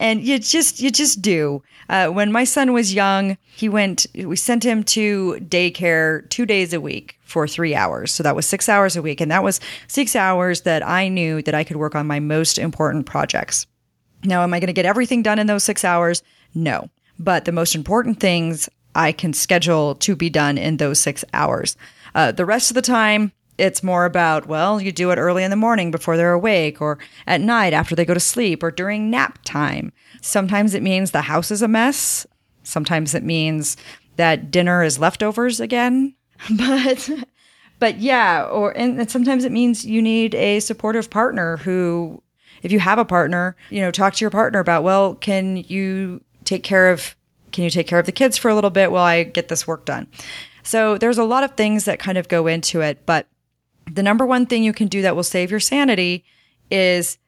and 0.00 0.22
you 0.22 0.38
just 0.38 0.80
you 0.80 0.90
just 0.90 1.22
do. 1.22 1.62
Uh, 1.88 2.08
when 2.08 2.32
my 2.32 2.44
son 2.44 2.72
was 2.72 2.94
young, 2.94 3.36
he 3.44 3.68
went. 3.68 4.06
We 4.14 4.36
sent 4.36 4.64
him 4.64 4.82
to 4.84 5.34
daycare 5.40 6.28
two 6.30 6.46
days 6.46 6.72
a 6.72 6.80
week 6.80 7.18
for 7.22 7.46
three 7.46 7.74
hours. 7.74 8.12
So 8.12 8.22
that 8.22 8.36
was 8.36 8.46
six 8.46 8.68
hours 8.68 8.96
a 8.96 9.02
week, 9.02 9.20
and 9.20 9.30
that 9.30 9.44
was 9.44 9.60
six 9.88 10.16
hours 10.16 10.62
that 10.62 10.86
I 10.86 11.08
knew 11.08 11.42
that 11.42 11.54
I 11.54 11.64
could 11.64 11.76
work 11.76 11.94
on 11.94 12.06
my 12.06 12.20
most 12.20 12.58
important 12.58 13.06
projects. 13.06 13.66
Now, 14.24 14.42
am 14.42 14.52
I 14.54 14.60
going 14.60 14.68
to 14.68 14.72
get 14.72 14.86
everything 14.86 15.22
done 15.22 15.38
in 15.38 15.46
those 15.46 15.64
six 15.64 15.84
hours? 15.84 16.22
No. 16.54 16.90
But 17.18 17.44
the 17.44 17.52
most 17.52 17.74
important 17.74 18.20
things 18.20 18.68
I 18.94 19.12
can 19.12 19.32
schedule 19.32 19.94
to 19.96 20.16
be 20.16 20.30
done 20.30 20.58
in 20.58 20.78
those 20.78 20.98
six 20.98 21.24
hours. 21.32 21.76
Uh, 22.14 22.32
the 22.32 22.46
rest 22.46 22.70
of 22.70 22.74
the 22.74 22.82
time, 22.82 23.32
it's 23.58 23.82
more 23.82 24.04
about, 24.04 24.46
well, 24.46 24.80
you 24.80 24.92
do 24.92 25.10
it 25.10 25.18
early 25.18 25.44
in 25.44 25.50
the 25.50 25.56
morning 25.56 25.90
before 25.90 26.16
they're 26.16 26.32
awake, 26.32 26.80
or 26.80 26.98
at 27.26 27.40
night 27.40 27.72
after 27.72 27.94
they 27.94 28.04
go 28.04 28.14
to 28.14 28.20
sleep, 28.20 28.62
or 28.62 28.70
during 28.70 29.10
nap 29.10 29.38
time. 29.44 29.92
Sometimes 30.20 30.74
it 30.74 30.82
means 30.82 31.10
the 31.10 31.22
house 31.22 31.50
is 31.50 31.62
a 31.62 31.68
mess. 31.68 32.26
Sometimes 32.62 33.14
it 33.14 33.22
means 33.22 33.76
that 34.16 34.50
dinner 34.50 34.82
is 34.82 34.98
leftovers 34.98 35.60
again. 35.60 36.14
But 36.58 37.10
but 37.78 37.98
yeah, 37.98 38.44
or 38.44 38.76
and 38.76 39.10
sometimes 39.10 39.44
it 39.44 39.52
means 39.52 39.84
you 39.84 40.00
need 40.00 40.34
a 40.34 40.60
supportive 40.60 41.10
partner 41.10 41.58
who 41.58 42.22
if 42.62 42.72
you 42.72 42.80
have 42.80 42.98
a 42.98 43.04
partner, 43.04 43.56
you 43.70 43.80
know, 43.80 43.90
talk 43.90 44.14
to 44.14 44.24
your 44.24 44.30
partner 44.30 44.58
about, 44.58 44.82
well, 44.82 45.14
can 45.14 45.56
you 45.56 46.22
take 46.44 46.62
care 46.62 46.90
of 46.90 47.14
can 47.52 47.64
you 47.64 47.70
take 47.70 47.86
care 47.86 47.98
of 47.98 48.06
the 48.06 48.12
kids 48.12 48.36
for 48.36 48.50
a 48.50 48.54
little 48.54 48.70
bit 48.70 48.90
while 48.90 49.04
I 49.04 49.22
get 49.22 49.48
this 49.48 49.66
work 49.66 49.84
done? 49.84 50.08
So 50.62 50.98
there's 50.98 51.18
a 51.18 51.24
lot 51.24 51.44
of 51.44 51.54
things 51.54 51.84
that 51.84 51.98
kind 51.98 52.18
of 52.18 52.28
go 52.28 52.46
into 52.46 52.80
it, 52.80 53.06
but 53.06 53.26
the 53.90 54.02
number 54.02 54.26
one 54.26 54.46
thing 54.46 54.62
you 54.64 54.72
can 54.72 54.88
do 54.88 55.02
that 55.02 55.16
will 55.16 55.22
save 55.22 55.50
your 55.50 55.60
sanity 55.60 56.24
is 56.70 57.18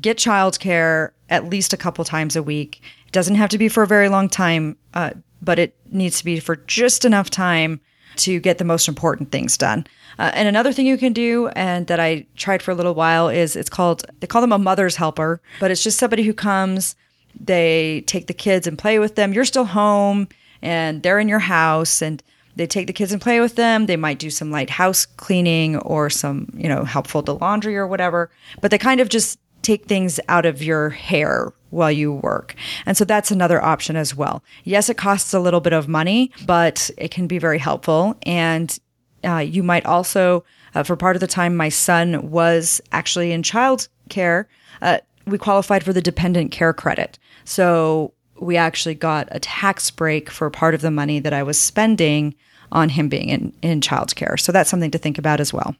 get 0.00 0.18
childcare 0.18 1.10
at 1.30 1.48
least 1.48 1.72
a 1.72 1.76
couple 1.76 2.04
times 2.04 2.36
a 2.36 2.42
week. 2.42 2.80
It 3.06 3.12
doesn't 3.12 3.36
have 3.36 3.50
to 3.50 3.58
be 3.58 3.68
for 3.68 3.82
a 3.82 3.86
very 3.86 4.08
long 4.08 4.28
time, 4.28 4.76
uh, 4.94 5.10
but 5.40 5.58
it 5.58 5.76
needs 5.90 6.18
to 6.18 6.24
be 6.24 6.40
for 6.40 6.56
just 6.56 7.04
enough 7.04 7.30
time 7.30 7.80
to 8.16 8.38
get 8.40 8.58
the 8.58 8.64
most 8.64 8.88
important 8.88 9.32
things 9.32 9.58
done. 9.58 9.86
Uh, 10.18 10.30
and 10.34 10.46
another 10.46 10.72
thing 10.72 10.86
you 10.86 10.96
can 10.96 11.12
do, 11.12 11.48
and 11.48 11.88
that 11.88 11.98
I 11.98 12.26
tried 12.36 12.62
for 12.62 12.70
a 12.70 12.74
little 12.74 12.94
while, 12.94 13.28
is 13.28 13.56
it's 13.56 13.68
called, 13.68 14.04
they 14.20 14.26
call 14.26 14.40
them 14.40 14.52
a 14.52 14.58
mother's 14.58 14.96
helper, 14.96 15.40
but 15.58 15.70
it's 15.70 15.82
just 15.82 15.98
somebody 15.98 16.22
who 16.22 16.32
comes 16.32 16.94
they 17.38 18.04
take 18.06 18.26
the 18.26 18.34
kids 18.34 18.66
and 18.66 18.78
play 18.78 18.98
with 18.98 19.16
them. 19.16 19.32
You're 19.32 19.44
still 19.44 19.64
home 19.64 20.28
and 20.62 21.02
they're 21.02 21.18
in 21.18 21.28
your 21.28 21.40
house 21.40 22.00
and 22.00 22.22
they 22.56 22.66
take 22.66 22.86
the 22.86 22.92
kids 22.92 23.12
and 23.12 23.20
play 23.20 23.40
with 23.40 23.56
them. 23.56 23.86
They 23.86 23.96
might 23.96 24.18
do 24.18 24.30
some 24.30 24.50
light 24.50 24.70
house 24.70 25.06
cleaning 25.06 25.76
or 25.78 26.10
some, 26.10 26.48
you 26.56 26.68
know, 26.68 26.84
help 26.84 27.06
fold 27.06 27.26
the 27.26 27.34
laundry 27.34 27.76
or 27.76 27.86
whatever, 27.86 28.30
but 28.60 28.70
they 28.70 28.78
kind 28.78 29.00
of 29.00 29.08
just 29.08 29.38
take 29.62 29.86
things 29.86 30.20
out 30.28 30.46
of 30.46 30.62
your 30.62 30.90
hair 30.90 31.52
while 31.70 31.90
you 31.90 32.12
work. 32.12 32.54
And 32.86 32.96
so 32.96 33.04
that's 33.04 33.30
another 33.30 33.62
option 33.62 33.96
as 33.96 34.14
well. 34.14 34.44
Yes, 34.62 34.88
it 34.88 34.96
costs 34.96 35.34
a 35.34 35.40
little 35.40 35.60
bit 35.60 35.72
of 35.72 35.88
money, 35.88 36.30
but 36.46 36.90
it 36.96 37.10
can 37.10 37.26
be 37.26 37.38
very 37.38 37.58
helpful. 37.58 38.16
And 38.22 38.78
uh, 39.24 39.38
you 39.38 39.62
might 39.62 39.86
also, 39.86 40.44
uh, 40.74 40.82
for 40.82 40.96
part 40.96 41.16
of 41.16 41.20
the 41.20 41.26
time, 41.26 41.56
my 41.56 41.70
son 41.70 42.30
was 42.30 42.80
actually 42.92 43.32
in 43.32 43.42
child 43.42 43.88
care. 44.10 44.48
Uh, 44.82 44.98
we 45.26 45.38
qualified 45.38 45.82
for 45.82 45.92
the 45.92 46.02
dependent 46.02 46.52
care 46.52 46.74
credit. 46.74 47.18
So 47.44 48.12
we 48.40 48.56
actually 48.56 48.94
got 48.94 49.28
a 49.30 49.40
tax 49.40 49.90
break 49.90 50.30
for 50.30 50.50
part 50.50 50.74
of 50.74 50.80
the 50.80 50.90
money 50.90 51.18
that 51.20 51.32
I 51.32 51.42
was 51.42 51.58
spending 51.58 52.34
on 52.72 52.88
him 52.88 53.08
being 53.08 53.28
in, 53.28 53.52
in 53.62 53.80
childcare. 53.80 54.38
So 54.38 54.52
that's 54.52 54.70
something 54.70 54.90
to 54.90 54.98
think 54.98 55.18
about 55.18 55.40
as 55.40 55.52
well. 55.52 55.76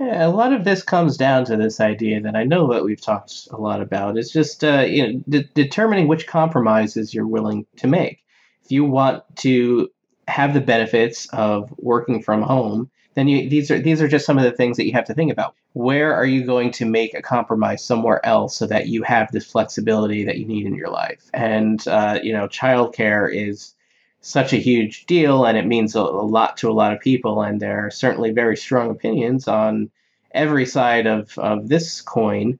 Yeah, 0.00 0.26
a 0.26 0.30
lot 0.30 0.52
of 0.52 0.64
this 0.64 0.82
comes 0.82 1.16
down 1.16 1.44
to 1.46 1.56
this 1.56 1.80
idea 1.80 2.20
that 2.20 2.34
I 2.34 2.44
know 2.44 2.72
that 2.72 2.84
we've 2.84 3.00
talked 3.00 3.48
a 3.50 3.56
lot 3.56 3.80
about. 3.80 4.16
It's 4.16 4.32
just 4.32 4.64
uh, 4.64 4.80
you 4.80 5.06
know 5.06 5.22
de- 5.28 5.48
determining 5.54 6.08
which 6.08 6.26
compromises 6.26 7.12
you're 7.12 7.26
willing 7.26 7.66
to 7.76 7.86
make. 7.86 8.24
If 8.64 8.72
you 8.72 8.84
want 8.84 9.22
to 9.38 9.88
have 10.28 10.54
the 10.54 10.60
benefits 10.60 11.26
of 11.32 11.72
working 11.76 12.22
from 12.22 12.42
home, 12.42 12.90
then 13.14 13.28
you, 13.28 13.48
these 13.48 13.70
are 13.70 13.78
these 13.78 14.00
are 14.00 14.08
just 14.08 14.26
some 14.26 14.38
of 14.38 14.44
the 14.44 14.52
things 14.52 14.76
that 14.76 14.86
you 14.86 14.92
have 14.92 15.04
to 15.06 15.14
think 15.14 15.30
about. 15.30 15.54
Where 15.74 16.14
are 16.14 16.24
you 16.24 16.44
going 16.44 16.70
to 16.72 16.86
make 16.86 17.14
a 17.14 17.22
compromise 17.22 17.84
somewhere 17.84 18.24
else 18.24 18.56
so 18.56 18.66
that 18.66 18.88
you 18.88 19.02
have 19.02 19.30
this 19.30 19.44
flexibility 19.44 20.24
that 20.24 20.38
you 20.38 20.46
need 20.46 20.66
in 20.66 20.74
your 20.74 20.90
life? 20.90 21.28
And 21.34 21.86
uh, 21.86 22.20
you 22.22 22.32
know, 22.32 22.48
childcare 22.48 23.32
is 23.32 23.74
such 24.22 24.52
a 24.52 24.56
huge 24.56 25.06
deal 25.06 25.44
and 25.44 25.58
it 25.58 25.66
means 25.66 25.96
a, 25.96 26.00
a 26.00 26.00
lot 26.00 26.56
to 26.58 26.70
a 26.70 26.72
lot 26.72 26.92
of 26.92 27.00
people. 27.00 27.42
And 27.42 27.60
there 27.60 27.86
are 27.86 27.90
certainly 27.90 28.30
very 28.30 28.56
strong 28.56 28.90
opinions 28.90 29.48
on 29.48 29.90
every 30.32 30.64
side 30.64 31.06
of, 31.06 31.36
of 31.38 31.68
this 31.68 32.00
coin 32.00 32.58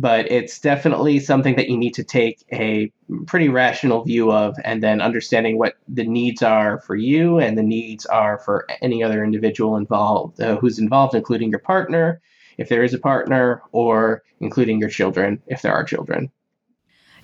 but 0.00 0.30
it's 0.30 0.58
definitely 0.58 1.20
something 1.20 1.56
that 1.56 1.68
you 1.68 1.76
need 1.76 1.92
to 1.94 2.02
take 2.04 2.42
a 2.52 2.90
pretty 3.26 3.48
rational 3.48 4.02
view 4.02 4.32
of 4.32 4.56
and 4.64 4.82
then 4.82 5.00
understanding 5.00 5.58
what 5.58 5.74
the 5.88 6.04
needs 6.04 6.42
are 6.42 6.80
for 6.80 6.96
you 6.96 7.38
and 7.38 7.58
the 7.58 7.62
needs 7.62 8.06
are 8.06 8.38
for 8.38 8.66
any 8.80 9.02
other 9.02 9.22
individual 9.22 9.76
involved 9.76 10.40
uh, 10.40 10.56
who's 10.56 10.78
involved 10.78 11.14
including 11.14 11.50
your 11.50 11.58
partner 11.58 12.20
if 12.56 12.68
there 12.68 12.82
is 12.82 12.94
a 12.94 12.98
partner 12.98 13.62
or 13.72 14.22
including 14.40 14.78
your 14.78 14.88
children 14.88 15.42
if 15.46 15.62
there 15.62 15.72
are 15.72 15.84
children. 15.84 16.30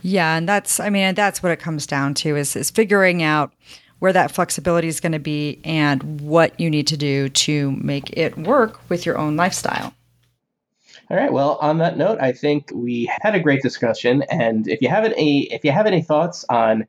Yeah 0.03 0.37
and 0.37 0.49
that's 0.49 0.79
i 0.79 0.91
mean 0.91 1.15
that's 1.15 1.43
what 1.43 1.53
it 1.53 1.61
comes 1.61 1.87
down 1.87 2.15
to 2.15 2.37
is 2.37 2.55
is 2.57 2.71
figuring 2.71 3.23
out 3.23 3.55
where 4.01 4.13
that 4.13 4.31
flexibility 4.31 4.89
is 4.89 5.01
going 5.01 5.13
to 5.13 5.19
be 5.19 5.61
and 5.65 6.21
what 6.21 6.59
you 6.61 6.69
need 6.69 6.87
to 6.89 6.99
do 6.99 7.31
to 7.31 7.73
make 7.73 8.11
it 8.13 8.37
work 8.37 8.79
with 8.91 9.07
your 9.07 9.17
own 9.17 9.37
lifestyle 9.37 9.95
all 11.09 11.17
right. 11.17 11.33
Well, 11.33 11.57
on 11.61 11.79
that 11.79 11.97
note, 11.97 12.19
I 12.21 12.33
think 12.33 12.73
we 12.75 13.11
had 13.21 13.37
a 13.37 13.41
great 13.41 13.63
discussion. 13.63 14.23
And 14.29 14.67
if 14.67 14.83
you 14.83 14.89
have 14.89 15.05
any, 15.05 15.53
if 15.53 15.65
you 15.65 15.71
have 15.71 15.87
any 15.87 16.03
thoughts 16.03 16.45
on 16.49 16.87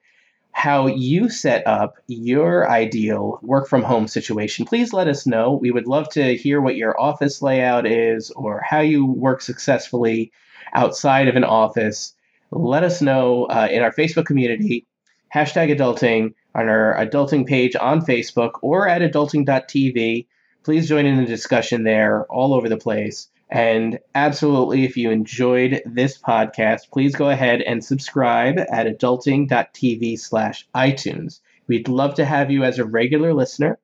how 0.52 0.88
you 0.88 1.30
set 1.30 1.68
up 1.68 1.98
your 2.08 2.68
ideal 2.68 3.38
work 3.44 3.68
from 3.68 3.84
home 3.84 4.08
situation, 4.08 4.66
please 4.66 4.92
let 4.92 5.08
us 5.08 5.28
know. 5.28 5.54
We 5.54 5.70
would 5.70 5.86
love 5.86 6.10
to 6.14 6.36
hear 6.36 6.60
what 6.60 6.76
your 6.76 7.00
office 7.00 7.44
layout 7.44 7.86
is 7.86 8.32
or 8.32 8.60
how 8.68 8.80
you 8.80 9.06
work 9.06 9.40
successfully 9.40 10.32
outside 10.74 11.28
of 11.28 11.36
an 11.36 11.44
office. 11.44 12.16
Let 12.50 12.84
us 12.84 13.04
know 13.04 13.46
uh, 13.46 13.68
in 13.70 13.84
our 13.84 13.94
Facebook 13.94 14.26
community, 14.26 14.88
hashtag 15.34 15.78
adulting, 15.78 16.34
on 16.56 16.70
our 16.70 16.96
adulting 16.98 17.46
page 17.46 17.76
on 17.76 18.02
Facebook 18.02 18.54
or 18.64 18.88
at 18.88 19.04
adulting.tv. 19.04 20.26
Please 20.64 20.90
join 20.90 21.06
in 21.06 21.18
the 21.18 21.26
discussion 21.26 21.84
there 21.84 22.26
all 22.32 22.56
over 22.56 22.68
the 22.68 22.78
place. 22.78 23.30
And 23.50 24.00
absolutely, 24.14 24.84
if 24.84 24.98
you 24.98 25.10
enjoyed 25.10 25.82
this 25.86 26.18
podcast, 26.18 26.90
please 26.92 27.16
go 27.16 27.30
ahead 27.30 27.62
and 27.62 27.84
subscribe 27.84 28.60
at 28.60 28.88
adulting.tv 28.88 30.20
slash 30.20 30.68
iTunes. 30.76 31.40
We'd 31.68 31.88
love 31.88 32.16
to 32.16 32.26
have 32.26 32.52
you 32.52 32.64
as 32.64 32.78
a 32.78 32.86
regular 32.86 33.34
listener, 33.34 33.80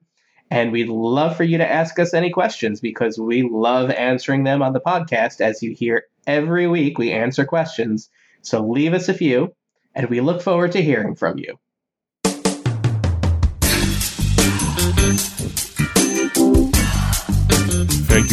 and 0.52 0.72
we'd 0.72 0.90
love 0.90 1.38
for 1.38 1.44
you 1.44 1.58
to 1.60 1.72
ask 1.72 1.98
us 1.98 2.14
any 2.14 2.30
questions 2.30 2.82
because 2.82 3.18
we 3.18 3.44
love 3.44 3.90
answering 3.90 4.44
them 4.44 4.62
on 4.62 4.74
the 4.74 4.82
podcast. 4.82 5.40
As 5.40 5.64
you 5.64 5.74
hear 5.74 6.08
every 6.28 6.68
week, 6.68 6.98
we 6.98 7.12
answer 7.12 7.46
questions. 7.46 8.10
So 8.42 8.68
leave 8.68 8.94
us 8.94 9.08
a 9.08 9.14
few, 9.14 9.56
and 9.96 10.10
we 10.10 10.20
look 10.20 10.42
forward 10.42 10.74
to 10.74 10.82
hearing 10.82 11.16
from 11.16 11.38
you. 11.40 11.58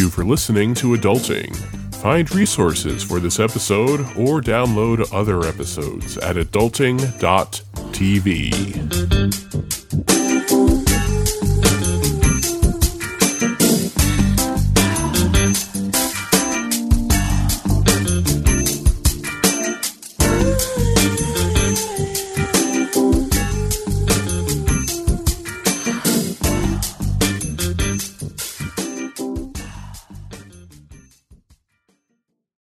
You 0.01 0.09
for 0.09 0.25
listening 0.25 0.73
to 0.75 0.97
Adulting. 0.97 1.55
Find 1.97 2.33
resources 2.33 3.03
for 3.03 3.19
this 3.19 3.39
episode 3.39 3.99
or 4.17 4.41
download 4.41 5.07
other 5.13 5.45
episodes 5.45 6.17
at 6.17 6.37
adulting.tv. 6.37 7.21